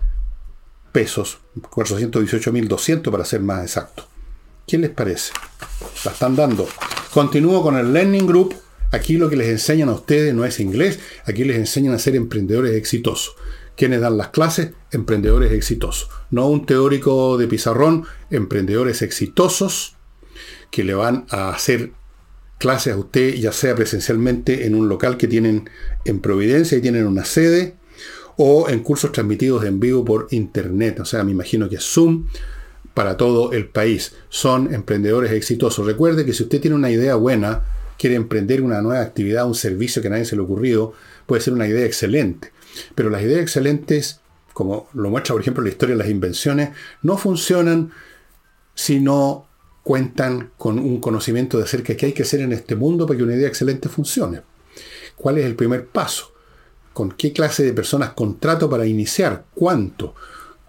pesos, 0.97 1.41
418 1.69 2.53
mil 2.55 2.69
200 2.69 3.13
para 3.13 3.27
ser 3.27 3.43
más 3.43 3.61
exacto. 3.61 4.09
¿Qué 4.67 4.79
les 4.79 4.89
parece? 4.89 5.31
La 6.07 6.13
están 6.13 6.35
dando. 6.35 6.67
Continúo 7.13 7.63
con 7.63 7.77
el 7.77 7.93
Learning 7.93 8.27
Group. 8.27 8.55
Aquí 8.93 9.19
lo 9.19 9.29
que 9.29 9.37
les 9.37 9.49
enseñan 9.49 9.91
a 9.91 9.93
ustedes 9.93 10.33
no 10.35 10.47
es 10.47 10.59
inglés, 10.59 10.99
aquí 11.27 11.45
les 11.45 11.59
enseñan 11.59 11.93
a 11.93 11.99
ser 11.99 12.17
emprendedores 12.17 12.75
exitosos 12.75 13.35
quienes 13.77 14.01
dan 14.01 14.17
las 14.17 14.29
clases, 14.29 14.71
emprendedores 14.91 15.53
exitosos. 15.53 16.09
No 16.31 16.49
un 16.49 16.65
teórico 16.65 17.37
de 17.37 17.47
pizarrón, 17.47 18.07
emprendedores 18.31 19.03
exitosos 19.03 19.97
que 20.71 20.83
le 20.83 20.95
van 20.95 21.27
a 21.29 21.51
hacer 21.51 21.93
clases 22.57 22.95
a 22.95 22.97
usted, 22.97 23.35
ya 23.35 23.53
sea 23.53 23.75
presencialmente 23.75 24.65
en 24.65 24.75
un 24.75 24.89
local 24.89 25.19
que 25.19 25.29
tienen 25.29 25.69
en 26.07 26.21
Providencia 26.21 26.79
y 26.79 26.81
tienen 26.81 27.07
una 27.07 27.27
sede, 27.27 27.77
o 28.37 28.69
en 28.69 28.81
cursos 28.81 29.13
transmitidos 29.13 29.65
en 29.65 29.81
vivo 29.81 30.05
por 30.05 30.29
internet. 30.31 31.01
O 31.01 31.05
sea, 31.05 31.25
me 31.25 31.33
imagino 31.33 31.69
que 31.69 31.79
Zoom 31.79 32.27
para 32.95 33.17
todo 33.17 33.53
el 33.53 33.67
país. 33.67 34.15
Son 34.29 34.73
emprendedores 34.73 35.33
exitosos. 35.33 35.87
Recuerde 35.87 36.25
que 36.25 36.33
si 36.33 36.45
usted 36.45 36.61
tiene 36.61 36.77
una 36.77 36.91
idea 36.91 37.15
buena, 37.15 37.63
quiere 37.99 38.17
emprender 38.17 38.63
una 38.63 38.81
nueva 38.81 39.03
actividad, 39.03 39.47
un 39.47 39.55
servicio 39.55 40.01
que 40.01 40.09
a 40.09 40.13
nadie 40.13 40.25
se 40.25 40.37
le 40.37 40.43
ha 40.43 40.45
ocurrido, 40.45 40.95
puede 41.27 41.43
ser 41.43 41.53
una 41.53 41.69
idea 41.69 41.85
excelente. 41.85 42.53
Pero 42.95 43.11
las 43.11 43.23
ideas 43.23 43.41
excelentes, 43.41 44.21
como 44.53 44.89
lo 44.95 45.11
muestra 45.11 45.35
por 45.35 45.43
ejemplo 45.43 45.63
la 45.63 45.69
historia 45.69 45.95
de 45.95 45.99
las 46.03 46.11
invenciones, 46.11 46.71
no 47.03 47.19
funcionan 47.19 47.93
si 48.75 49.01
no 49.01 49.47
cuentan 49.83 50.53
con 50.57 50.79
un 50.79 51.01
conocimiento 51.01 51.59
de 51.59 51.65
acerca 51.65 51.89
de 51.89 51.97
qué 51.97 52.07
hay 52.07 52.13
que 52.13 52.23
hacer 52.23 52.41
en 52.41 52.53
este 52.53 52.77
mundo 52.77 53.07
para 53.07 53.19
que 53.19 53.25
una 53.25 53.35
idea 53.35 53.49
excelente 53.49 53.89
funcione. 53.89 54.43
¿Cuál 55.17 55.39
es 55.39 55.45
el 55.45 55.55
primer 55.55 55.87
paso? 55.87 56.33
¿Con 56.97 57.11
qué 57.13 57.35
clase 57.35 57.63
de 57.63 57.75
personas 57.75 58.15
contrato 58.15 58.71
para 58.71 58.87
iniciar? 58.87 59.45
¿Cuánto? 59.55 60.15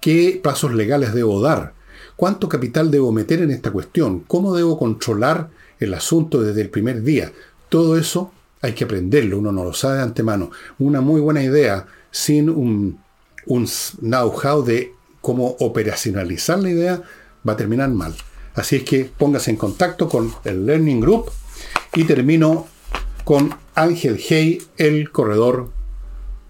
¿Qué 0.01 0.41
pasos 0.43 0.73
legales 0.73 1.13
debo 1.13 1.39
dar? 1.41 1.71
¿Cuánto 2.17 2.49
capital 2.49 2.91
debo 2.91 3.13
meter 3.13 3.41
en 3.43 3.51
esta 3.51 3.71
cuestión? 3.71 4.25
¿Cómo 4.27 4.53
debo 4.53 4.77
controlar 4.77 5.49
el 5.79 5.93
asunto 5.93 6.41
desde 6.41 6.61
el 6.61 6.69
primer 6.69 7.01
día. 7.03 7.31
Todo 7.69 7.97
eso 7.97 8.31
hay 8.61 8.73
que 8.73 8.85
aprenderlo, 8.85 9.37
uno 9.37 9.51
no 9.51 9.63
lo 9.63 9.73
sabe 9.73 9.97
de 9.97 10.03
antemano. 10.03 10.51
Una 10.79 11.01
muy 11.01 11.21
buena 11.21 11.43
idea 11.43 11.85
sin 12.11 12.49
un, 12.49 12.99
un 13.45 13.67
know-how 14.01 14.63
de 14.63 14.93
cómo 15.21 15.55
operacionalizar 15.59 16.59
la 16.59 16.69
idea 16.69 17.01
va 17.47 17.53
a 17.53 17.57
terminar 17.57 17.89
mal. 17.89 18.15
Así 18.55 18.77
es 18.77 18.83
que 18.83 19.05
póngase 19.05 19.51
en 19.51 19.57
contacto 19.57 20.09
con 20.09 20.33
el 20.43 20.65
Learning 20.65 20.99
Group 20.99 21.29
y 21.93 22.05
termino 22.05 22.67
con 23.23 23.53
Ángel 23.75 24.19
Hey, 24.19 24.61
el 24.77 25.11
corredor 25.11 25.76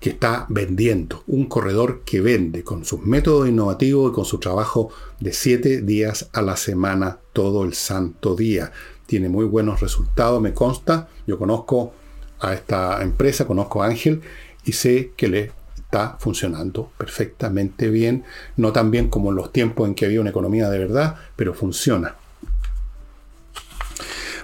está 0.07 0.45
vendiendo, 0.49 1.23
un 1.27 1.45
corredor 1.45 2.01
que 2.05 2.21
vende 2.21 2.63
con 2.63 2.85
sus 2.85 3.01
métodos 3.01 3.47
innovativos 3.47 4.11
y 4.11 4.15
con 4.15 4.25
su 4.25 4.39
trabajo 4.39 4.89
de 5.19 5.33
siete 5.33 5.81
días 5.81 6.29
a 6.33 6.41
la 6.41 6.57
semana, 6.57 7.19
todo 7.33 7.63
el 7.63 7.73
santo 7.73 8.35
día. 8.35 8.71
Tiene 9.05 9.29
muy 9.29 9.45
buenos 9.45 9.79
resultados, 9.79 10.41
me 10.41 10.53
consta. 10.53 11.07
Yo 11.25 11.37
conozco 11.37 11.93
a 12.39 12.53
esta 12.53 13.01
empresa, 13.01 13.47
conozco 13.47 13.81
a 13.81 13.87
Ángel 13.87 14.21
y 14.65 14.73
sé 14.73 15.13
que 15.15 15.27
le 15.27 15.51
está 15.75 16.17
funcionando 16.19 16.91
perfectamente 16.97 17.89
bien, 17.89 18.23
no 18.57 18.73
tan 18.73 18.91
bien 18.91 19.09
como 19.09 19.29
en 19.29 19.37
los 19.37 19.53
tiempos 19.53 19.87
en 19.87 19.95
que 19.95 20.05
había 20.05 20.21
una 20.21 20.31
economía 20.31 20.69
de 20.69 20.79
verdad, 20.79 21.15
pero 21.35 21.53
funciona. 21.53 22.15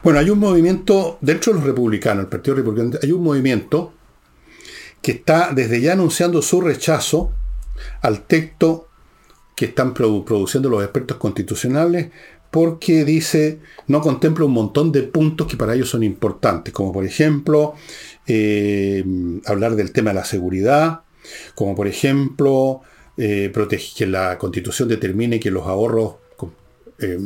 Bueno, 0.03 0.19
hay 0.19 0.29
un 0.29 0.39
movimiento, 0.39 1.17
dentro 1.21 1.53
de 1.53 1.59
los 1.59 1.67
republicanos, 1.67 2.23
el 2.23 2.29
Partido 2.29 2.57
Republicano, 2.57 2.97
hay 3.01 3.11
un 3.11 3.23
movimiento 3.23 3.93
que 5.03 5.11
está 5.11 5.51
desde 5.53 5.81
ya 5.81 5.93
anunciando 5.93 6.41
su 6.41 6.61
rechazo 6.61 7.31
al 8.01 8.23
texto 8.23 8.87
que 9.55 9.65
están 9.65 9.93
produciendo 9.93 10.69
los 10.69 10.81
expertos 10.81 11.17
constitucionales 11.17 12.09
porque 12.49 13.03
dice, 13.03 13.59
no 13.87 13.99
contempla 13.99 14.45
un 14.45 14.53
montón 14.53 14.91
de 14.91 15.03
puntos 15.03 15.47
que 15.47 15.57
para 15.57 15.73
ellos 15.73 15.89
son 15.89 16.03
importantes, 16.03 16.73
como 16.73 16.93
por 16.93 17.03
ejemplo 17.03 17.73
eh, 18.27 19.03
hablar 19.45 19.75
del 19.75 19.91
tema 19.91 20.11
de 20.11 20.15
la 20.15 20.25
seguridad, 20.25 21.01
como 21.55 21.75
por 21.75 21.87
ejemplo 21.87 22.81
eh, 23.17 23.51
que 23.95 24.07
la 24.07 24.37
constitución 24.37 24.87
determine 24.87 25.39
que 25.39 25.51
los 25.51 25.67
ahorros 25.67 26.15
eh, 26.99 27.19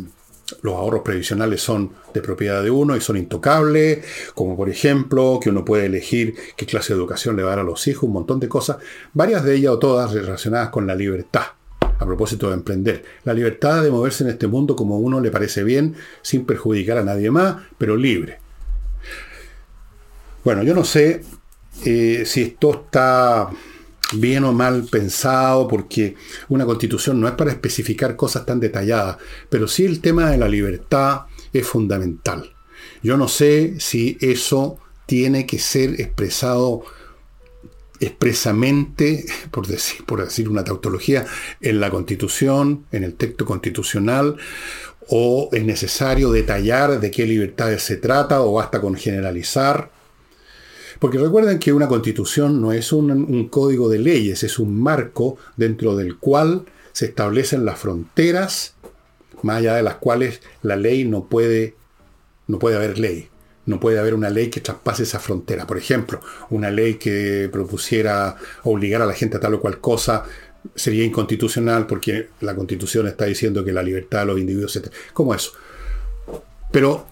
los 0.62 0.76
ahorros 0.76 1.02
previsionales 1.02 1.62
son 1.62 1.92
de 2.14 2.22
propiedad 2.22 2.64
de 2.64 2.72
uno 2.72 2.96
y 2.96 3.02
son 3.02 3.18
intocables, 3.18 4.06
como 4.34 4.56
por 4.56 4.70
ejemplo 4.70 5.40
que 5.42 5.50
uno 5.50 5.66
puede 5.66 5.86
elegir 5.86 6.36
qué 6.56 6.66
clase 6.66 6.94
de 6.94 7.00
educación 7.00 7.36
le 7.36 7.44
va 7.44 7.50
a 7.50 7.56
dar 7.56 7.66
a 7.66 7.68
los 7.68 7.88
hijos, 7.88 8.04
un 8.04 8.14
montón 8.14 8.40
de 8.40 8.48
cosas, 8.48 8.78
varias 9.14 9.44
de 9.44 9.56
ellas 9.56 9.74
o 9.74 9.80
todas 9.80 10.14
relacionadas 10.14 10.70
con 10.70 10.88
la 10.88 10.96
libertad, 10.96 11.44
a 11.82 12.06
propósito 12.06 12.48
de 12.48 12.56
emprender. 12.56 13.04
La 13.26 13.34
libertad 13.34 13.84
de 13.84 13.92
moverse 13.92 14.24
en 14.24 14.30
este 14.30 14.48
mundo 14.48 14.76
como 14.76 14.98
uno 15.00 15.20
le 15.20 15.32
parece 15.32 15.64
bien, 15.64 15.96
sin 16.22 16.46
perjudicar 16.46 16.98
a 16.98 17.04
nadie 17.04 17.30
más, 17.30 17.58
pero 17.78 17.98
libre. 17.98 18.40
Bueno, 20.44 20.64
yo 20.64 20.74
no 20.74 20.86
sé 20.86 21.24
eh, 21.86 22.24
si 22.26 22.42
esto 22.42 22.86
está 22.86 23.50
bien 24.14 24.44
o 24.44 24.54
mal 24.54 24.86
pensado, 24.86 25.68
porque 25.68 26.16
una 26.50 26.66
constitución 26.66 27.20
no 27.20 27.28
es 27.28 27.34
para 27.34 27.52
especificar 27.52 28.16
cosas 28.16 28.46
tan 28.46 28.60
detalladas, 28.60 29.18
pero 29.50 29.68
sí 29.68 29.86
el 29.86 30.00
tema 30.00 30.30
de 30.32 30.38
la 30.38 30.48
libertad 30.48 31.22
es 31.54 31.68
fundamental. 31.68 32.54
Yo 33.04 33.18
no 33.18 33.28
sé 33.28 33.76
si 33.80 34.18
eso 34.22 34.78
tiene 35.06 35.46
que 35.46 35.60
ser 35.60 36.00
expresado 36.02 36.84
expresamente, 38.00 39.26
por 39.52 39.68
decir, 39.68 40.06
por 40.06 40.24
decir 40.24 40.50
una 40.50 40.64
tautología, 40.64 41.26
en 41.62 41.80
la 41.80 41.90
constitución, 41.90 42.86
en 42.92 43.04
el 43.04 43.16
texto 43.16 43.46
constitucional, 43.46 44.38
o 45.10 45.50
es 45.54 45.64
necesario 45.64 46.32
detallar 46.32 47.00
de 47.00 47.12
qué 47.12 47.26
libertades 47.26 47.82
se 47.84 47.98
trata, 47.98 48.42
o 48.42 48.54
basta 48.54 48.82
con 48.82 48.96
generalizar. 48.96 49.97
Porque 51.00 51.18
recuerden 51.18 51.60
que 51.60 51.74
una 51.74 51.88
constitución 51.88 52.62
no 52.62 52.72
es 52.72 52.92
un, 52.92 53.50
código 53.50 53.90
de 53.90 54.00
leyes, 54.00 54.44
es 54.44 54.60
un 54.60 54.80
marco 54.80 55.38
dentro 55.56 55.96
del 55.96 56.18
cual 56.18 56.66
se 56.92 57.06
establecen 57.06 57.66
las 57.66 57.80
fronteras, 57.80 58.76
más 59.44 59.58
allá 59.58 59.76
de 59.76 59.84
las 59.84 59.96
cuales 59.96 60.42
la 60.64 60.76
ley 60.76 61.06
no 61.06 61.26
puede, 61.26 61.76
no 62.48 62.60
puede 62.60 62.76
haber 62.78 62.98
ley. 62.98 63.30
No 63.66 63.82
puede 63.82 64.00
haber 64.00 64.14
una 64.14 64.30
ley 64.30 64.50
que 64.50 64.62
traspase 64.62 65.04
esa 65.04 65.20
frontera. 65.20 65.68
Por 65.68 65.78
ejemplo, 65.78 66.22
una 66.50 66.72
ley 66.72 66.94
que 66.94 67.50
propusiera 67.52 68.38
obligar 68.64 69.02
a 69.02 69.06
la 69.06 69.14
gente 69.14 69.36
a 69.36 69.40
tal 69.42 69.56
o 69.56 69.60
cual 69.60 69.80
cosa 69.82 70.24
sería 70.74 71.04
inconstitucional 71.04 71.86
porque 71.86 72.30
la 72.40 72.56
constitución 72.56 73.08
está 73.08 73.26
diciendo 73.26 73.66
que 73.66 73.74
la 73.74 73.84
libertad 73.84 74.22
de 74.22 74.26
los 74.28 74.40
individuos... 74.40 74.82
¿Cómo 75.12 75.36
eso? 75.36 75.52
Pero 76.72 77.08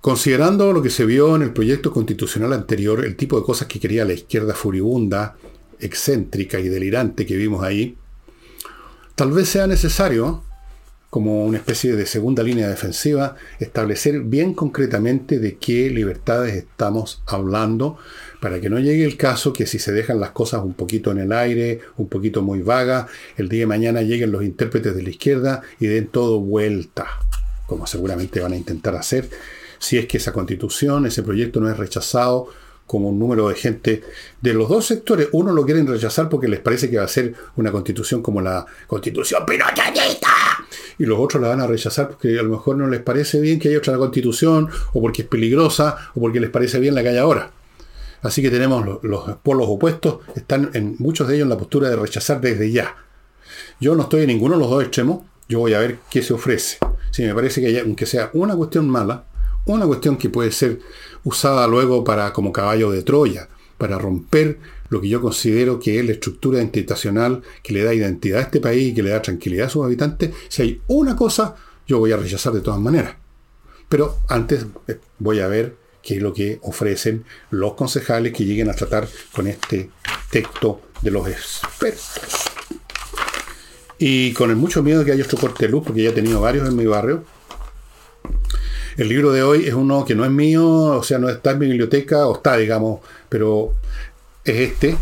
Considerando 0.00 0.72
lo 0.72 0.80
que 0.80 0.90
se 0.90 1.04
vio 1.04 1.34
en 1.34 1.42
el 1.42 1.52
proyecto 1.52 1.92
constitucional 1.92 2.52
anterior, 2.52 3.04
el 3.04 3.16
tipo 3.16 3.38
de 3.38 3.44
cosas 3.44 3.66
que 3.66 3.80
quería 3.80 4.04
la 4.04 4.12
izquierda 4.12 4.54
furibunda, 4.54 5.36
excéntrica 5.80 6.60
y 6.60 6.68
delirante 6.68 7.26
que 7.26 7.36
vimos 7.36 7.64
ahí, 7.64 7.96
tal 9.16 9.32
vez 9.32 9.48
sea 9.48 9.66
necesario, 9.66 10.44
como 11.10 11.44
una 11.46 11.58
especie 11.58 11.96
de 11.96 12.06
segunda 12.06 12.44
línea 12.44 12.68
defensiva, 12.68 13.34
establecer 13.58 14.20
bien 14.20 14.54
concretamente 14.54 15.40
de 15.40 15.56
qué 15.56 15.90
libertades 15.90 16.54
estamos 16.54 17.22
hablando, 17.26 17.96
para 18.40 18.60
que 18.60 18.70
no 18.70 18.78
llegue 18.78 19.04
el 19.04 19.16
caso 19.16 19.52
que 19.52 19.66
si 19.66 19.80
se 19.80 19.90
dejan 19.90 20.20
las 20.20 20.30
cosas 20.30 20.62
un 20.62 20.74
poquito 20.74 21.10
en 21.10 21.18
el 21.18 21.32
aire, 21.32 21.80
un 21.96 22.08
poquito 22.08 22.42
muy 22.42 22.62
vagas, 22.62 23.10
el 23.36 23.48
día 23.48 23.60
de 23.60 23.66
mañana 23.66 24.02
lleguen 24.02 24.30
los 24.30 24.44
intérpretes 24.44 24.94
de 24.94 25.02
la 25.02 25.10
izquierda 25.10 25.62
y 25.80 25.86
den 25.86 26.06
todo 26.06 26.40
vuelta, 26.40 27.06
como 27.66 27.86
seguramente 27.88 28.38
van 28.38 28.52
a 28.52 28.56
intentar 28.56 28.94
hacer, 28.94 29.28
si 29.78 29.98
es 29.98 30.06
que 30.06 30.18
esa 30.18 30.32
constitución, 30.32 31.06
ese 31.06 31.22
proyecto 31.22 31.60
no 31.60 31.70
es 31.70 31.76
rechazado 31.76 32.48
como 32.88 33.10
un 33.10 33.18
número 33.18 33.48
de 33.48 33.54
gente 33.54 34.02
de 34.40 34.54
los 34.54 34.68
dos 34.68 34.86
sectores. 34.86 35.28
Uno 35.32 35.52
lo 35.52 35.64
quieren 35.64 35.86
rechazar 35.86 36.28
porque 36.28 36.48
les 36.48 36.58
parece 36.58 36.90
que 36.90 36.96
va 36.96 37.04
a 37.04 37.08
ser 37.08 37.34
una 37.56 37.70
constitución 37.70 38.22
como 38.22 38.40
la 38.40 38.66
constitución 38.86 39.44
pinochetista. 39.46 40.28
Y 40.98 41.04
los 41.04 41.18
otros 41.20 41.40
la 41.40 41.50
van 41.50 41.60
a 41.60 41.66
rechazar 41.66 42.08
porque 42.08 42.38
a 42.38 42.42
lo 42.42 42.48
mejor 42.48 42.76
no 42.76 42.88
les 42.88 43.00
parece 43.00 43.40
bien 43.40 43.60
que 43.60 43.68
haya 43.68 43.78
otra 43.78 43.96
constitución, 43.98 44.68
o 44.94 45.00
porque 45.00 45.22
es 45.22 45.28
peligrosa, 45.28 46.10
o 46.14 46.20
porque 46.20 46.40
les 46.40 46.50
parece 46.50 46.80
bien 46.80 46.94
la 46.94 47.02
que 47.02 47.10
hay 47.10 47.18
ahora. 47.18 47.52
Así 48.22 48.42
que 48.42 48.50
tenemos 48.50 48.84
los, 48.84 49.04
los 49.04 49.36
polos 49.36 49.66
opuestos, 49.68 50.20
están 50.34 50.70
en 50.74 50.96
muchos 50.98 51.28
de 51.28 51.36
ellos 51.36 51.44
en 51.44 51.50
la 51.50 51.58
postura 51.58 51.88
de 51.88 51.96
rechazar 51.96 52.40
desde 52.40 52.72
ya. 52.72 52.96
Yo 53.80 53.94
no 53.94 54.04
estoy 54.04 54.22
en 54.22 54.28
ninguno 54.28 54.54
de 54.54 54.60
los 54.60 54.70
dos 54.70 54.82
extremos, 54.82 55.24
yo 55.48 55.60
voy 55.60 55.74
a 55.74 55.78
ver 55.78 55.98
qué 56.10 56.22
se 56.22 56.32
ofrece. 56.32 56.78
Si 57.10 57.22
me 57.22 57.34
parece 57.34 57.60
que 57.60 57.80
aunque 57.80 58.06
sea 58.06 58.30
una 58.32 58.56
cuestión 58.56 58.88
mala, 58.88 59.24
una 59.74 59.86
cuestión 59.86 60.16
que 60.16 60.30
puede 60.30 60.52
ser 60.52 60.80
usada 61.24 61.66
luego 61.66 62.04
para 62.04 62.32
como 62.32 62.52
caballo 62.52 62.90
de 62.90 63.02
Troya, 63.02 63.48
para 63.76 63.98
romper 63.98 64.58
lo 64.88 65.00
que 65.00 65.08
yo 65.08 65.20
considero 65.20 65.78
que 65.78 65.98
es 65.98 66.04
la 66.04 66.12
estructura 66.12 66.60
institucional 66.62 67.42
que 67.62 67.72
le 67.72 67.84
da 67.84 67.94
identidad 67.94 68.40
a 68.40 68.42
este 68.42 68.60
país 68.60 68.88
y 68.88 68.94
que 68.94 69.02
le 69.02 69.10
da 69.10 69.22
tranquilidad 69.22 69.66
a 69.66 69.70
sus 69.70 69.84
habitantes. 69.84 70.34
Si 70.48 70.62
hay 70.62 70.82
una 70.88 71.14
cosa, 71.14 71.54
yo 71.86 71.98
voy 71.98 72.12
a 72.12 72.16
rechazar 72.16 72.52
de 72.52 72.60
todas 72.60 72.80
maneras. 72.80 73.16
Pero 73.88 74.18
antes 74.28 74.66
eh, 74.86 74.98
voy 75.18 75.40
a 75.40 75.48
ver 75.48 75.76
qué 76.02 76.16
es 76.16 76.22
lo 76.22 76.32
que 76.32 76.58
ofrecen 76.62 77.24
los 77.50 77.74
concejales 77.74 78.32
que 78.32 78.44
lleguen 78.44 78.70
a 78.70 78.74
tratar 78.74 79.08
con 79.32 79.46
este 79.46 79.90
texto 80.30 80.80
de 81.02 81.10
los 81.10 81.28
expertos. 81.28 82.48
Y 83.98 84.32
con 84.32 84.50
el 84.50 84.56
mucho 84.56 84.82
miedo 84.82 85.04
que 85.04 85.12
haya 85.12 85.24
otro 85.24 85.38
corte 85.38 85.66
de 85.66 85.72
luz, 85.72 85.82
porque 85.84 86.02
ya 86.02 86.10
he 86.10 86.12
tenido 86.12 86.40
varios 86.40 86.68
en 86.68 86.76
mi 86.76 86.86
barrio, 86.86 87.24
el 88.98 89.08
libro 89.08 89.30
de 89.30 89.44
hoy 89.44 89.66
es 89.66 89.74
uno 89.74 90.04
que 90.04 90.16
no 90.16 90.24
es 90.24 90.30
mío, 90.30 90.66
o 90.66 91.02
sea, 91.04 91.18
no 91.18 91.28
está 91.28 91.52
en 91.52 91.60
mi 91.60 91.66
biblioteca, 91.66 92.26
o 92.26 92.34
está, 92.34 92.56
digamos, 92.56 93.00
pero 93.28 93.74
es 94.44 94.56
este, 94.56 94.96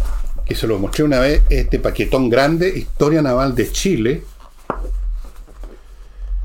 que 0.44 0.54
se 0.54 0.66
lo 0.66 0.78
mostré 0.78 1.02
una 1.02 1.18
vez, 1.18 1.42
este 1.48 1.78
paquetón 1.78 2.28
grande, 2.28 2.68
Historia 2.68 3.22
Naval 3.22 3.54
de 3.54 3.72
Chile, 3.72 4.22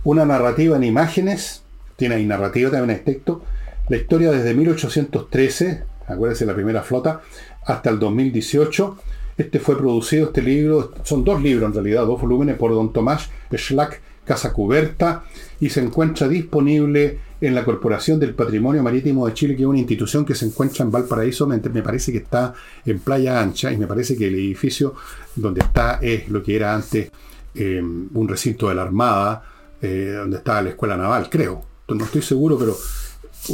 una 0.06 0.26
narrativa 0.26 0.78
en 0.78 0.86
imágenes, 0.86 1.64
tiene 1.98 2.16
ahí 2.16 2.26
narrativa 2.26 2.72
también 2.72 2.98
en 2.98 3.04
texto, 3.04 3.44
la 3.90 3.98
historia 3.98 4.32
desde 4.32 4.54
1813, 4.54 5.84
acuérdense 6.08 6.46
la 6.46 6.56
primera 6.56 6.84
flota, 6.84 7.20
hasta 7.66 7.90
el 7.90 8.00
2018. 8.00 8.98
Este 9.38 9.60
fue 9.60 9.78
producido, 9.78 10.28
este 10.28 10.42
libro, 10.42 10.94
son 11.04 11.26
dos 11.26 11.42
libros 11.42 11.68
en 11.68 11.74
realidad, 11.74 12.06
dos 12.06 12.22
volúmenes 12.22 12.56
por 12.56 12.72
don 12.72 12.94
Tomás 12.94 13.30
Schlack 13.54 14.00
Casa 14.24 14.54
Cuberta, 14.54 15.26
y 15.60 15.70
se 15.70 15.82
encuentra 15.82 16.30
disponible 16.30 17.20
en 17.42 17.56
la 17.56 17.66
Corporación 17.66 18.20
del 18.20 18.36
Patrimonio 18.36 18.84
Marítimo 18.84 19.26
de 19.26 19.34
Chile, 19.34 19.56
que 19.56 19.64
es 19.64 19.68
una 19.68 19.80
institución 19.80 20.24
que 20.24 20.36
se 20.36 20.46
encuentra 20.46 20.86
en 20.86 20.92
Valparaíso, 20.92 21.48
me, 21.48 21.58
parece 21.60 22.12
que 22.12 22.20
está 22.20 22.54
en 22.86 23.00
Playa 23.00 23.42
Ancha, 23.42 23.72
y 23.72 23.78
me 23.78 23.88
parece 23.88 24.16
que 24.16 24.28
el 24.28 24.36
edificio 24.36 24.94
donde 25.36 25.62
está 25.62 26.00
es 26.02 26.30
lo 26.30 26.44
que 26.44 26.56
era 26.56 26.76
antes 26.76 27.12
eh, 27.56 27.82
un 27.82 28.28
recinto 28.28 28.70
de 28.70 28.76
la 28.76 28.84
Armada, 28.84 29.44
eh, 29.82 30.14
donde 30.18 30.38
estaba 30.38 30.62
la 30.62 30.70
Escuela 30.70 30.96
Naval, 30.96 31.30
creo. 31.30 31.66
No 31.88 32.06
estoy 32.06 32.22
seguro, 32.22 32.58
pero 32.58 32.78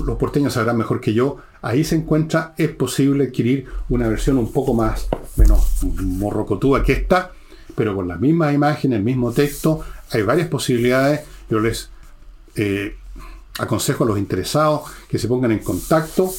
los 0.06 0.18
porteños 0.18 0.54
sabrán 0.54 0.78
mejor 0.78 1.00
que 1.00 1.14
yo. 1.14 1.38
Ahí 1.62 1.84
se 1.84 1.96
encuentra, 1.96 2.54
es 2.58 2.70
posible 2.70 3.26
adquirir 3.26 3.66
una 3.90 4.08
versión 4.08 4.38
un 4.38 4.52
poco 4.52 4.74
más, 4.74 5.08
menos 5.38 5.84
morrocotúa 5.84 6.84
que 6.84 6.92
esta, 6.92 7.32
pero 7.74 7.96
con 7.96 8.08
la 8.08 8.18
misma 8.18 8.52
imagen, 8.54 8.94
el 8.94 9.04
mismo 9.04 9.32
texto. 9.32 9.82
Hay 10.12 10.22
varias 10.24 10.50
posibilidades. 10.50 11.22
Yo 11.50 11.60
les 11.60 11.90
eh, 12.56 12.96
aconsejo 13.58 14.04
a 14.04 14.08
los 14.08 14.18
interesados 14.18 14.82
que 15.10 15.18
se 15.18 15.28
pongan 15.28 15.52
en 15.52 15.60
contacto 15.60 16.32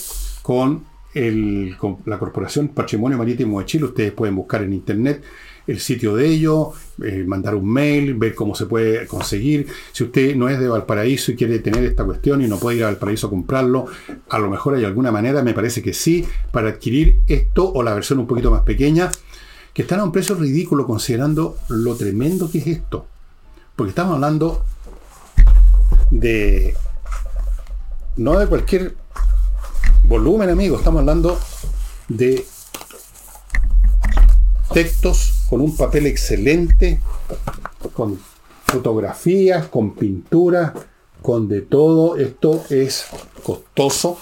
con, 0.43 0.87
la 1.15 2.19
Corporación 2.19 2.69
Patrimonio 2.69 3.19
Marítimo 3.19 3.59
de 3.59 3.67
Chile. 3.67 3.87
Ustedes 3.87 4.13
pueden 4.13 4.37
buscar 4.37 4.63
en 4.63 4.73
internet 4.73 5.25
el 5.67 5.81
sitio 5.81 6.17
de 6.17 6.27
ellos, 6.27 6.69
eh, 7.05 7.25
mandar 7.27 7.55
un 7.55 7.69
mail, 7.71 8.15
ver 8.15 8.35
cómo 8.35 8.55
se 8.55 8.67
puede 8.67 9.07
conseguir. 9.07 9.67
Si 9.93 10.05
usted 10.05 10.35
no 10.35 10.49
es 10.49 10.59
de 10.59 10.67
Valparaíso 10.67 11.31
y 11.31 11.37
quiere 11.37 11.59
tener 11.59 11.85
esta 11.85 12.05
cuestión 12.05 12.41
y 12.41 12.49
no 12.49 12.59
puede 12.59 12.79
ir 12.79 12.85
a 12.85 12.87
Valparaíso 12.87 13.27
a 13.27 13.31
comprarlo, 13.31 13.87
a 14.29 14.39
lo 14.39 14.49
mejor 14.49 14.77
hay 14.77 14.85
alguna 14.85 15.13
manera, 15.13 15.43
me 15.43 15.53
parece 15.53 15.83
que 15.83 15.93
sí, 15.93 16.25
para 16.53 16.71
adquirir 16.71 17.21
esto 17.27 17.71
o 17.71 17.83
la 17.83 17.95
versión 17.95 18.19
un 18.19 18.27
poquito 18.27 18.51
más 18.51 18.63
pequeña, 18.63 19.11
que 19.75 19.83
están 19.83 20.01
a 20.01 20.05
un 20.05 20.13
precio 20.13 20.35
ridículo 20.37 20.87
considerando 20.87 21.57
lo 21.69 21.97
tremendo 21.97 22.51
que 22.51 22.59
es 22.59 22.67
esto. 22.67 23.07
Porque 23.77 23.91
estamos 23.91 24.15
hablando 24.15 24.65
de... 26.11 26.75
No 28.19 28.37
de 28.37 28.49
cualquier 28.49 28.97
volumen, 30.03 30.51
amigo, 30.51 30.77
estamos 30.77 30.99
hablando 30.99 31.39
de 32.09 32.45
textos 34.75 35.45
con 35.49 35.61
un 35.61 35.77
papel 35.77 36.09
excelente, 36.09 37.01
con 37.93 38.19
fotografías, 38.65 39.69
con 39.69 39.95
pinturas, 39.95 40.73
con 41.23 41.47
de 41.47 41.61
todo. 41.61 42.17
Esto 42.17 42.65
es 42.71 43.07
costoso, 43.45 44.19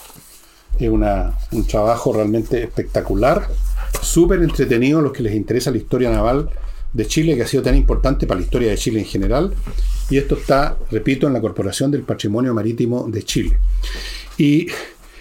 es 0.79 0.91
un 0.91 1.67
trabajo 1.67 2.13
realmente 2.13 2.63
espectacular, 2.63 3.49
súper 4.03 4.43
entretenido 4.43 5.01
los 5.01 5.13
que 5.13 5.23
les 5.23 5.35
interesa 5.35 5.71
la 5.71 5.79
historia 5.79 6.11
naval 6.11 6.51
de 6.97 7.07
Chile, 7.07 7.37
que 7.37 7.43
ha 7.43 7.47
sido 7.47 7.63
tan 7.63 7.77
importante 7.77 8.27
para 8.27 8.41
la 8.41 8.47
historia 8.47 8.71
de 8.71 8.77
Chile 8.77 9.01
en 9.01 9.07
general. 9.07 9.53
Y 10.09 10.17
esto 10.17 10.37
está, 10.37 10.79
repito, 10.91 11.27
en 11.27 11.35
la 11.35 11.41
Corporación 11.41 11.91
del 11.91 12.03
Patrimonio 12.03 12.55
Marítimo 12.55 13.07
de 13.09 13.23
Chile. 13.23 13.59
Y 14.39 14.67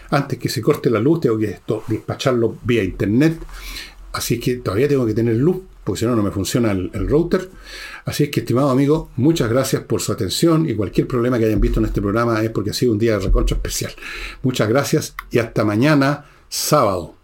antes 0.10 0.40
que 0.40 0.50
se 0.50 0.62
corte 0.62 0.90
la 0.90 1.00
luz, 1.00 1.22
tengo 1.22 1.38
que 1.38 1.52
esto, 1.52 1.84
despacharlo 1.88 2.58
vía 2.64 2.84
internet. 2.84 3.38
Así 4.14 4.40
que 4.40 4.56
todavía 4.56 4.88
tengo 4.88 5.06
que 5.06 5.14
tener 5.14 5.36
luz 5.36 5.58
porque 5.86 6.00
si 6.00 6.06
no, 6.08 6.16
no 6.16 6.24
me 6.24 6.32
funciona 6.32 6.72
el, 6.72 7.08
router. 7.08 7.48
Así 8.06 8.24
es 8.24 8.30
que, 8.30 8.40
estimado 8.40 8.72
amigo, 8.72 9.12
muchas 9.18 9.50
gracias 9.50 9.84
por 9.84 10.02
su 10.02 10.12
atención 10.12 10.68
y 10.68 10.74
cualquier 10.74 11.08
problema 11.08 11.38
que 11.38 11.46
hayan 11.46 11.62
visto 11.62 11.80
en 11.80 11.86
este 11.86 12.02
programa 12.02 12.44
es 12.44 12.50
porque 12.50 12.72
ha 12.72 12.74
sido 12.74 12.92
un 12.92 12.98
día 12.98 13.14
de 13.14 13.20
recontra 13.20 13.56
especial. 13.56 13.94
Muchas 14.42 14.68
gracias 14.68 15.16
y 15.30 15.38
hasta 15.38 15.64
mañana, 15.64 16.26
sábado. 16.50 17.15